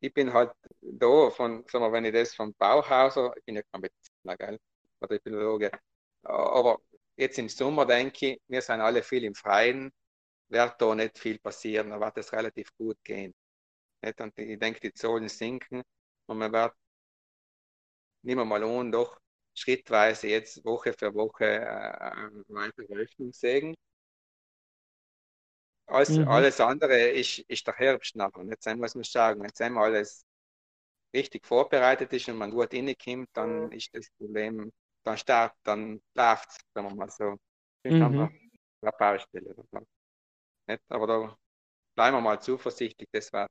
Ich 0.00 0.12
bin 0.14 0.32
halt 0.32 0.52
da, 0.80 1.30
von, 1.30 1.64
sagen 1.68 1.84
wir, 1.84 1.92
wenn 1.92 2.04
ich 2.04 2.12
das 2.12 2.34
vom 2.34 2.54
Bauhauser, 2.54 3.34
ich 3.36 3.44
bin 3.44 3.56
ja 3.56 3.62
kein 3.72 3.80
Mediziner, 3.82 4.36
gell, 4.36 4.58
oder 5.00 5.16
Epidemiologe, 5.16 5.70
aber 6.22 6.80
jetzt 7.16 7.38
im 7.38 7.48
Sommer 7.48 7.86
denke 7.86 8.32
ich, 8.32 8.42
wir 8.48 8.62
sind 8.62 8.80
alle 8.80 9.02
viel 9.02 9.24
im 9.24 9.34
Freien, 9.34 9.92
wird 10.48 10.80
da 10.80 10.94
nicht 10.94 11.18
viel 11.18 11.38
passieren, 11.38 11.90
da 11.90 12.00
wird 12.00 12.18
es 12.18 12.32
relativ 12.32 12.68
gut 12.76 12.98
gehen. 13.04 13.34
Nicht? 14.04 14.20
Und 14.20 14.38
ich 14.38 14.58
denke, 14.58 14.80
die 14.80 14.92
Zahlen 14.92 15.28
sinken 15.28 15.82
und 16.26 16.38
man 16.38 16.52
wird, 16.52 16.74
nehmen 18.22 18.40
wir 18.40 18.44
mal 18.44 18.62
an, 18.62 18.92
doch 18.92 19.18
schrittweise 19.54 20.28
jetzt 20.28 20.64
Woche 20.64 20.92
für 20.92 21.14
Woche 21.14 21.44
äh, 21.44 22.30
weitere 22.48 22.94
Öffnung 22.94 23.32
sehen. 23.32 23.74
Alles, 25.86 26.10
mhm. 26.10 26.28
alles 26.28 26.60
andere 26.60 27.10
ist, 27.10 27.40
ist 27.40 27.66
der 27.66 27.74
Herbst 27.74 28.16
nachher. 28.16 28.44
Jetzt 28.44 28.66
muss 28.76 28.94
man 28.94 29.04
sagen, 29.04 29.40
wenn 29.40 29.48
jetzt 29.48 29.60
einmal 29.60 29.84
alles 29.94 30.24
richtig 31.14 31.46
vorbereitet 31.46 32.12
ist 32.12 32.28
und 32.28 32.38
man 32.38 32.50
gut 32.50 32.72
reinkommt, 32.72 33.28
dann 33.34 33.70
ist 33.70 33.94
das 33.94 34.10
Problem, 34.18 34.72
dann 35.04 35.18
startet, 35.18 35.58
dann 35.62 36.02
läuft 36.14 36.50
es, 36.50 36.56
sagen 36.74 36.88
wir 36.88 36.94
mal 36.94 37.10
so. 37.10 37.36
Mhm. 37.84 38.30
Eine 38.80 38.92
Baustelle. 38.98 39.54
Nicht? 40.66 40.82
Aber 40.88 41.06
da 41.06 41.38
bleiben 41.94 42.16
wir 42.16 42.20
mal 42.22 42.40
zuversichtlich, 42.40 43.08
das 43.12 43.32
wird 43.32 43.50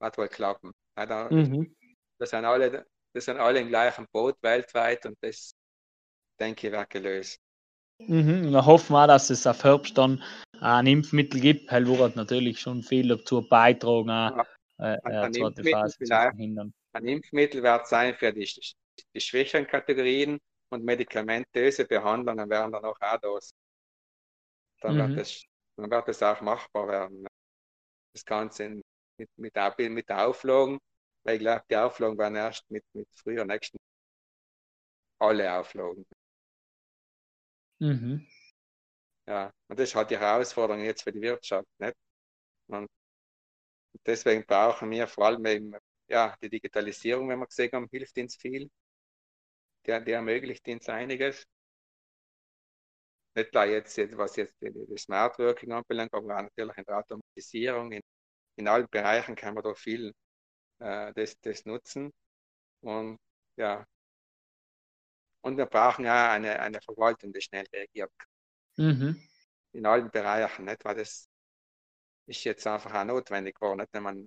wird 0.00 0.18
wohl 0.18 0.28
klappen. 0.28 0.72
Ja, 0.98 1.28
mhm. 1.30 1.74
das, 2.18 2.30
sind 2.30 2.44
alle, 2.44 2.86
das 3.12 3.24
sind 3.24 3.38
alle 3.38 3.60
im 3.60 3.68
gleichen 3.68 4.06
Boot 4.12 4.36
weltweit 4.42 5.06
und 5.06 5.16
das, 5.20 5.52
denke 6.40 6.68
ich, 6.68 6.72
wird 6.72 6.90
gelöst. 6.90 7.38
Mhm. 8.00 8.50
Wir 8.52 8.64
hoffen 8.64 8.94
auch, 8.96 9.06
dass 9.06 9.30
es 9.30 9.46
auf 9.46 9.64
Herbst 9.64 9.98
dann 9.98 10.22
ein 10.60 10.86
Impfmittel 10.86 11.40
gibt. 11.40 11.70
Weil 11.70 11.86
wurde 11.86 12.16
natürlich 12.16 12.60
schon 12.60 12.82
viel 12.82 13.08
dazu 13.08 13.46
beitragen, 13.46 14.08
ja. 14.08 14.46
äh, 14.78 14.98
ein, 15.02 15.32
zweite 15.32 15.64
Phase 15.64 15.98
zu 15.98 16.06
verhindern. 16.06 16.72
Ein 16.92 17.06
Impfmittel 17.06 17.62
wird 17.62 17.86
sein 17.86 18.14
für 18.14 18.32
die, 18.32 18.48
die 19.14 19.20
schwächeren 19.20 19.66
Kategorien 19.66 20.38
und 20.70 20.84
medikamentöse 20.84 21.84
Behandlungen 21.86 22.48
werden 22.48 22.72
dann 22.72 22.84
auch, 22.84 23.00
auch 23.00 23.18
da. 23.20 23.38
Dann, 24.80 24.94
mhm. 24.94 25.08
wird 25.08 25.18
das, 25.20 25.44
dann 25.76 25.90
wird 25.90 26.08
das 26.08 26.22
auch 26.22 26.40
machbar 26.40 26.88
werden. 26.88 27.26
Das 28.14 28.24
Ganze 28.24 28.80
mit, 29.18 29.30
mit, 29.36 29.54
mit 29.90 30.08
der 30.08 30.26
Auflagen, 30.26 30.78
weil 31.24 31.36
ich 31.36 31.40
glaube, 31.40 31.64
die 31.70 31.76
Auflagen 31.76 32.18
werden 32.18 32.36
erst 32.36 32.70
mit, 32.70 32.84
mit 32.94 33.08
früher 33.14 33.44
nächsten 33.44 33.78
alle 35.20 35.52
Auflagen. 35.52 36.04
Mhm. 37.80 38.26
Ja, 39.26 39.52
und 39.68 39.78
das 39.78 39.90
ist 39.90 39.94
halt 39.94 40.10
die 40.10 40.18
Herausforderung 40.18 40.82
jetzt 40.82 41.02
für 41.02 41.12
die 41.12 41.20
Wirtschaft. 41.20 41.68
Nicht? 41.78 41.94
Und 42.68 42.88
deswegen 44.06 44.44
brauchen 44.46 44.90
wir 44.90 45.06
vor 45.06 45.26
allem 45.26 45.44
eben, 45.46 45.74
ja, 46.08 46.36
die 46.42 46.48
Digitalisierung, 46.48 47.28
wenn 47.28 47.38
wir 47.38 47.46
gesehen 47.46 47.70
haben, 47.72 47.88
hilft 47.90 48.16
uns 48.18 48.36
viel. 48.36 48.70
Der, 49.86 50.00
der 50.00 50.16
ermöglicht 50.16 50.68
uns 50.68 50.88
einiges. 50.88 51.44
Nicht 53.34 53.52
gleich 53.52 53.70
jetzt, 53.70 53.98
was 54.16 54.36
jetzt 54.36 54.54
das 54.60 55.02
Smart 55.02 55.38
Working 55.38 55.72
anbelangt, 55.72 56.12
aber 56.12 56.42
natürlich 56.42 56.76
in 56.76 56.84
der 56.84 56.98
Automatisierung, 56.98 57.92
in, 57.92 58.02
in 58.58 58.68
allen 58.68 58.88
Bereichen 58.90 59.36
kann 59.36 59.54
man 59.54 59.62
da 59.62 59.74
viel 59.74 60.12
äh, 60.80 61.12
das, 61.14 61.38
das 61.40 61.64
nutzen. 61.64 62.12
Und 62.80 63.18
ja, 63.56 63.86
und 65.42 65.56
wir 65.56 65.66
brauchen 65.66 66.04
ja 66.04 66.32
eine, 66.32 66.58
eine 66.60 66.80
Verwaltung, 66.82 67.32
die 67.32 67.40
schnell 67.40 67.66
reagiert. 67.72 68.10
Mhm. 68.76 69.22
In 69.72 69.86
allen 69.86 70.10
Bereichen, 70.10 70.64
nicht? 70.64 70.84
weil 70.84 70.96
das 70.96 71.28
ist 72.26 72.44
jetzt 72.44 72.66
einfach 72.66 72.92
auch 72.94 73.04
notwendig 73.04 73.54
geworden, 73.54 73.78
nicht? 73.78 73.92
wenn 73.92 74.02
man 74.02 74.26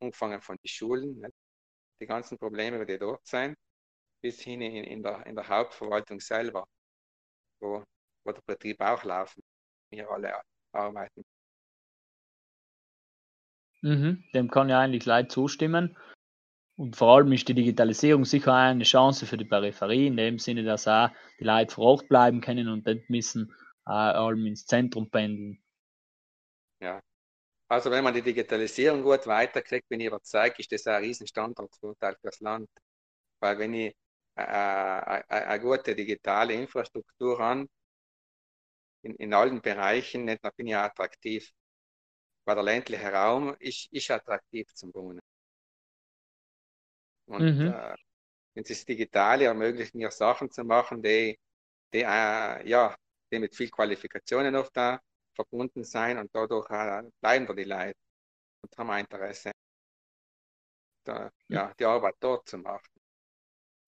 angefangen 0.00 0.40
von 0.40 0.56
den 0.56 0.68
Schulen, 0.68 1.20
nicht? 1.20 1.34
die 2.00 2.06
ganzen 2.06 2.38
Probleme, 2.38 2.84
die 2.84 2.98
dort 2.98 3.26
sind, 3.26 3.56
bis 4.20 4.40
hin 4.40 4.60
in, 4.60 4.84
in, 4.84 5.02
der, 5.02 5.24
in 5.26 5.36
der 5.36 5.48
Hauptverwaltung 5.48 6.20
selber, 6.20 6.66
wo, 7.60 7.84
wo 8.24 8.32
der 8.32 8.42
Betrieb 8.42 8.80
auch 8.80 9.04
laufen, 9.04 9.42
wir 9.90 10.10
alle 10.10 10.42
arbeiten. 10.72 11.24
Mhm, 13.82 14.24
dem 14.34 14.50
kann 14.50 14.68
ja 14.68 14.80
eigentlich 14.80 15.06
leid 15.06 15.30
zustimmen. 15.30 15.96
Und 16.76 16.96
vor 16.96 17.16
allem 17.16 17.32
ist 17.32 17.48
die 17.48 17.54
Digitalisierung 17.54 18.24
sicher 18.24 18.54
eine 18.54 18.84
Chance 18.84 19.26
für 19.26 19.36
die 19.36 19.44
Peripherie, 19.44 20.06
in 20.06 20.16
dem 20.16 20.38
Sinne, 20.38 20.62
dass 20.64 20.86
auch 20.86 21.10
die 21.40 21.44
Leute 21.44 21.74
vor 21.74 21.84
Ort 21.86 22.08
bleiben 22.08 22.40
können 22.40 22.68
und 22.68 22.86
nicht 22.86 23.10
müssen 23.10 23.52
äh, 23.86 23.90
allem 23.90 24.46
ins 24.46 24.66
Zentrum 24.66 25.10
pendeln. 25.10 25.58
Ja, 26.80 27.02
also 27.68 27.90
wenn 27.90 28.04
man 28.04 28.14
die 28.14 28.22
Digitalisierung 28.22 29.02
gut 29.02 29.26
weiterkriegt, 29.26 29.88
bin 29.88 30.00
ich 30.00 30.06
überzeugt, 30.06 30.58
ist 30.60 30.72
das 30.72 30.86
ein 30.86 31.02
riesen 31.02 31.26
Standortvorteil 31.26 32.14
für 32.14 32.28
das 32.28 32.40
Land. 32.40 32.68
Weil 33.40 33.58
wenn 33.58 33.74
ich 33.74 33.96
äh, 34.36 34.42
äh, 34.42 35.22
eine 35.28 35.60
gute 35.60 35.94
digitale 35.94 36.54
Infrastruktur 36.54 37.38
habe, 37.38 37.66
in, 39.02 39.14
in 39.16 39.34
allen 39.34 39.60
Bereichen, 39.60 40.26
dann 40.26 40.38
bin 40.56 40.68
ich 40.68 40.76
attraktiv. 40.76 41.52
Weil 42.48 42.54
der 42.54 42.64
ländliche 42.64 43.12
Raum 43.12 43.54
ist, 43.58 43.92
ist 43.92 44.10
attraktiv 44.10 44.72
zum 44.72 44.90
Wohnen. 44.94 45.20
Und 47.26 47.42
mhm. 47.42 47.66
äh, 47.66 47.94
wenn 48.54 48.62
es 48.62 48.68
das 48.70 48.86
Digitale 48.86 49.44
ermöglicht, 49.44 49.94
mir 49.94 50.10
Sachen 50.10 50.50
zu 50.50 50.64
machen, 50.64 51.02
die, 51.02 51.38
die, 51.92 51.98
äh, 51.98 52.66
ja, 52.66 52.96
die 53.30 53.38
mit 53.38 53.54
viel 53.54 53.68
Qualifikationen 53.68 54.56
oft 54.56 54.74
da 54.74 54.98
verbunden 55.34 55.84
sein 55.84 56.16
und 56.16 56.34
dadurch 56.34 56.70
äh, 56.70 57.02
bleiben 57.20 57.46
da 57.46 57.52
die 57.52 57.64
Leute 57.64 57.98
und 58.62 58.78
haben 58.78 58.90
ein 58.92 59.04
Interesse, 59.04 59.50
da, 61.04 61.30
ja, 61.48 61.74
die 61.78 61.84
Arbeit 61.84 62.14
dort 62.18 62.48
zu 62.48 62.56
machen. 62.56 62.88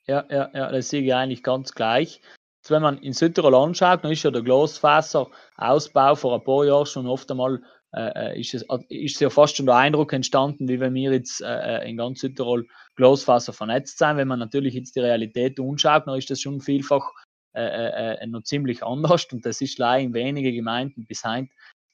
Ja, 0.05 0.27
ja, 0.29 0.51
ja, 0.53 0.71
das 0.71 0.91
sehe 0.91 1.01
ich 1.01 1.15
eigentlich 1.15 1.43
ganz 1.43 1.73
gleich. 1.73 2.21
Jetzt, 2.59 2.71
wenn 2.71 2.83
man 2.83 2.99
in 2.99 3.15
Südtirol 3.15 3.55
anschaut, 3.55 4.05
dann 4.05 4.13
ist 4.13 4.23
ja 4.23 4.31
der 4.31 4.43
Glasfaserausbau 4.43 6.15
vor 6.15 6.35
ein 6.35 6.45
paar 6.45 6.67
Jahren 6.67 6.85
schon 6.85 7.07
oft 7.07 7.31
einmal 7.31 7.65
äh, 7.93 8.33
äh, 8.33 8.41
ist, 8.41 8.55
es, 8.55 8.65
ist 8.89 9.21
ja 9.21 9.31
fast 9.31 9.57
schon 9.57 9.67
der 9.67 9.75
Eindruck 9.75 10.13
entstanden, 10.13 10.69
wie 10.69 10.79
wenn 10.79 10.95
wir 10.95 11.13
jetzt 11.13 11.41
äh, 11.41 11.79
äh, 11.79 11.91
in 11.91 11.97
ganz 11.97 12.21
Südtirol 12.21 12.69
Glasfaser 12.95 13.53
vernetzt 13.53 13.99
sein. 13.99 14.17
Wenn 14.17 14.29
man 14.29 14.39
natürlich 14.39 14.75
jetzt 14.75 14.95
die 14.95 15.01
Realität 15.01 15.59
anschaut, 15.59 16.07
dann 16.07 16.17
ist 16.17 16.31
das 16.31 16.41
schon 16.41 16.61
vielfach 16.61 17.11
äh, 17.53 18.15
äh, 18.23 18.27
noch 18.29 18.45
ziemlich 18.45 18.85
anders 18.85 19.27
und 19.33 19.45
das 19.45 19.61
ist 19.61 19.79
leider 19.79 20.05
in 20.05 20.15
wenige 20.15 20.53
Gemeinden 20.53 21.05
bis 21.05 21.25
heute 21.25 21.49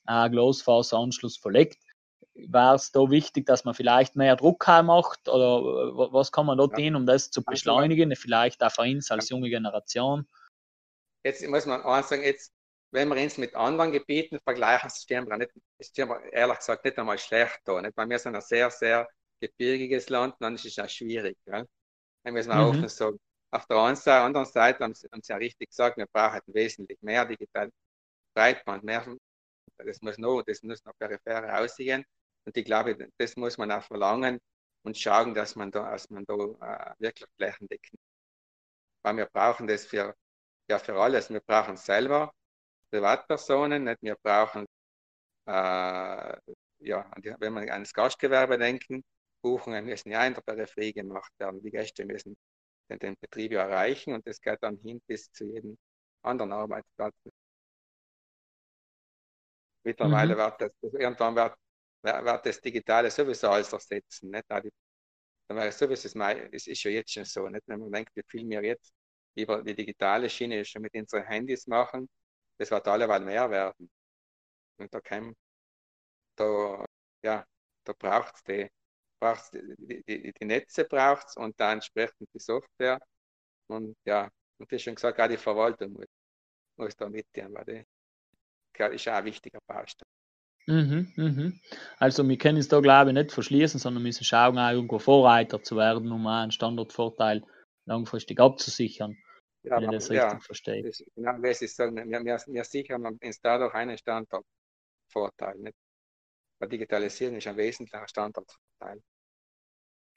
ein 0.04 0.30
Glasfaseranschluss 0.32 1.38
verlegt. 1.38 1.82
Wäre 2.34 2.74
es 2.74 2.92
da 2.92 3.08
wichtig, 3.08 3.46
dass 3.46 3.64
man 3.64 3.72
vielleicht 3.72 4.16
mehr 4.16 4.36
Druck 4.36 4.66
macht 4.66 5.26
oder 5.30 5.62
was 6.12 6.30
kann 6.30 6.44
man 6.44 6.58
dort 6.58 6.78
ja. 6.78 6.84
tun, 6.84 6.96
um 6.96 7.06
das 7.06 7.30
zu 7.30 7.42
beschleunigen, 7.42 8.14
vielleicht 8.16 8.62
auch 8.62 8.70
für 8.70 8.82
uns 8.82 9.10
als 9.10 9.30
junge 9.30 9.48
Generation? 9.48 10.26
Jetzt 11.24 11.46
muss 11.48 11.64
man 11.64 11.80
auch 11.80 12.04
sagen, 12.04 12.22
jetzt 12.22 12.52
wenn 12.92 13.08
wir 13.08 13.22
uns 13.22 13.36
mit 13.38 13.54
anderen 13.54 13.92
Gebieten 13.92 14.38
vergleichen, 14.40 14.90
stehen 14.90 15.26
wir, 15.28 15.36
nicht, 15.36 15.52
stehen 15.80 16.08
wir 16.08 16.32
ehrlich 16.32 16.58
gesagt 16.58 16.84
nicht 16.84 16.98
einmal 16.98 17.18
schlecht 17.18 17.60
da. 17.64 17.80
Nicht? 17.80 17.96
Weil 17.96 18.08
wir 18.08 18.18
sind 18.18 18.34
ein 18.34 18.40
sehr, 18.40 18.70
sehr 18.70 19.08
gebirgiges 19.40 20.08
Land, 20.08 20.34
dann 20.40 20.54
ist 20.54 20.64
es 20.64 20.78
auch 20.78 20.88
schwierig. 20.88 21.36
Gell? 21.44 21.66
Dann 22.24 22.34
müssen 22.34 22.50
wir 22.50 22.56
mhm. 22.56 22.68
offen 22.68 22.88
sagen. 22.88 23.18
Auf 23.50 23.66
der 23.66 23.76
anderen 23.78 24.46
Seite 24.46 24.84
haben 24.84 24.94
sie, 24.94 25.08
haben 25.12 25.22
sie 25.22 25.32
ja 25.32 25.36
richtig 25.38 25.70
gesagt, 25.70 25.96
wir 25.96 26.06
brauchen 26.06 26.40
wesentlich 26.46 27.00
mehr 27.00 27.24
digital 27.24 27.70
Breitband, 28.34 28.84
mehr, 28.84 29.06
das 29.78 30.00
muss 30.02 30.18
noch, 30.18 30.42
das 30.42 30.62
muss 30.62 30.84
noch 30.84 30.92
peripher 30.98 31.58
aussehen. 31.60 32.04
Und 32.44 32.56
ich 32.56 32.64
glaube, 32.64 33.08
das 33.18 33.36
muss 33.36 33.58
man 33.58 33.72
auch 33.72 33.82
verlangen 33.82 34.40
und 34.82 34.96
schauen, 34.98 35.34
dass 35.34 35.56
man 35.56 35.70
da, 35.70 35.90
dass 35.90 36.10
man 36.10 36.24
da 36.26 36.34
äh, 36.34 36.94
wirklich 36.98 37.28
flächendeckend. 37.36 38.00
Weil 39.02 39.16
wir 39.16 39.26
brauchen 39.26 39.66
das 39.66 39.86
für, 39.86 40.14
ja, 40.68 40.78
für 40.78 41.00
alles. 41.00 41.30
Wir 41.30 41.40
brauchen 41.40 41.74
es 41.74 41.86
selber, 41.86 42.32
Privatpersonen. 42.96 43.84
Nicht? 43.84 44.02
Wir 44.02 44.16
brauchen, 44.22 44.66
äh, 45.46 46.36
ja, 46.78 47.10
wenn 47.38 47.54
wir 47.54 47.72
an 47.74 47.82
das 47.82 47.92
Gastgewerbe 47.92 48.58
denken, 48.58 49.04
Buchungen 49.42 49.84
müssen 49.84 50.10
ja 50.10 50.26
in 50.26 50.34
der 50.34 50.40
Peripherie 50.42 50.92
gemacht 50.92 51.32
werden. 51.38 51.62
Die 51.62 51.70
Gäste 51.70 52.04
müssen 52.04 52.36
den, 52.88 52.98
den 52.98 53.16
Betrieb 53.20 53.52
ja 53.52 53.62
erreichen 53.62 54.14
und 54.14 54.26
das 54.26 54.40
geht 54.40 54.62
dann 54.62 54.78
hin 54.78 55.00
bis 55.06 55.30
zu 55.30 55.44
jedem 55.44 55.76
anderen 56.22 56.52
Arbeitsplatz. 56.52 57.14
Mittlerweile 59.84 60.34
mhm. 60.34 60.38
wird 60.38 60.60
das, 60.60 60.70
irgendwann 60.82 61.36
wird, 61.36 61.54
wird 62.02 62.46
das 62.46 62.60
Digitale 62.60 63.10
sowieso 63.10 63.50
alles 63.50 63.72
ersetzen. 63.72 64.30
Nicht? 64.30 64.46
Sowieso, 65.48 65.86
ist 66.50 66.82
ja 66.82 66.90
jetzt 66.90 67.12
schon 67.12 67.24
so, 67.24 67.48
nicht? 67.48 67.62
wenn 67.66 67.80
man 67.80 67.92
denkt, 67.92 68.10
wie 68.16 68.22
viel 68.26 68.48
wir 68.48 68.64
jetzt 68.64 68.92
über 69.36 69.62
die 69.62 69.74
digitale 69.74 70.28
Schiene 70.28 70.64
schon 70.64 70.82
mit 70.82 70.94
unseren 70.94 71.24
Handys 71.24 71.66
machen, 71.66 72.08
das 72.58 72.70
wird 72.70 72.88
alleweil 72.88 73.20
mehr 73.20 73.50
werden. 73.50 73.90
Und 74.78 74.92
da 74.92 75.00
kann, 75.00 75.34
da, 76.36 76.84
ja, 77.22 77.44
da 77.84 77.92
braucht 77.92 78.36
es 78.36 78.44
die, 78.44 78.70
braucht's 79.20 79.50
die, 79.50 80.02
die, 80.06 80.32
die, 80.32 80.44
Netze 80.44 80.84
braucht's 80.84 81.36
und 81.36 81.58
dann 81.60 81.74
entsprechend 81.74 82.28
die 82.34 82.38
Software. 82.38 83.00
Und 83.68 83.96
ja, 84.04 84.30
und 84.58 84.70
wie 84.70 84.78
schon 84.78 84.94
gesagt, 84.94 85.20
auch 85.20 85.28
die 85.28 85.36
Verwaltung 85.36 85.92
muss, 85.92 86.06
muss 86.76 86.96
da 86.96 87.08
mitnehmen, 87.08 87.54
weil 87.54 87.64
die 87.64 88.94
ist 88.94 89.08
auch 89.08 89.14
ein 89.14 89.24
wichtiger 89.24 89.58
Baustein. 89.66 90.08
Mhm, 90.66 91.12
mhm. 91.16 91.60
Also 91.98 92.28
wir 92.28 92.38
können 92.38 92.58
es 92.58 92.68
da 92.68 92.80
glaube 92.80 93.10
ich 93.10 93.14
nicht 93.14 93.32
verschließen, 93.32 93.78
sondern 93.78 94.02
müssen 94.02 94.24
schauen, 94.24 94.58
auch 94.58 94.72
irgendwo 94.72 94.98
Vorreiter 94.98 95.62
zu 95.62 95.76
werden, 95.76 96.10
um 96.10 96.26
einen 96.26 96.50
Standortvorteil 96.50 97.42
langfristig 97.84 98.40
abzusichern. 98.40 99.16
Ja, 99.66 99.80
wenn 99.80 99.90
ich 99.90 99.98
das 99.98 100.10
richtig 100.10 100.44
verstehe. 100.44 100.82
Das, 100.82 101.04
genau, 101.14 101.38
das 101.38 101.62
ist 101.62 101.76
sagen, 101.76 101.96
wir, 101.96 102.24
wir, 102.24 102.38
wir 102.46 102.64
sichern 102.64 103.04
uns 103.04 103.40
dadurch 103.40 103.74
einen 103.74 103.98
Standortvorteil. 103.98 105.56
Nicht? 105.58 105.76
Weil 106.58 106.68
Digitalisieren 106.68 107.34
ist 107.34 107.46
ein 107.46 107.56
wesentlicher 107.56 108.06
Standortvorteil. 108.06 109.02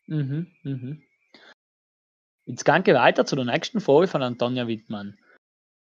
Mhm, 0.05 0.47
mhm. 0.63 1.03
Jetzt 2.45 2.65
gehen 2.65 2.85
wir 2.85 2.95
weiter 2.95 3.25
zu 3.25 3.35
der 3.35 3.45
nächsten 3.45 3.79
Frage 3.79 4.07
von 4.07 4.23
Antonia 4.23 4.67
Wittmann. 4.67 5.17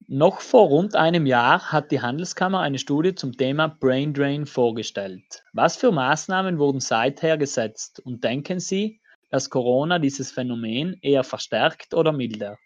Noch 0.07 0.39
vor 0.39 0.67
rund 0.67 0.95
einem 0.95 1.25
Jahr 1.25 1.71
hat 1.71 1.91
die 1.91 2.01
Handelskammer 2.01 2.61
eine 2.61 2.79
Studie 2.79 3.15
zum 3.15 3.33
Thema 3.33 3.67
Brain 3.67 4.13
Drain 4.13 4.45
vorgestellt. 4.45 5.43
Was 5.51 5.75
für 5.75 5.91
Maßnahmen 5.91 6.59
wurden 6.59 6.79
seither 6.79 7.37
gesetzt 7.37 7.99
und 7.99 8.23
denken 8.23 8.59
Sie, 8.61 9.01
dass 9.29 9.49
Corona 9.49 9.99
dieses 9.99 10.31
Phänomen 10.31 10.97
eher 11.01 11.25
verstärkt 11.25 11.93
oder 11.93 12.13
mildert? 12.13 12.57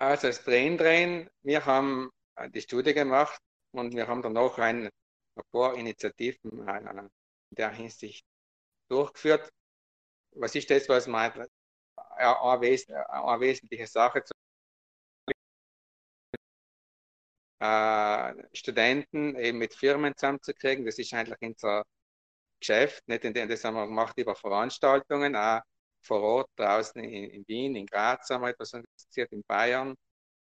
Also 0.00 0.28
das 0.28 0.42
Braindrehen, 0.42 1.28
wir 1.42 1.66
haben 1.66 2.10
äh, 2.36 2.48
die 2.50 2.62
Studie 2.62 2.94
gemacht 2.94 3.38
und 3.72 3.94
wir 3.94 4.08
haben 4.08 4.22
dann 4.22 4.36
auch 4.36 4.58
ein, 4.58 4.88
paar 5.52 5.74
Initiativen 5.76 6.66
äh, 6.66 6.78
in 6.78 7.10
der 7.50 7.70
Hinsicht 7.70 8.24
durchgeführt. 8.88 9.50
Was 10.32 10.54
ist 10.54 10.70
das, 10.70 10.88
was 10.88 11.06
man 11.06 11.32
eine, 11.32 12.60
wesentliche 13.40 13.86
Sache 13.86 14.24
zu 14.24 14.32
äh, 17.60 18.34
Studenten 18.54 19.36
eben 19.36 19.58
mit 19.58 19.74
Firmen 19.74 20.14
zusammenzukriegen. 20.16 20.86
Das 20.86 20.98
ist 20.98 21.12
eigentlich 21.12 21.38
unser 21.42 21.84
Geschäft. 22.60 23.06
Nicht? 23.08 23.24
Und 23.24 23.36
das 23.36 23.64
haben 23.64 23.74
wir 23.74 23.86
gemacht 23.86 24.16
über 24.18 24.34
Veranstaltungen, 24.34 25.36
auch 25.36 25.60
vor 26.02 26.22
Ort 26.22 26.50
draußen 26.56 27.02
in, 27.02 27.30
in 27.30 27.48
Wien, 27.48 27.76
in 27.76 27.86
Graz 27.86 28.30
haben 28.30 28.42
wir 28.42 28.50
etwas 28.50 28.74
organisiert, 28.74 29.32
in 29.32 29.42
Bayern, 29.46 29.94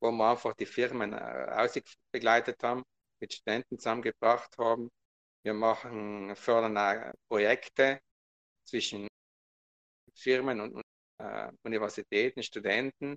wo 0.02 0.12
wir 0.12 0.32
einfach 0.32 0.54
die 0.56 0.66
Firmen 0.66 1.14
äh, 1.14 1.82
begleitet 2.12 2.62
haben, 2.64 2.84
mit 3.20 3.34
Studenten 3.34 3.78
zusammengebracht 3.78 4.58
haben. 4.58 4.90
Wir 5.44 5.54
machen, 5.54 6.36
fördern 6.36 7.14
Projekte 7.30 8.00
zwischen 8.66 9.08
Firmen 10.16 10.62
und 10.62 10.82
äh, 11.20 11.52
Universitäten, 11.64 12.44
Studenten. 12.44 13.16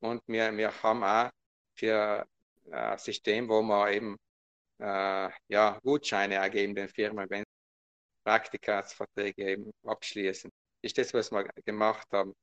Und 0.00 0.22
wir, 0.26 0.56
wir 0.56 0.82
haben 0.82 1.02
auch 1.04 1.30
für 1.76 2.26
äh, 2.66 2.74
ein 2.74 2.98
System, 2.98 3.48
wo 3.48 3.62
wir 3.62 3.90
eben 3.92 4.16
äh, 4.80 5.30
ja, 5.48 5.78
Gutscheine 5.82 6.36
ergeben 6.36 6.74
den 6.74 6.88
Firmen, 6.88 7.28
wenn 7.30 7.44
Praktikatsverträge 8.24 9.50
eben 9.52 9.70
abschließen. 9.84 10.50
Ist 10.82 10.98
das, 10.98 11.12
was 11.14 11.30
wir 11.32 11.44
gemacht 11.64 12.06
haben. 12.12 12.34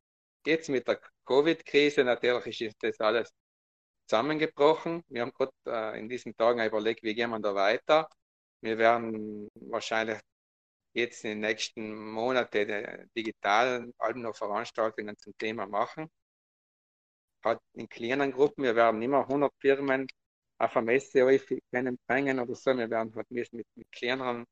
Jetzt 0.46 0.70
mit 0.70 0.88
der 0.88 1.00
Covid-Krise 1.26 2.04
natürlich 2.04 2.62
ist 2.62 2.78
das 2.82 3.00
alles 3.00 3.34
zusammengebrochen. 4.08 5.04
Wir 5.08 5.22
haben 5.22 5.32
gerade 5.34 5.54
äh, 5.68 6.00
in 6.00 6.10
diesen 6.10 6.36
Tagen 6.38 6.64
überlegt, 6.66 7.04
wie 7.04 7.16
gehen 7.16 7.32
wir 7.32 7.40
da 7.40 7.56
weiter. 7.56 8.08
Wir 8.62 8.78
werden 8.78 9.50
wahrscheinlich 9.56 10.20
jetzt 10.94 11.24
in 11.26 11.32
den 11.32 11.40
nächsten 11.42 12.12
Monaten 12.12 13.10
digital 13.16 13.92
alle 13.98 14.20
noch 14.20 14.36
Veranstaltungen 14.36 15.18
zum 15.18 15.38
Thema 15.38 15.68
machen. 15.68 16.10
Hat 17.44 17.62
in 17.74 17.88
kleinen 17.88 18.32
Gruppen, 18.32 18.64
wir 18.64 18.76
werden 18.76 19.02
immer 19.02 19.22
100 19.22 19.52
Firmen 19.60 20.08
auf 20.58 20.76
eine 20.78 20.86
Messe 20.86 21.24
bringen 22.08 22.40
oder 22.40 22.56
so. 22.56 22.76
Wir 22.78 22.90
werden 22.90 23.14
halt 23.16 23.30
mit, 23.32 23.52
mit 23.54 23.92
kleineren 23.92 24.46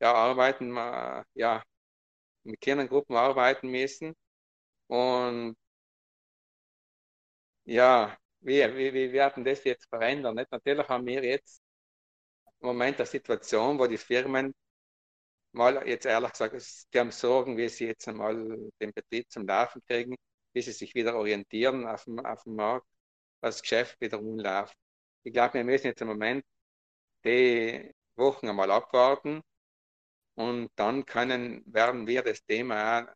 ja, 0.00 0.12
arbeiten, 0.14 0.74
ja, 1.34 1.62
mit 2.46 2.60
kleinen 2.60 2.88
Gruppen 2.88 3.16
arbeiten 3.16 3.68
müssen. 3.70 4.14
Und 4.88 5.56
ja, 7.64 8.16
wie, 8.40 8.62
wie, 8.76 8.92
wie 8.94 9.12
werden 9.12 9.44
das 9.44 9.64
jetzt 9.64 9.88
verändern? 9.88 10.34
Nicht? 10.36 10.50
Natürlich 10.50 10.88
haben 10.88 11.06
wir 11.06 11.24
jetzt 11.24 11.60
im 12.60 12.68
Moment 12.68 12.98
eine 12.98 13.06
Situation, 13.06 13.78
wo 13.78 13.86
die 13.86 13.98
Firmen 13.98 14.54
mal, 15.52 15.86
jetzt 15.88 16.06
ehrlich 16.06 16.32
gesagt, 16.32 16.56
die 16.94 16.98
haben 16.98 17.10
Sorgen, 17.10 17.56
wie 17.56 17.68
sie 17.68 17.86
jetzt 17.86 18.08
einmal 18.08 18.36
den 18.80 18.92
Betrieb 18.92 19.30
zum 19.30 19.46
Laufen 19.46 19.82
kriegen, 19.86 20.16
wie 20.52 20.62
sie 20.62 20.72
sich 20.72 20.94
wieder 20.94 21.16
orientieren 21.16 21.86
auf 21.86 22.04
dem, 22.04 22.20
auf 22.20 22.42
dem 22.44 22.56
Markt, 22.56 22.86
was 23.40 23.56
das 23.56 23.62
Geschäft 23.62 24.00
wieder 24.00 24.20
umläuft. 24.20 24.76
Ich 25.24 25.32
glaube, 25.32 25.54
wir 25.54 25.64
müssen 25.64 25.88
jetzt 25.88 26.02
im 26.02 26.08
Moment 26.08 26.44
die 27.24 27.92
Wochen 28.16 28.48
einmal 28.48 28.70
abwarten 28.70 29.42
und 30.36 30.70
dann 30.76 31.04
können, 31.06 31.62
werden 31.66 32.06
wir 32.06 32.22
das 32.22 32.44
Thema 32.44 33.12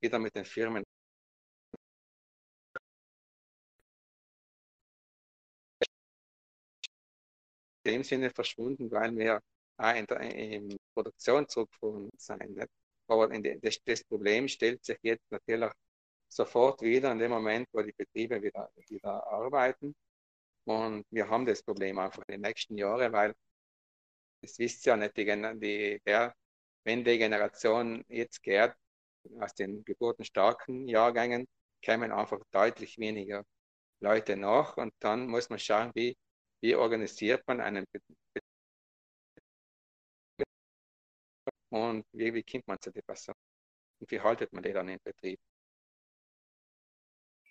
wieder 0.00 0.18
mit 0.18 0.34
den 0.34 0.44
Firmen 0.44 0.84
in 7.84 7.92
dem 7.92 8.04
Sinne 8.04 8.30
verschwunden, 8.30 8.90
weil 8.90 9.16
wir 9.16 9.40
auch 9.76 9.94
in 9.94 10.06
der 10.06 10.20
in 10.20 10.76
Produktion 10.94 11.48
zurückgefahren 11.48 12.10
sein. 12.16 12.52
Nicht? 12.52 12.68
Aber 13.08 13.28
de, 13.28 13.58
das, 13.60 13.78
das, 13.84 14.04
Problem 14.04 14.48
stellt 14.48 14.84
sich 14.84 14.98
jetzt 15.02 15.30
natürlich 15.30 15.72
sofort 16.28 16.82
wieder 16.82 17.12
in 17.12 17.18
dem 17.18 17.30
Moment, 17.32 17.68
wo 17.72 17.82
die 17.82 17.92
Betriebe 17.92 18.40
wieder, 18.42 18.70
wieder 18.88 19.26
arbeiten. 19.26 19.94
Und 20.64 21.04
wir 21.10 21.28
haben 21.28 21.46
das 21.46 21.62
Problem 21.62 21.98
einfach 21.98 22.22
in 22.28 22.34
den 22.34 22.40
nächsten 22.42 22.78
Jahren, 22.78 23.12
weil 23.12 23.34
das 24.42 24.58
wisst 24.58 24.84
ja 24.86 24.96
nicht, 24.96 25.16
die, 25.16 25.24
die, 25.60 26.00
der, 26.06 26.34
wenn 26.84 27.04
die 27.04 27.18
Generation 27.18 28.04
jetzt 28.08 28.42
geht, 28.42 28.72
aus 29.40 29.54
den 29.54 29.84
geburtenstarken 29.84 30.88
Jahrgängen, 30.88 31.46
kämen 31.80 32.12
einfach 32.12 32.40
deutlich 32.50 32.98
weniger 32.98 33.44
Leute 34.00 34.36
nach 34.36 34.76
und 34.76 34.92
dann 35.00 35.28
muss 35.28 35.48
man 35.48 35.58
schauen, 35.58 35.90
wie, 35.94 36.16
wie 36.60 36.74
organisiert 36.74 37.46
man 37.46 37.60
einen 37.60 37.84
Betrieb 37.92 38.16
und 41.70 42.04
wie, 42.12 42.34
wie 42.34 42.42
kommt 42.42 42.66
man 42.66 42.80
zu 42.80 42.90
der 42.90 43.02
Person 43.02 43.34
und 44.00 44.10
wie 44.10 44.20
haltet 44.20 44.52
man 44.52 44.62
die 44.62 44.72
dann 44.72 44.88
in 44.88 44.98
Betrieb. 45.02 45.38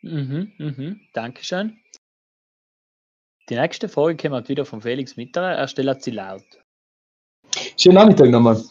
Mhm, 0.02 0.54
mhm, 0.58 1.08
Dankeschön. 1.14 1.80
Die 3.50 3.56
nächste 3.56 3.90
Frage 3.90 4.16
kommt 4.16 4.50
wieder 4.50 4.66
von 4.66 4.82
Felix 4.82 5.18
Mitterer. 5.18 5.56
Er 5.56 5.68
stellt 5.68 6.04
sie 6.04 6.12
laut. 6.12 6.44
Schönen 7.78 7.96
Nachmittag 7.96 8.30
nochmal. 8.30 8.64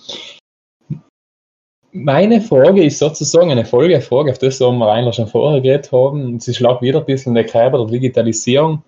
Meine 1.92 2.40
Frage 2.40 2.84
ist 2.84 3.00
sozusagen 3.00 3.50
eine 3.50 3.64
Folgefrage 3.64 4.30
auf 4.30 4.38
das, 4.38 4.60
was 4.60 4.72
wir 4.72 4.92
eigentlich 4.92 5.16
schon 5.16 5.26
vorher 5.26 5.60
geredet 5.60 5.90
haben. 5.90 6.38
Sie 6.38 6.54
schlagt 6.54 6.82
wieder 6.82 7.00
ein 7.00 7.04
bisschen 7.04 7.30
in 7.30 7.34
der 7.34 7.44
Gräber 7.44 7.78
der 7.78 7.86
Digitalisierung. 7.88 8.84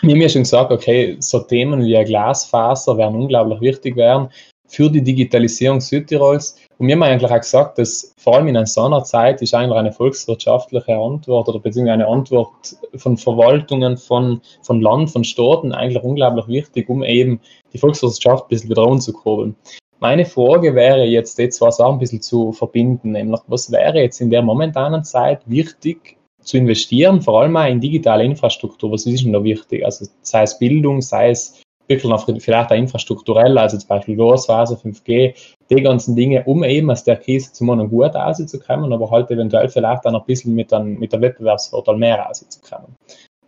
Wir 0.00 0.14
haben 0.14 0.22
ja 0.22 0.28
schon 0.30 0.42
gesagt, 0.42 0.72
okay, 0.72 1.16
so 1.20 1.40
Themen 1.40 1.84
wie 1.84 2.02
Glasfaser 2.04 2.96
werden 2.96 3.16
unglaublich 3.20 3.60
wichtig 3.60 3.96
werden 3.96 4.30
für 4.66 4.88
die 4.88 5.02
Digitalisierung 5.02 5.82
Südtirols. 5.82 6.56
Und 6.78 6.86
wir 6.86 6.94
haben 6.94 7.02
eigentlich 7.02 7.30
auch 7.30 7.40
gesagt, 7.40 7.76
dass 7.76 8.14
vor 8.16 8.36
allem 8.36 8.48
in 8.48 8.64
so 8.64 8.82
einer 8.84 9.04
Zeit 9.04 9.42
ist 9.42 9.52
eigentlich 9.52 9.78
eine 9.78 9.92
volkswirtschaftliche 9.92 10.96
Antwort 10.96 11.46
oder 11.46 11.58
beziehungsweise 11.58 11.92
eine 11.92 12.06
Antwort 12.06 12.76
von 12.94 13.18
Verwaltungen, 13.18 13.98
von, 13.98 14.40
von 14.62 14.80
Land, 14.80 15.10
von 15.10 15.24
Staaten 15.24 15.72
eigentlich 15.72 16.02
unglaublich 16.02 16.48
wichtig, 16.48 16.88
um 16.88 17.02
eben 17.02 17.40
die 17.74 17.78
Volkswirtschaft 17.78 18.44
ein 18.44 18.48
bisschen 18.48 18.70
wieder 18.70 18.86
anzukurbeln. 18.86 19.56
Meine 20.00 20.24
Frage 20.24 20.74
wäre 20.74 21.04
jetzt, 21.04 21.38
jetzt 21.38 21.60
was 21.60 21.78
auch 21.78 21.92
ein 21.92 21.98
bisschen 21.98 22.22
zu 22.22 22.52
verbinden, 22.52 23.12
nämlich 23.12 23.40
was 23.46 23.70
wäre 23.70 24.00
jetzt 24.00 24.20
in 24.20 24.30
der 24.30 24.40
momentanen 24.42 25.04
Zeit 25.04 25.42
wichtig 25.44 26.16
zu 26.42 26.56
investieren, 26.56 27.20
vor 27.20 27.42
allem 27.42 27.56
auch 27.56 27.66
in 27.66 27.80
digitale 27.80 28.24
Infrastruktur, 28.24 28.90
was 28.92 29.04
ist 29.04 29.24
denn 29.24 29.34
da 29.34 29.44
wichtig? 29.44 29.84
Also 29.84 30.06
sei 30.22 30.42
es 30.42 30.58
Bildung, 30.58 31.02
sei 31.02 31.30
es 31.30 31.62
wirklich 31.86 32.10
noch 32.10 32.24
vielleicht 32.24 32.70
auch 32.70 32.76
infrastrukturell, 32.76 33.58
also 33.58 33.76
zum 33.76 33.88
Beispiel 33.88 34.16
Glasfaser, 34.16 34.76
5G, 34.76 35.34
die 35.68 35.82
ganzen 35.82 36.16
Dinge, 36.16 36.44
um 36.44 36.64
eben 36.64 36.90
aus 36.90 37.04
der 37.04 37.16
Krise 37.16 37.52
zum 37.52 37.68
einen 37.68 37.90
gut 37.90 38.14
rauszukommen, 38.14 38.92
aber 38.92 39.10
halt 39.10 39.30
eventuell 39.30 39.68
vielleicht 39.68 40.06
auch 40.06 40.12
noch 40.12 40.20
ein 40.20 40.26
bisschen 40.26 40.54
mit, 40.54 40.72
einem, 40.72 40.98
mit 40.98 41.12
der 41.12 41.20
Wettbewerbsvorteil 41.20 41.96
mehr 41.96 42.20
rauszukommen. 42.20 42.96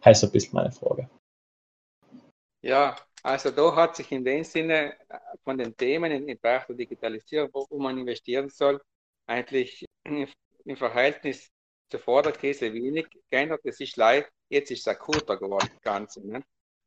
Heißt 0.04 0.20
so 0.20 0.26
ein 0.26 0.32
bisschen 0.32 0.54
meine 0.54 0.72
Frage. 0.72 1.08
Ja, 2.62 2.96
also 3.22 3.50
da 3.50 3.74
hat 3.76 3.96
sich 3.96 4.10
in 4.10 4.24
dem 4.24 4.44
Sinne 4.44 4.94
äh, 5.08 5.18
von 5.44 5.56
den 5.58 5.76
Themen 5.76 6.10
in, 6.10 6.38
Bereich 6.40 6.66
der 6.66 6.76
Digitalisierung, 6.76 7.50
wo 7.52 7.78
man 7.78 7.98
investieren 7.98 8.48
soll, 8.48 8.80
eigentlich 9.26 9.84
im 10.04 10.76
Verhältnis 10.76 11.48
zur 11.88 12.00
Vorderkrise 12.00 12.72
wenig 12.72 13.06
geändert. 13.30 13.60
Es 13.64 13.80
ist 13.80 13.96
leid, 13.96 14.28
jetzt 14.48 14.70
ist 14.70 14.80
es 14.80 14.88
akuter 14.88 15.36
geworden, 15.36 15.68
das 15.72 15.82
Ganze. 15.82 16.26
Ne? 16.26 16.42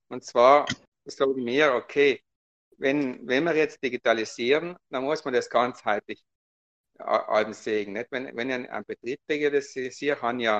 Und 0.09 0.23
zwar 0.25 0.65
sagen 1.05 1.35
wir, 1.45 1.73
okay, 1.73 2.21
wenn, 2.77 3.25
wenn 3.27 3.45
wir 3.45 3.55
jetzt 3.55 3.81
digitalisieren, 3.81 4.75
dann 4.89 5.03
muss 5.05 5.23
man 5.23 5.33
das 5.33 5.49
ganzheitlich 5.49 6.23
allem 6.97 7.53
sehen. 7.53 7.93
Nicht? 7.93 8.11
Wenn, 8.11 8.35
wenn 8.35 8.49
ich 8.49 8.69
einen 8.69 8.85
Betrieb 8.85 9.19
digitalisiere, 9.29 10.21
habe 10.21 10.37
ich 10.37 10.43
ja 10.43 10.59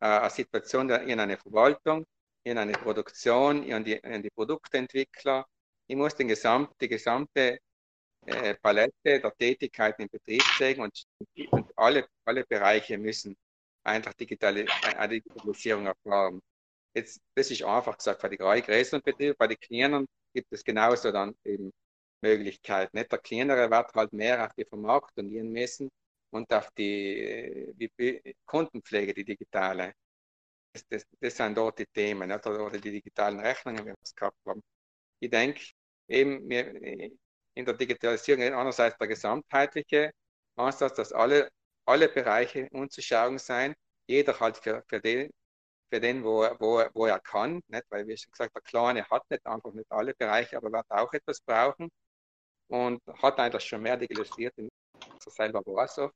äh, 0.00 0.06
eine 0.06 0.30
Situation 0.30 0.90
in 0.90 1.20
einer 1.20 1.36
Verwaltung, 1.36 2.04
in 2.48 2.58
eine 2.58 2.72
Produktion, 2.72 3.62
in 3.64 3.84
die, 3.84 3.94
in 3.94 4.22
die 4.22 4.30
Produktentwickler. 4.30 5.46
Ich 5.86 5.96
muss 5.96 6.14
den 6.14 6.28
gesamt, 6.28 6.70
die 6.80 6.88
gesamte 6.88 7.58
äh, 8.26 8.54
Palette 8.56 8.92
der 9.04 9.34
Tätigkeiten 9.36 10.02
im 10.02 10.08
Betrieb 10.08 10.42
sehen 10.58 10.80
und, 10.80 11.04
und 11.50 11.72
alle, 11.76 12.06
alle 12.24 12.44
Bereiche 12.44 12.98
müssen 12.98 13.36
einfach 13.84 14.14
digitale, 14.14 14.66
eine 14.96 15.08
Digitalisierung 15.14 15.86
erfahren. 15.86 16.40
Jetzt, 16.94 17.20
das 17.34 17.50
ist 17.50 17.62
einfach 17.62 17.96
gesagt, 17.96 18.20
für 18.20 18.30
die 18.30 18.36
größeren 18.36 19.02
Betriebe, 19.02 19.34
bei 19.34 19.46
den 19.46 19.58
kleinen 19.60 20.06
gibt 20.34 20.52
es 20.52 20.64
genauso 20.64 21.12
dann 21.12 21.34
eben 21.44 21.72
Möglichkeiten. 22.22 22.96
Nicht? 22.96 23.12
Der 23.12 23.18
kleinere 23.18 23.70
wird 23.70 23.94
halt 23.94 24.12
mehr 24.12 24.44
auf 24.44 24.52
die 24.54 24.64
Vermarktung 24.64 25.28
gehen 25.28 25.50
müssen 25.52 25.90
und 26.30 26.52
auf 26.52 26.70
die, 26.72 27.72
die 27.76 28.34
Kundenpflege, 28.44 29.14
die 29.14 29.24
digitale. 29.24 29.92
Das, 30.78 30.86
das, 30.88 31.06
das, 31.20 31.36
sind 31.36 31.56
dort 31.56 31.78
die 31.78 31.86
Themen 31.86 32.28
nicht? 32.28 32.46
oder 32.46 32.70
die 32.70 32.90
digitalen 32.92 33.40
Rechnungen, 33.40 33.80
wie 33.80 33.86
wir 33.86 33.94
es 34.02 34.14
gehabt 34.14 34.36
haben. 34.46 34.62
Ich 35.20 35.30
denke, 35.30 35.62
eben 36.08 36.50
in 36.50 37.64
der 37.64 37.74
Digitalisierung 37.74 38.42
einerseits 38.42 38.96
der 38.98 39.08
gesamtheitliche 39.08 40.12
Ansatz, 40.56 40.94
dass 40.96 41.12
alle, 41.12 41.50
alle 41.86 42.08
Bereiche 42.08 42.68
umzuschauen 42.72 43.38
sein, 43.38 43.74
jeder 44.06 44.38
halt 44.40 44.58
für, 44.58 44.84
für 44.88 45.00
den 45.00 45.30
für 45.90 46.00
den, 46.00 46.24
wo, 46.24 46.42
wo, 46.60 46.84
wo 46.94 47.06
er 47.06 47.20
kann. 47.20 47.62
Nicht? 47.68 47.84
Weil, 47.90 48.06
wie 48.06 48.16
schon 48.16 48.30
gesagt, 48.32 48.54
der 48.54 48.62
Kleine 48.62 49.08
hat 49.08 49.28
nicht 49.30 49.46
einfach 49.46 49.72
nicht 49.72 49.90
alle 49.90 50.14
Bereiche, 50.14 50.56
aber 50.56 50.72
wird 50.72 50.90
auch 50.90 51.12
etwas 51.12 51.40
brauchen 51.40 51.90
und 52.68 53.02
hat 53.22 53.38
eigentlich 53.38 53.64
schon 53.64 53.82
mehr 53.82 53.96
digitalisiert, 53.96 54.56
in 54.58 54.68
selber 55.20 55.62
war 55.66 55.88
so. 55.88 56.10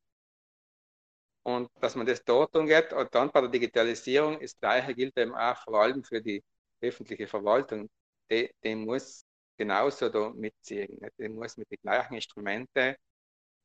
Und 1.44 1.70
dass 1.80 1.96
man 1.96 2.06
das 2.06 2.22
dort 2.24 2.54
umgeht 2.56 2.92
und 2.92 3.14
dann 3.14 3.30
bei 3.32 3.40
der 3.40 3.50
Digitalisierung, 3.50 4.40
das 4.40 4.58
Gleiche 4.58 4.94
gilt 4.94 5.16
eben 5.18 5.34
auch 5.34 5.56
vor 5.64 5.82
allem 5.82 6.04
für 6.04 6.22
die 6.22 6.42
öffentliche 6.80 7.26
Verwaltung. 7.26 7.88
Die, 8.30 8.50
die 8.62 8.74
muss 8.76 9.24
genauso 9.56 10.08
da 10.08 10.30
mitziehen. 10.30 10.98
Nicht? 11.00 11.18
Die 11.18 11.28
muss 11.28 11.56
mit 11.56 11.70
den 11.70 11.78
gleichen 11.82 12.14
Instrumenten 12.14 12.94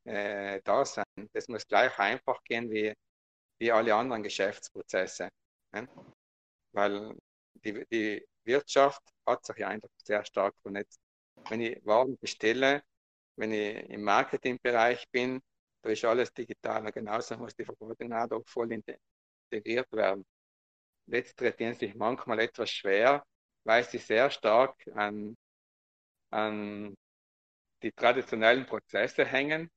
äh, 0.05 0.61
da 0.63 0.85
sein. 0.85 1.05
Das 1.33 1.47
muss 1.47 1.67
gleich 1.67 1.97
einfach 1.99 2.43
gehen 2.43 2.69
wie, 2.71 2.93
wie 3.59 3.71
alle 3.71 3.93
anderen 3.95 4.23
Geschäftsprozesse. 4.23 5.29
Ne? 5.73 5.87
Weil 6.71 7.15
die, 7.55 7.85
die 7.91 8.27
Wirtschaft 8.43 9.01
hat 9.25 9.45
sich 9.45 9.57
ja 9.57 9.67
einfach 9.69 9.89
sehr 10.03 10.23
stark 10.25 10.55
vernetzt. 10.61 10.99
Wenn 11.49 11.61
ich 11.61 11.85
Waren 11.85 12.17
bestelle, 12.17 12.83
wenn 13.35 13.51
ich 13.51 13.77
im 13.89 14.03
Marketingbereich 14.03 15.07
bin, 15.11 15.41
da 15.87 15.93
ist 15.93 16.05
alles 16.05 16.33
digital. 16.33 16.91
Genauso 16.91 17.37
muss 17.37 17.55
die 17.55 17.65
Verwaltung 17.65 18.11
auch 18.13 18.27
doch 18.27 18.43
voll 18.47 18.71
integriert 18.71 19.91
werden. 19.91 20.25
Letztere 21.07 21.55
tun 21.55 21.73
sich 21.73 21.95
manchmal 21.95 22.39
etwas 22.39 22.69
schwer, 22.69 23.23
weil 23.63 23.83
sie 23.85 23.97
sehr 23.97 24.29
stark 24.29 24.75
an, 24.95 25.37
an 26.31 26.95
die 27.81 27.91
traditionellen 27.91 28.65
Prozesse 28.65 29.23
hängen 29.25 29.69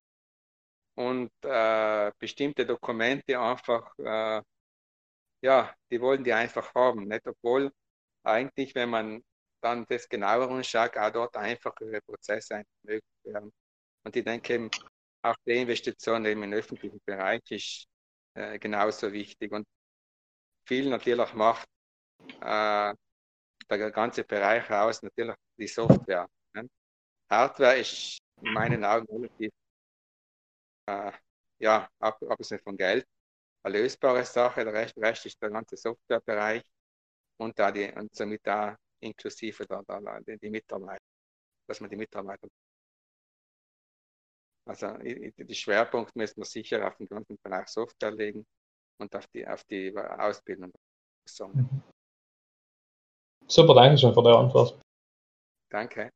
und 0.97 1.31
äh, 1.45 2.11
bestimmte 2.19 2.67
Dokumente 2.67 3.39
einfach, 3.39 3.97
äh, 3.99 4.43
ja, 5.43 5.75
die 5.91 6.01
wollen 6.01 6.25
die 6.25 6.33
einfach 6.33 6.75
haben. 6.75 7.07
Nicht? 7.07 7.27
Obwohl 7.27 7.73
eigentlich, 8.25 8.75
wenn 8.75 8.91
man 8.91 9.23
dann 9.61 9.87
das 9.89 10.09
genauer 10.09 10.51
anschaut, 10.51 10.97
auch 10.97 11.11
dort 11.11 11.37
einfachere 11.37 12.01
Prozesse 12.03 12.65
möglich 12.83 13.05
werden. 13.25 13.53
Und 14.03 14.17
ich 14.17 14.25
denke 14.25 14.55
eben, 14.55 14.71
auch 15.23 15.37
die 15.47 15.61
Investition 15.61 16.25
eben 16.27 16.43
im 16.43 16.53
öffentlichen 16.53 17.01
Bereich 17.05 17.43
ist 17.51 17.87
äh, 18.35 18.59
genauso 18.59 19.13
wichtig. 19.13 19.53
Und 19.53 19.67
viel 20.67 20.89
natürlich 20.91 21.33
macht 21.35 21.69
äh, 22.41 22.95
der 23.71 23.91
ganze 23.93 24.25
Bereich 24.25 24.71
aus, 24.71 25.03
natürlich 25.03 25.37
die 25.59 25.69
Software. 25.69 26.29
Ne? 26.55 26.69
Hardware 27.31 27.79
ist 27.79 28.19
in 28.43 28.53
meinen 28.53 28.85
Augen 28.85 29.07
relativ, 29.11 29.53
äh, 30.87 31.13
ja, 31.59 31.89
abgesehen 31.99 32.61
von 32.63 32.77
Geld, 32.77 33.07
eine 33.63 33.79
lösbare 33.79 34.25
Sache. 34.25 34.65
Der 34.65 34.73
Rest, 34.75 34.97
Rest 34.99 35.27
ist 35.27 35.41
der 35.43 35.51
ganze 35.51 35.77
Softwarebereich 35.77 36.63
und 37.39 37.59
da 37.59 37.71
die, 37.73 37.91
und 37.93 38.15
somit 38.15 38.41
da 38.45 38.77
inklusive 39.01 39.67
da, 39.67 39.83
da, 39.87 40.21
die 40.21 40.51
Mitarbeiter, 40.51 41.05
dass 41.67 41.81
man 41.81 41.91
die 41.91 41.97
Mitarbeiter. 41.97 42.49
Also 44.71 44.87
die 45.03 45.55
Schwerpunkt 45.55 46.15
müssen 46.15 46.37
wir 46.37 46.45
sicher 46.45 46.87
auf 46.87 46.97
den 46.97 47.09
ganzen 47.09 47.37
Bereich 47.43 47.67
Software 47.67 48.13
legen 48.13 48.47
und 49.01 49.17
auf 49.17 49.27
die, 49.35 49.45
auf 49.45 49.65
die 49.65 49.93
Ausbildung. 49.97 50.71
Mhm. 51.41 51.83
Super, 53.49 53.75
danke 53.75 53.99
schön 53.99 54.15
für 54.15 54.23
die 54.23 54.29
Antwort. 54.29 54.81
Danke. 55.71 56.11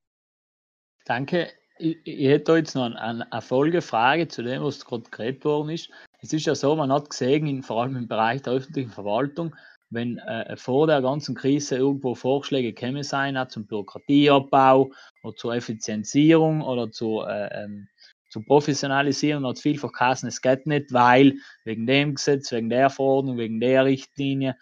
Danke. 1.04 1.50
Ich, 1.78 1.98
ich 2.04 2.28
hätte 2.28 2.56
jetzt 2.56 2.76
noch 2.76 2.94
eine, 2.94 3.32
eine 3.32 3.42
Folgefrage 3.42 4.28
zu 4.28 4.44
dem, 4.44 4.62
was 4.62 4.84
gerade 4.84 5.10
geredet 5.10 5.44
worden 5.44 5.70
ist. 5.70 5.90
Es 6.20 6.32
ist 6.32 6.46
ja 6.46 6.54
so, 6.54 6.76
man 6.76 6.92
hat 6.92 7.10
gesehen, 7.10 7.64
vor 7.64 7.82
allem 7.82 7.96
im 7.96 8.06
Bereich 8.06 8.42
der 8.42 8.52
öffentlichen 8.52 8.92
Verwaltung, 8.92 9.56
wenn 9.90 10.18
äh, 10.18 10.56
vor 10.56 10.86
der 10.86 11.02
ganzen 11.02 11.34
Krise 11.34 11.76
irgendwo 11.76 12.14
Vorschläge 12.14 12.72
käme 12.72 13.02
sein, 13.02 13.36
zum 13.48 13.66
Bürokratieabbau 13.66 14.92
oder 15.24 15.36
zur 15.36 15.54
Effizienzierung 15.54 16.62
oder 16.62 16.92
zur, 16.92 17.28
äh, 17.28 17.64
ähm, 17.64 17.88
zur 18.34 18.44
Professionalisierung, 18.44 19.46
hat 19.46 19.60
vielfach 19.60 19.92
geheißen, 19.92 20.28
es 20.28 20.42
geht 20.42 20.66
nicht, 20.66 20.92
weil 20.92 21.34
wegen 21.64 21.86
dem 21.86 22.16
Gesetz, 22.16 22.50
wegen 22.50 22.68
der 22.68 22.90
Verordnung, 22.90 23.38
wegen 23.38 23.60
der 23.60 23.84
Richtlinie 23.84 24.56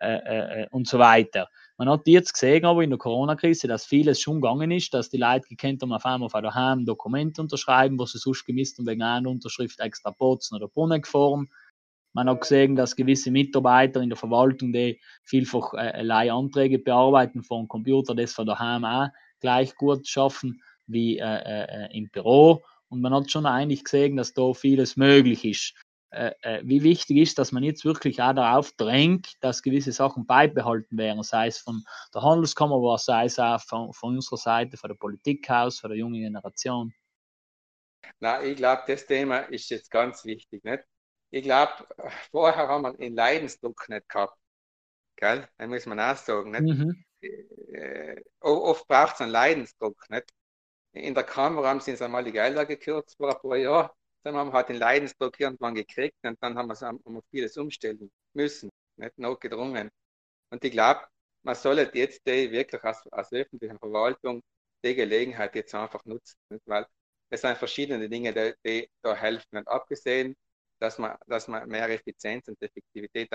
äh, 0.00 0.14
äh, 0.14 0.62
äh 0.62 0.66
und 0.70 0.86
so 0.86 1.00
weiter. 1.00 1.48
Man 1.76 1.90
hat 1.90 2.06
jetzt 2.06 2.34
gesehen, 2.34 2.64
aber 2.64 2.84
in 2.84 2.90
der 2.90 3.00
Corona-Krise, 3.00 3.66
dass 3.66 3.84
vieles 3.84 4.20
schon 4.20 4.40
gegangen 4.40 4.70
ist, 4.70 4.94
dass 4.94 5.10
die 5.10 5.16
Leute 5.16 5.48
gekannt 5.48 5.82
haben, 5.82 5.92
auf 5.92 6.06
einmal 6.06 6.30
von 6.30 6.44
daheim 6.44 6.80
ein 6.80 6.86
Dokument 6.86 7.36
unterschreiben, 7.40 7.98
was 7.98 8.12
sie 8.12 8.18
sonst 8.18 8.46
gemisst 8.46 8.78
und 8.78 8.86
wegen 8.86 9.02
einer 9.02 9.28
Unterschrift 9.28 9.80
extra 9.80 10.12
putzen 10.12 10.54
oder 10.54 10.68
Brunnen 10.68 11.02
gefahren. 11.02 11.48
Man 12.12 12.30
hat 12.30 12.42
gesehen, 12.42 12.76
dass 12.76 12.94
gewisse 12.94 13.32
Mitarbeiter 13.32 14.02
in 14.02 14.08
der 14.08 14.16
Verwaltung, 14.16 14.72
die 14.72 15.00
vielfach 15.24 15.74
äh, 15.74 16.00
Leihanträge 16.00 16.78
bearbeiten 16.78 17.42
vom 17.42 17.66
Computer, 17.66 18.14
das 18.14 18.32
von 18.32 18.46
daheim 18.46 18.84
auch 18.84 19.08
gleich 19.40 19.74
gut 19.74 20.06
schaffen 20.06 20.62
wie 20.86 21.18
äh, 21.18 21.24
äh, 21.24 21.88
im 21.98 22.08
Büro. 22.08 22.62
Und 22.88 23.00
man 23.00 23.14
hat 23.14 23.30
schon 23.30 23.46
eigentlich 23.46 23.84
gesehen, 23.84 24.16
dass 24.16 24.32
da 24.32 24.52
vieles 24.52 24.96
möglich 24.96 25.44
ist. 25.44 25.74
Äh, 26.10 26.32
äh, 26.42 26.62
wie 26.64 26.82
wichtig 26.82 27.18
ist, 27.18 27.38
dass 27.38 27.52
man 27.52 27.62
jetzt 27.62 27.84
wirklich 27.84 28.22
auch 28.22 28.32
darauf 28.32 28.72
drängt, 28.72 29.34
dass 29.40 29.62
gewisse 29.62 29.92
Sachen 29.92 30.24
beibehalten 30.24 30.96
werden, 30.96 31.22
sei 31.22 31.48
es 31.48 31.58
von 31.58 31.84
der 32.14 32.22
Handelskammer, 32.22 32.76
aber 32.76 32.96
sei 32.98 33.24
es 33.24 33.38
auch 33.38 33.60
von, 33.60 33.92
von 33.92 34.14
unserer 34.14 34.36
Seite, 34.36 34.76
von 34.76 34.88
der 34.88 34.96
Politik 34.96 35.50
aus, 35.50 35.80
von 35.80 35.90
der 35.90 35.98
jungen 35.98 36.20
Generation. 36.20 36.94
Na, 38.20 38.42
ich 38.42 38.56
glaube, 38.56 38.84
das 38.86 39.04
Thema 39.04 39.40
ist 39.40 39.68
jetzt 39.68 39.90
ganz 39.90 40.24
wichtig. 40.24 40.64
Nicht? 40.64 40.84
Ich 41.30 41.42
glaube, 41.42 41.86
vorher 42.30 42.68
haben 42.68 42.82
wir 42.82 42.98
einen 42.98 43.14
Leidensdruck 43.14 43.88
nicht 43.88 44.08
gehabt. 44.08 44.38
Gell? 45.16 45.48
Da 45.58 45.66
muss 45.66 45.86
man 45.86 45.98
auch 45.98 46.16
sagen. 46.16 46.52
Nicht? 46.52 46.62
Mhm. 46.62 47.04
Äh, 47.20 48.22
oft 48.40 48.86
braucht 48.86 49.16
es 49.16 49.20
einen 49.22 49.32
Leidensdruck. 49.32 50.08
Nicht? 50.08 50.30
In 50.96 51.14
der 51.14 51.24
Kamera 51.24 51.68
haben 51.68 51.80
sie 51.80 51.92
uns 51.92 52.02
einmal 52.02 52.24
die 52.24 52.32
Gelder 52.32 52.66
gekürzt 52.66 53.16
vor 53.16 53.30
ein 53.34 53.40
paar 53.40 53.56
Jahren 53.56 53.90
dann 54.26 54.34
haben 54.36 54.48
wir 54.48 54.54
halt 54.54 54.68
den 54.70 54.76
Leidensdruck 54.76 55.38
irgendwann 55.38 55.74
gekriegt 55.76 56.16
und 56.24 56.36
dann 56.42 56.58
haben 56.58 56.68
wir, 56.68 56.74
haben 56.80 57.00
wir 57.04 57.22
vieles 57.30 57.56
umstellen 57.56 58.10
müssen, 58.34 58.70
nicht 58.96 59.16
notgedrungen. 59.18 59.88
Und 60.50 60.64
ich 60.64 60.72
glaube, 60.72 61.06
man 61.44 61.54
sollte 61.54 61.96
jetzt 61.96 62.26
die 62.26 62.50
wirklich 62.50 62.82
als, 62.82 63.06
als 63.12 63.32
öffentliche 63.32 63.78
Verwaltung 63.78 64.42
die 64.84 64.96
Gelegenheit 64.96 65.54
jetzt 65.54 65.74
einfach 65.76 66.04
nutzen, 66.06 66.36
nicht? 66.50 66.66
weil 66.66 66.86
es 67.30 67.40
sind 67.42 67.56
verschiedene 67.56 68.08
Dinge, 68.08 68.32
die, 68.32 68.54
die 68.66 68.90
da 69.02 69.14
helfen. 69.14 69.58
Und 69.58 69.68
abgesehen, 69.68 70.36
dass 70.80 70.98
man, 70.98 71.16
dass 71.28 71.46
man 71.48 71.68
mehr 71.68 71.88
Effizienz 71.88 72.48
und 72.48 72.60
Effektivität 72.60 73.30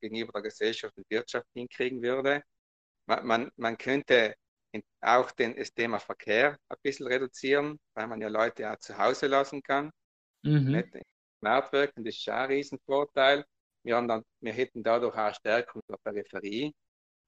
gegenüber 0.00 0.32
der 0.32 0.42
Gesellschaft 0.42 0.94
und 0.98 1.08
Wirtschaft 1.10 1.46
hinkriegen 1.54 2.02
würde. 2.02 2.42
Man, 3.06 3.26
man, 3.26 3.52
man 3.56 3.78
könnte 3.78 4.34
auch 5.00 5.30
den, 5.32 5.56
das 5.56 5.72
Thema 5.72 5.98
Verkehr 5.98 6.58
ein 6.68 6.76
bisschen 6.82 7.06
reduzieren, 7.06 7.78
weil 7.94 8.06
man 8.06 8.20
ja 8.20 8.28
Leute 8.28 8.70
auch 8.70 8.78
zu 8.78 8.96
Hause 8.96 9.26
lassen 9.26 9.62
kann. 9.62 9.90
Mhm. 10.42 10.72
Nicht 10.72 10.94
das 11.44 12.16
ist 12.16 12.28
auch 12.28 12.34
ein 12.34 12.50
Riesenvorteil. 12.50 13.44
Wir, 13.82 13.96
haben 13.96 14.08
dann, 14.08 14.22
wir 14.40 14.52
hätten 14.52 14.82
dadurch 14.82 15.14
auch 15.14 15.18
eine 15.18 15.34
Stärkung 15.34 15.82
der 15.88 15.98
Peripherie, 16.02 16.72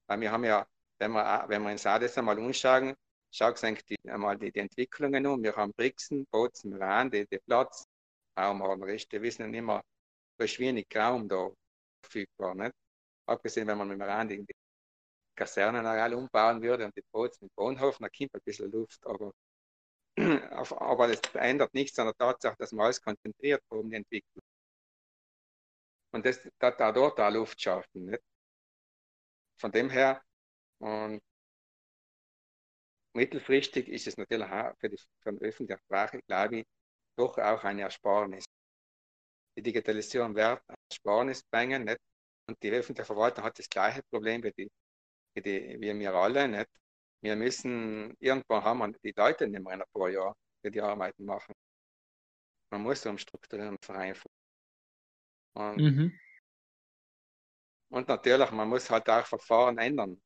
weil 0.07 0.19
wir 0.19 0.31
haben 0.31 0.43
ja, 0.43 0.65
wenn 0.99 1.11
wir, 1.11 1.45
wenn 1.47 1.61
wir 1.63 1.71
uns 1.71 1.85
auch 1.85 1.99
das 1.99 2.17
einmal 2.17 2.39
anschauen, 2.39 2.95
schau 3.31 3.51
die, 3.51 3.97
einmal 4.09 4.37
die, 4.37 4.51
die 4.51 4.59
Entwicklungen 4.59 5.25
um. 5.27 5.43
Wir 5.43 5.55
haben 5.55 5.71
Brixen, 5.73 6.25
Bozen, 6.31 6.73
Iran, 6.73 7.11
die, 7.11 7.27
die 7.27 7.39
Platz, 7.39 7.85
Raum 8.37 8.63
haben. 8.63 8.85
Wir 8.85 9.21
wissen 9.21 9.49
nicht 9.49 9.59
immer, 9.59 9.83
da 10.37 10.45
ist 10.45 10.59
wenig 10.59 10.87
Raum 10.95 11.27
da 11.27 11.49
verfügbar. 12.01 12.55
Nicht? 12.55 12.73
Abgesehen, 13.27 13.67
wenn 13.67 13.77
man 13.77 13.87
mit 13.87 13.99
dem 13.99 14.29
die, 14.29 14.45
die 14.45 14.55
Kasernenareal 15.37 16.13
umbauen 16.15 16.61
würde 16.61 16.85
und 16.85 16.95
die 16.97 17.03
Bozen 17.11 17.45
mit 17.45 17.57
Wohnhof, 17.57 17.97
dann 17.99 18.09
kommt 18.11 18.33
ein 18.35 18.41
bisschen 18.43 18.71
Luft, 18.71 19.05
aber 19.05 19.31
aber 20.79 21.07
das 21.07 21.19
verändert 21.31 21.73
nichts 21.73 21.99
an 21.99 22.07
der 22.07 22.15
Tatsache, 22.15 22.55
dass 22.57 22.73
wir 22.73 22.83
alles 22.83 23.01
konzentriert 23.01 23.63
haben, 23.71 23.89
die 23.89 23.95
Entwicklung. 23.97 24.43
Und 26.11 26.25
das 26.25 26.43
hat 26.61 26.79
da 26.79 26.91
dort 26.91 27.19
auch 27.19 27.31
Luft 27.31 27.61
schaffen. 27.61 28.05
Nicht? 28.05 28.23
Von 29.59 29.71
dem 29.71 29.89
her, 29.89 30.21
und 30.79 31.21
mittelfristig 33.13 33.87
ist 33.89 34.07
es 34.07 34.17
natürlich 34.17 34.47
auch 34.49 34.73
für 34.79 34.89
die, 34.89 34.99
für 35.21 35.33
die 35.33 35.41
öffentliche 35.45 35.79
Sprache, 35.85 36.19
glaube 36.27 36.59
ich, 36.59 36.65
doch 37.17 37.37
auch 37.37 37.63
eine 37.63 37.83
Ersparnis. 37.83 38.45
Die 39.57 39.63
Digitalisierung 39.63 40.35
wird 40.35 40.61
Ersparnis 40.89 41.43
bringen. 41.43 41.83
Nicht? 41.85 41.99
Und 42.47 42.61
die 42.63 42.71
öffentliche 42.71 43.05
Verwaltung 43.05 43.43
hat 43.43 43.59
das 43.59 43.69
gleiche 43.69 44.01
Problem 44.11 44.43
wie, 44.43 44.51
die, 44.53 44.69
die, 45.41 45.77
wie 45.79 45.99
wir 45.99 46.13
alle. 46.13 46.47
Nicht? 46.47 46.69
wir 47.21 47.35
müssen, 47.35 48.15
irgendwann 48.19 48.63
haben 48.63 48.79
wir 48.79 48.99
die 49.03 49.13
Leute 49.15 49.47
nicht 49.47 49.63
mehr 49.63 49.85
paar 49.93 50.09
Jahren, 50.09 50.35
die 50.63 50.71
die 50.71 50.81
Arbeiten 50.81 51.25
machen. 51.25 51.53
Man 52.69 52.81
muss 52.83 53.05
umstrukturieren 53.05 53.71
und 53.71 53.85
vereinfachen. 53.85 54.31
Und, 55.53 55.77
mhm. 55.77 56.19
und 57.89 58.07
natürlich, 58.07 58.51
man 58.51 58.69
muss 58.69 58.89
halt 58.89 59.09
auch 59.09 59.25
Verfahren 59.25 59.77
ändern. 59.77 60.21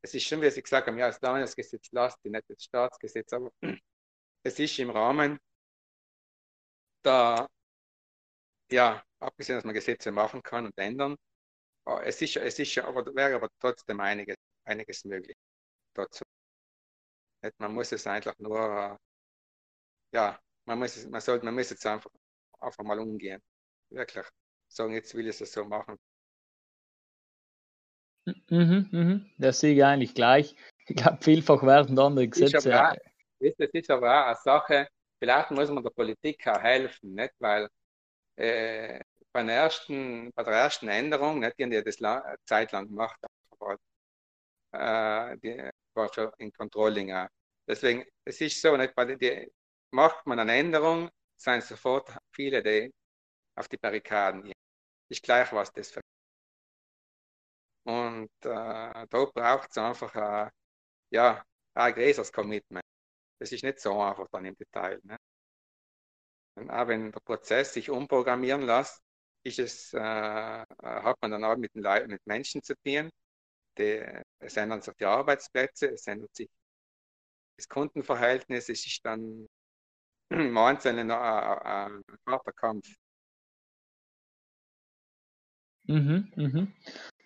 Es 0.00 0.14
ist 0.14 0.24
schon, 0.24 0.40
wie 0.40 0.50
Sie 0.50 0.62
gesagt 0.62 0.86
haben, 0.86 0.96
ja, 0.96 1.08
das 1.08 1.20
Landesgesetz 1.20 1.88
lasst 1.92 2.18
die 2.24 2.30
nicht 2.30 2.48
das 2.48 2.62
Staatsgesetz, 2.62 3.32
aber 3.32 3.50
es 4.44 4.58
ist 4.58 4.78
im 4.78 4.90
Rahmen 4.90 5.38
da, 7.02 7.48
ja, 8.70 9.02
abgesehen, 9.18 9.56
dass 9.56 9.64
man 9.64 9.74
Gesetze 9.74 10.10
machen 10.12 10.42
kann 10.42 10.66
und 10.66 10.78
ändern, 10.78 11.16
es 12.04 12.20
ist, 12.20 12.36
es 12.36 12.58
ist 12.58 12.78
aber, 12.78 13.14
wäre 13.14 13.36
aber 13.36 13.48
trotzdem 13.58 14.00
einiges, 14.00 14.36
einiges 14.64 15.04
möglich 15.04 15.36
dazu. 15.94 16.24
Man 17.58 17.72
muss 17.72 17.92
es 17.92 18.06
einfach 18.06 18.34
nur, 18.38 18.98
ja, 20.12 20.38
man 20.66 20.78
muss, 20.78 21.06
man 21.06 21.20
sollte, 21.20 21.44
man 21.44 21.54
muss 21.54 21.70
jetzt 21.70 21.86
einfach, 21.86 22.10
einfach 22.60 22.84
mal 22.84 22.98
umgehen. 22.98 23.40
Wirklich. 23.90 24.26
Sagen, 24.68 24.92
jetzt 24.92 25.14
will 25.14 25.28
ich 25.28 25.40
es 25.40 25.52
so 25.52 25.64
machen. 25.64 25.96
Mhm, 28.50 28.88
mhm. 28.90 29.30
Das 29.38 29.60
sehe 29.60 29.74
ich 29.74 29.84
eigentlich 29.84 30.14
gleich. 30.14 30.54
Ich 30.86 30.96
glaube, 30.96 31.18
vielfach 31.22 31.62
werden 31.62 31.98
andere 31.98 32.28
Gesetze. 32.28 32.70
Das 32.70 32.96
ist 33.40 33.60
das 33.60 33.70
ist 33.72 33.90
aber 33.90 34.08
auch 34.08 34.26
eine 34.26 34.36
Sache, 34.36 34.88
vielleicht 35.18 35.50
muss 35.52 35.70
man 35.70 35.82
der 35.82 35.90
Politik 35.90 36.46
auch 36.46 36.60
helfen, 36.60 37.14
nicht? 37.14 37.34
Weil 37.38 37.68
äh, 38.36 39.00
bei, 39.38 39.44
der 39.44 39.56
ersten, 39.56 40.32
bei 40.34 40.42
der 40.42 40.54
ersten 40.54 40.88
Änderung, 40.88 41.38
nicht, 41.40 41.58
die 41.58 41.64
haben 41.64 41.72
ja 41.72 41.82
das 41.82 42.00
La 42.00 42.36
Zeit 42.44 42.72
lang 42.72 42.88
gemacht, 42.88 43.18
aber, 43.50 43.76
äh, 44.72 45.38
die 45.38 45.70
war 45.94 46.08
für 46.12 46.32
in 46.38 46.52
Controlling 46.52 47.12
auch. 47.12 47.28
Deswegen, 47.66 48.04
es 48.24 48.40
ist 48.40 48.60
so, 48.60 48.76
nicht, 48.76 48.94
bei 48.94 49.04
die, 49.04 49.50
macht 49.92 50.26
man 50.26 50.40
eine 50.40 50.56
Änderung, 50.56 51.10
sind 51.36 51.62
sofort 51.62 52.10
viele, 52.32 52.62
die 52.62 52.92
auf 53.56 53.68
die 53.68 53.76
Barrikaden 53.78 54.42
gehen. 54.42 54.54
Ist 55.10 55.22
gleich, 55.22 55.52
was 55.52 55.72
das 55.72 55.90
für. 55.90 56.00
Und 57.84 58.30
äh, 58.44 59.06
da 59.08 59.24
braucht 59.34 59.70
es 59.70 59.78
einfach 59.78 60.14
ein, 60.14 60.50
ja, 61.10 61.44
ein 61.74 61.94
größeres 61.94 62.32
Commitment. 62.32 62.84
Das 63.40 63.52
ist 63.52 63.64
nicht 63.64 63.80
so 63.80 64.00
einfach 64.00 64.28
dann 64.32 64.46
im 64.46 64.56
Detail. 64.56 65.00
Ne? 65.04 65.16
Auch 66.68 66.88
wenn 66.88 67.12
der 67.12 67.20
Prozess 67.20 67.72
sich 67.74 67.88
umprogrammieren 67.90 68.62
lässt, 68.62 69.02
ist 69.44 69.58
es, 69.58 69.94
äh, 69.94 70.00
hat 70.00 71.16
man 71.20 71.30
dann 71.30 71.44
auch 71.44 71.56
mit, 71.56 71.74
mit 71.74 72.26
Menschen 72.26 72.62
zu 72.62 72.74
tun. 72.84 73.10
Die, 73.78 74.04
es 74.40 74.56
ändern 74.56 74.82
sich 74.82 74.94
die 74.94 75.04
Arbeitsplätze, 75.04 75.90
es 75.92 76.06
ändert 76.06 76.34
sich 76.34 76.48
das 77.56 77.68
Kundenverhältnis, 77.68 78.68
es 78.68 78.86
ist 78.86 79.04
dann 79.04 79.46
im 80.30 80.56
Einzelnen 80.56 81.10
ein, 81.10 82.02
harter 82.26 82.52
Kampf. 82.52 82.88
Mhm, 85.84 86.30
mhm. 86.36 86.74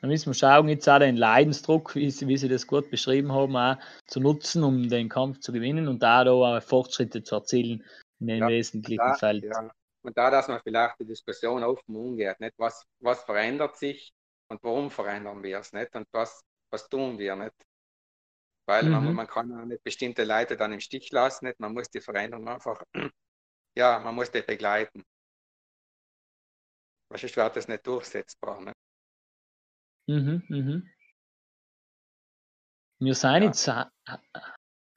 Da 0.01 0.07
müssen 0.07 0.31
wir 0.31 0.35
schauen, 0.35 0.69
jetzt 0.69 0.89
auch 0.89 1.01
den 1.01 1.17
Leidensdruck, 1.17 1.95
wie 1.97 2.11
Sie, 2.11 2.29
wie 2.29 2.37
Sie 2.37 2.49
das 2.49 2.67
gut 2.67 2.91
beschrieben 2.91 3.33
haben, 3.33 3.57
auch 3.57 3.77
zu 4.07 4.21
nutzen, 4.21 4.63
um 4.63 4.89
den 4.89 5.09
Kampf 5.09 5.41
zu 5.41 5.53
gewinnen 5.53 5.89
und 5.89 6.03
da 6.03 6.25
auch 6.27 6.63
Fortschritte 6.63 7.23
zu 7.23 7.37
erzielen 7.37 7.85
in 8.21 8.27
den 8.29 8.39
ja, 8.39 8.49
wesentlichen 8.49 8.99
da, 8.99 9.15
Feld. 9.15 9.45
Ja. 9.45 9.71
Und 10.03 10.17
da, 10.17 10.31
dass 10.31 10.49
man 10.49 10.61
vielleicht 10.63 10.99
die 10.99 11.07
Diskussion 11.07 11.63
offen 11.63 11.95
umgeht, 11.95 12.41
nicht? 12.41 12.55
Was, 12.59 12.85
was 13.01 13.23
verändert 13.25 13.77
sich 13.77 14.13
und 14.49 14.63
warum 14.63 14.91
verändern 14.91 15.43
wir 15.43 15.59
es 15.59 15.73
nicht 15.73 15.95
und 15.95 16.07
was, 16.13 16.45
was 16.71 16.89
tun 16.89 17.19
wir 17.19 17.37
nicht. 17.37 17.55
Weil 18.67 18.85
mhm. 18.85 18.91
man, 18.91 19.15
man 19.15 19.27
kann 19.27 19.69
nicht 19.69 19.83
bestimmte 19.83 20.25
Leute 20.25 20.57
dann 20.57 20.73
im 20.73 20.81
Stich 20.81 21.11
lassen, 21.11 21.47
nicht? 21.47 21.61
man 21.61 21.73
muss 21.73 21.91
die 21.91 22.01
Veränderung 22.01 22.49
einfach, 22.49 22.83
ja, 23.77 23.99
man 24.01 24.15
muss 24.15 24.31
die 24.31 24.43
begleiten. 24.43 25.05
Sonst 27.11 27.37
wird 27.37 27.57
das 27.57 27.69
nicht 27.69 27.87
durchsetzbar. 27.87 28.61
Nicht? 28.61 28.77
Mhm, 30.09 30.43
mhm. 30.49 30.91
Wir 32.99 33.15
sind, 33.15 33.43
ja. 33.43 33.47
jetzt, 33.47 33.67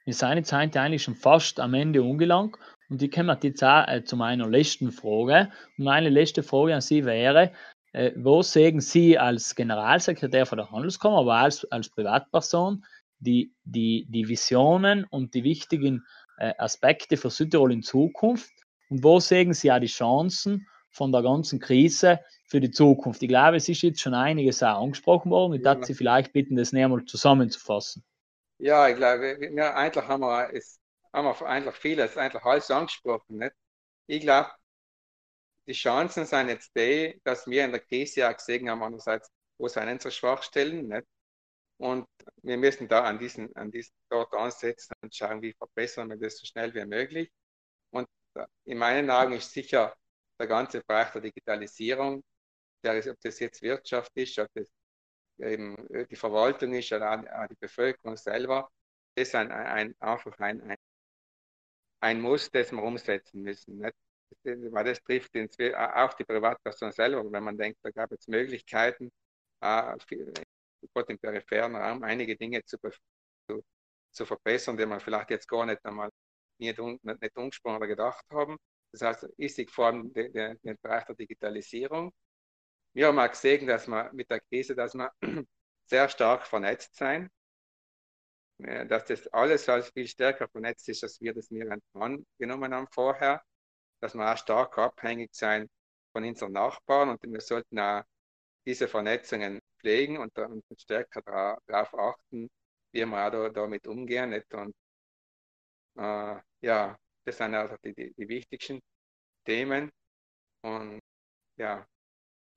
wir 0.05 0.13
sind 0.13 0.37
jetzt 0.37 0.53
eigentlich 0.53 1.03
schon 1.03 1.15
fast 1.15 1.59
am 1.59 1.73
Ende 1.73 2.01
angelangt 2.01 2.57
und 2.89 3.01
ich 3.01 3.11
komme 3.11 3.37
jetzt 3.41 3.63
auch 3.63 3.87
äh, 3.87 4.03
zu 4.03 4.15
meiner 4.15 4.47
letzten 4.47 4.91
Frage. 4.91 5.51
Und 5.77 5.85
meine 5.85 6.09
letzte 6.09 6.43
Frage 6.43 6.75
an 6.75 6.81
Sie 6.81 7.05
wäre, 7.05 7.51
äh, 7.93 8.11
wo 8.15 8.41
sehen 8.41 8.81
Sie 8.81 9.17
als 9.17 9.55
Generalsekretär 9.55 10.45
von 10.45 10.57
der 10.57 10.71
Handelskammer, 10.71 11.19
aber 11.19 11.35
als, 11.35 11.65
als 11.71 11.89
Privatperson 11.89 12.83
die, 13.19 13.53
die, 13.63 14.05
die 14.09 14.27
Visionen 14.27 15.05
und 15.05 15.33
die 15.33 15.43
wichtigen 15.43 16.05
äh, 16.37 16.53
Aspekte 16.57 17.17
für 17.17 17.29
Südtirol 17.29 17.71
in 17.71 17.81
Zukunft 17.81 18.51
und 18.89 19.03
wo 19.03 19.19
sehen 19.19 19.53
Sie 19.53 19.71
auch 19.71 19.79
die 19.79 19.87
Chancen 19.87 20.67
von 20.91 21.11
der 21.11 21.23
ganzen 21.23 21.59
Krise 21.59 22.19
für 22.47 22.59
die 22.59 22.71
Zukunft? 22.71 23.21
Ich 23.23 23.29
glaube, 23.29 23.57
es 23.57 23.67
ist 23.67 23.81
jetzt 23.81 24.01
schon 24.01 24.13
einiges 24.13 24.61
auch 24.61 24.81
angesprochen 24.81 25.31
worden. 25.31 25.53
Ich 25.53 25.63
ja. 25.63 25.73
darf 25.73 25.85
Sie 25.85 25.93
vielleicht 25.93 26.33
bitten, 26.33 26.55
das 26.55 26.71
näher 26.71 26.87
mal 26.87 27.03
zusammenzufassen. 27.05 28.03
Ja, 28.59 28.87
ich 28.87 28.95
glaube, 28.95 29.37
wir, 29.39 29.75
eigentlich 29.75 30.07
haben 30.07 30.21
wir, 30.21 30.49
ist, 30.51 30.79
haben 31.15 31.25
wir 31.39 31.47
eigentlich 31.47 31.75
vieles, 31.75 32.17
eigentlich 32.17 32.43
alles 32.43 32.69
angesprochen. 32.71 33.37
Nicht? 33.37 33.55
Ich 34.07 34.21
glaube, 34.21 34.51
die 35.67 35.73
Chancen 35.73 36.25
sind 36.25 36.49
jetzt 36.49 36.75
die, 36.75 37.19
dass 37.23 37.47
wir 37.47 37.65
in 37.65 37.71
der 37.71 37.81
Krise 37.81 38.21
ja 38.21 38.31
gesehen 38.31 38.69
haben, 38.69 38.83
einerseits, 38.83 39.31
wo 39.57 39.67
sind 39.67 39.89
unsere 39.89 40.11
Schwachstellen, 40.11 40.87
nicht? 40.87 41.07
Und 41.77 42.07
wir 42.43 42.57
müssen 42.57 42.87
da 42.87 43.03
an 43.03 43.19
diesen, 43.19 43.53
an 43.55 43.71
diesen 43.71 43.93
dort 44.09 44.33
ansetzen 44.33 44.93
und 45.01 45.13
schauen, 45.13 45.41
wie 45.41 45.53
verbessern 45.53 46.09
wir 46.09 46.17
das 46.17 46.37
so 46.37 46.45
schnell 46.45 46.73
wie 46.73 46.85
möglich. 46.85 47.31
Und 47.91 48.07
in 48.65 48.77
meinen 48.77 49.09
Augen 49.09 49.33
ist 49.33 49.51
sicher 49.51 49.95
der 50.39 50.47
ganze 50.47 50.81
Bereich 50.83 51.11
der 51.11 51.21
Digitalisierung, 51.21 52.23
der 52.83 52.97
ist, 52.97 53.07
ob 53.09 53.19
das 53.21 53.39
jetzt 53.39 53.61
Wirtschaft 53.61 54.11
ist, 54.15 54.39
ob 54.39 54.47
das 54.53 54.67
eben 55.39 55.75
die 56.09 56.15
Verwaltung 56.15 56.73
ist 56.73 56.91
oder 56.93 57.13
auch 57.13 57.47
die 57.47 57.55
Bevölkerung 57.55 58.17
selber, 58.17 58.71
das 59.15 59.29
ist 59.29 59.35
ein, 59.35 59.51
ein, 59.51 59.95
einfach 59.99 60.37
ein, 60.39 60.61
ein, 60.61 60.77
ein 61.99 62.21
Muss, 62.21 62.49
das 62.51 62.71
wir 62.71 62.83
umsetzen 62.83 63.41
müssen. 63.41 63.81
Weil 63.81 64.83
das 64.83 65.01
trifft 65.03 65.35
auch 65.35 66.13
die 66.13 66.23
Privatperson 66.23 66.91
selber, 66.91 67.31
wenn 67.31 67.43
man 67.43 67.57
denkt, 67.57 67.79
da 67.83 67.89
gab 67.91 68.11
es 68.11 68.27
Möglichkeiten, 68.27 69.11
im 71.07 71.19
peripheren 71.19 71.75
Raum 71.75 72.03
einige 72.03 72.35
Dinge 72.35 72.63
zu, 72.63 72.77
zu, 73.47 73.63
zu, 74.11 74.25
verbessern, 74.25 74.77
die 74.77 74.85
man 74.85 74.99
vielleicht 74.99 75.29
jetzt 75.31 75.47
gar 75.47 75.65
nicht 75.65 75.83
einmal 75.85 76.09
nicht, 76.57 76.77
nicht, 76.79 77.21
nicht 77.21 77.65
oder 77.65 77.87
gedacht 77.87 78.25
haben. 78.31 78.57
Das 78.91 79.01
heißt, 79.01 79.23
ist 79.37 79.57
die 79.57 79.67
Form 79.67 80.13
den 80.13 80.77
Bereich 80.81 81.05
der 81.05 81.15
Digitalisierung. 81.15 82.13
Wir 82.93 83.07
haben 83.07 83.19
auch 83.19 83.29
gesehen, 83.29 83.67
dass 83.67 83.87
wir 83.87 84.11
mit 84.13 84.29
der 84.29 84.39
Krise, 84.39 84.75
dass 84.75 84.93
wir 84.93 85.11
sehr 85.85 86.07
stark 86.07 86.47
vernetzt 86.47 86.95
sein, 86.95 87.29
dass 88.57 89.05
das 89.05 89.27
alles 89.27 89.67
als 89.69 89.89
viel 89.89 90.07
stärker 90.07 90.47
vernetzt 90.47 90.87
ist, 90.89 91.03
als 91.03 91.19
wir 91.21 91.33
das 91.33 91.51
mir 91.51 91.77
angenommen 91.93 92.73
haben 92.73 92.87
vorher, 92.91 93.43
dass 94.01 94.15
wir 94.15 94.31
auch 94.31 94.37
stark 94.37 94.77
abhängig 94.77 95.33
sein 95.33 95.69
von 96.13 96.23
unseren 96.23 96.53
Nachbarn 96.53 97.09
und 97.09 97.23
wir 97.23 97.41
sollten 97.41 97.79
auch 97.79 98.03
diese 98.65 98.87
Vernetzungen 98.87 99.59
pflegen 99.79 100.17
und, 100.17 100.37
und 100.37 100.63
stärker 100.77 101.21
darauf 101.67 101.93
achten, 101.93 102.49
wie 102.91 103.05
wir 103.05 103.27
auch 103.27 103.29
da, 103.29 103.49
damit 103.49 103.87
umgehen. 103.87 104.31
Nicht? 104.31 104.53
Und 104.53 104.73
äh, 105.97 106.39
ja, 106.61 106.97
das 107.25 107.37
sind 107.37 107.53
also 107.55 107.75
die, 107.83 107.93
die, 107.93 108.13
die 108.13 108.27
wichtigsten 108.27 108.79
Themen. 109.45 109.91
Und 110.61 110.99
ja, 111.57 111.85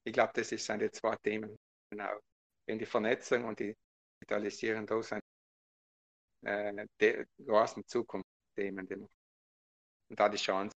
ich 0.04 0.12
glaube, 0.12 0.32
das 0.34 0.48
sind 0.48 0.80
die 0.80 0.90
zwei 0.90 1.16
Themen. 1.16 1.56
Genau. 1.90 2.18
Wenn 2.66 2.78
die 2.78 2.86
Vernetzung 2.86 3.44
und 3.44 3.58
die 3.60 3.76
Digitalisierung 4.20 4.86
da 4.86 5.02
sind, 5.02 5.22
äh, 6.42 6.86
die 7.00 7.24
großen 7.44 7.86
Zukunftsthemen. 7.86 8.86
Die 8.86 9.06
und 10.08 10.18
da 10.18 10.28
die 10.28 10.38
Chance. 10.38 10.74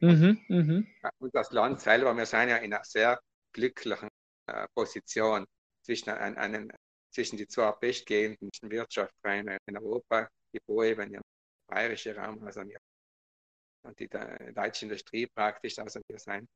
Mhm, 0.00 0.38
mh. 0.48 1.10
Und 1.18 1.34
das 1.34 1.50
Land 1.52 1.80
selber, 1.80 2.14
wir 2.14 2.26
sind 2.26 2.48
ja 2.48 2.56
in 2.58 2.72
einer 2.72 2.84
sehr 2.84 3.18
glücklichen 3.52 4.08
äh, 4.46 4.66
Position 4.74 5.46
zwischen, 5.82 6.10
ein, 6.10 6.36
einen, 6.36 6.72
zwischen 7.10 7.36
die 7.38 7.46
zwei 7.46 7.72
bestgehenden 7.72 8.50
Wirtschaftsräume 8.62 9.56
in 9.66 9.78
Europa, 9.78 10.28
die 10.52 10.60
Boeben, 10.66 11.12
der 11.12 11.22
bayerische 11.66 12.14
Raum, 12.14 12.42
also 12.44 12.62
wir, 12.66 12.78
und 13.84 13.98
die 13.98 14.08
deutsche 14.08 14.84
Industrie 14.84 15.26
praktisch, 15.28 15.78
also 15.78 16.00
wir 16.08 16.18
sind, 16.18 16.48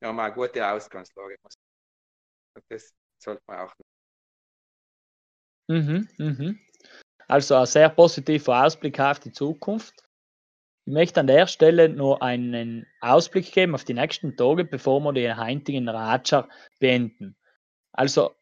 wir 0.00 0.08
haben 0.08 0.18
eine 0.18 0.34
gute 0.34 0.66
Ausgangslage. 0.66 1.36
Und 1.44 2.64
das 2.68 2.92
sollte 3.22 3.42
man 3.46 3.58
auch. 3.60 3.74
Mhm, 5.70 6.08
mhm. 6.18 6.58
Also 7.28 7.54
ein 7.54 7.66
sehr 7.66 7.90
positiver 7.90 8.64
Ausblick 8.64 8.98
auf 8.98 9.20
die 9.20 9.30
Zukunft. 9.30 9.94
Ich 10.84 10.92
möchte 10.92 11.20
an 11.20 11.28
der 11.28 11.46
Stelle 11.46 11.88
noch 11.88 12.20
einen 12.20 12.86
Ausblick 13.00 13.52
geben 13.52 13.76
auf 13.76 13.84
die 13.84 13.94
nächsten 13.94 14.36
Tage, 14.36 14.64
bevor 14.64 14.98
wir 15.00 15.12
den 15.12 15.36
heutigen 15.36 15.88
Ratscher 15.88 16.48
beenden. 16.80 17.36
Also 17.92 18.32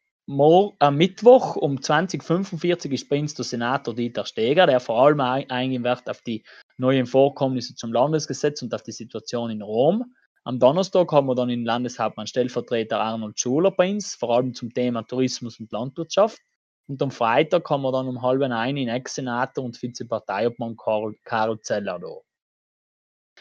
am 0.78 0.96
Mittwoch 0.96 1.56
um 1.56 1.82
2045 1.82 2.92
ist 2.92 3.10
bei 3.10 3.20
uns 3.20 3.34
der 3.34 3.44
Senator 3.44 3.94
Dieter 3.94 4.24
Steger, 4.24 4.66
der 4.66 4.80
vor 4.80 5.02
allem 5.02 5.20
eingehen 5.20 5.84
wird 5.84 6.08
auf 6.08 6.22
die 6.22 6.44
neuen 6.78 7.04
Vorkommnisse 7.04 7.74
zum 7.74 7.92
Landesgesetz 7.92 8.62
und 8.62 8.74
auf 8.74 8.82
die 8.82 8.92
Situation 8.92 9.50
in 9.50 9.60
Rom. 9.60 10.14
Am 10.44 10.58
Donnerstag 10.58 11.12
haben 11.12 11.26
wir 11.26 11.34
dann 11.34 11.48
den 11.48 11.66
Landeshauptmann 11.66 12.26
Stellvertreter 12.26 13.00
Arnold 13.00 13.38
Schuler 13.38 13.70
bei 13.70 13.90
uns, 13.90 14.14
vor 14.14 14.34
allem 14.34 14.54
zum 14.54 14.72
Thema 14.72 15.02
Tourismus 15.02 15.60
und 15.60 15.70
Landwirtschaft. 15.72 16.40
Und 16.88 17.02
am 17.02 17.10
Freitag 17.10 17.68
haben 17.68 17.82
wir 17.82 17.92
dann 17.92 18.08
um 18.08 18.22
halb 18.22 18.40
ein 18.42 18.76
in 18.78 18.88
Ex-Senator 18.88 19.62
und 19.62 19.80
Vizeparteiobmann 19.80 20.76
Karl, 20.76 21.14
Karl 21.22 21.60
Zeller 21.60 21.98
da. 21.98 22.16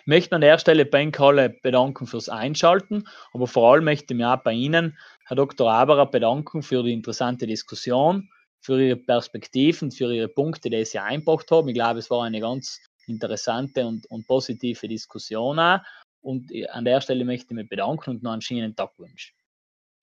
Ich 0.01 0.05
möchte 0.05 0.35
an 0.35 0.41
der 0.41 0.59
Stelle 0.59 0.85
bei 0.85 1.09
alle 1.17 1.49
bedanken 1.49 2.07
fürs 2.07 2.29
Einschalten, 2.29 3.07
aber 3.33 3.47
vor 3.47 3.73
allem 3.73 3.85
möchte 3.85 4.13
ich 4.13 4.17
mich 4.17 4.25
auch 4.25 4.43
bei 4.43 4.51
Ihnen, 4.51 4.97
Herr 5.25 5.37
Dr. 5.37 5.71
Aberer, 5.71 6.05
bedanken 6.05 6.61
für 6.61 6.83
die 6.83 6.93
interessante 6.93 7.47
Diskussion, 7.47 8.29
für 8.59 8.81
Ihre 8.81 8.97
Perspektiven, 8.97 9.91
für 9.91 10.13
Ihre 10.13 10.27
Punkte, 10.27 10.69
die 10.69 10.85
Sie 10.85 10.99
eingebracht 10.99 11.49
haben. 11.49 11.69
Ich 11.69 11.73
glaube, 11.73 11.99
es 11.99 12.09
war 12.09 12.25
eine 12.25 12.41
ganz 12.41 12.81
interessante 13.07 13.85
und, 13.85 14.05
und 14.07 14.27
positive 14.27 14.87
Diskussion 14.87 15.57
auch. 15.57 15.79
Und 16.21 16.51
an 16.71 16.83
der 16.83 16.99
Stelle 16.99 17.23
möchte 17.23 17.53
ich 17.53 17.55
mich 17.55 17.69
bedanken 17.69 18.09
und 18.09 18.23
noch 18.23 18.33
einen 18.33 18.41
schönen 18.41 18.75
Tag 18.75 18.91
wünschen. 18.99 19.35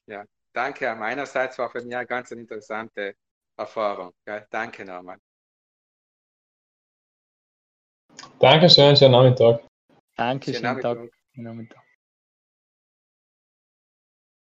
Ja, 0.07 0.25
danke. 0.55 0.95
Meinerseits 0.95 1.59
war 1.59 1.71
für 1.71 1.83
mich 1.83 1.95
eine 1.95 2.07
ganz 2.07 2.31
interessante 2.31 3.15
Erfahrung. 3.57 4.13
Ja, 4.27 4.41
danke 4.51 4.85
nochmal. 4.85 5.19
Dankeschön, 8.39 8.97
schönen 8.97 9.13
Nachmittag. 9.13 9.63
Danke, 10.17 10.53
schönen, 10.53 10.81
schönen 10.81 10.81
Tag. 10.81 10.99
Nachmittag. 11.35 11.84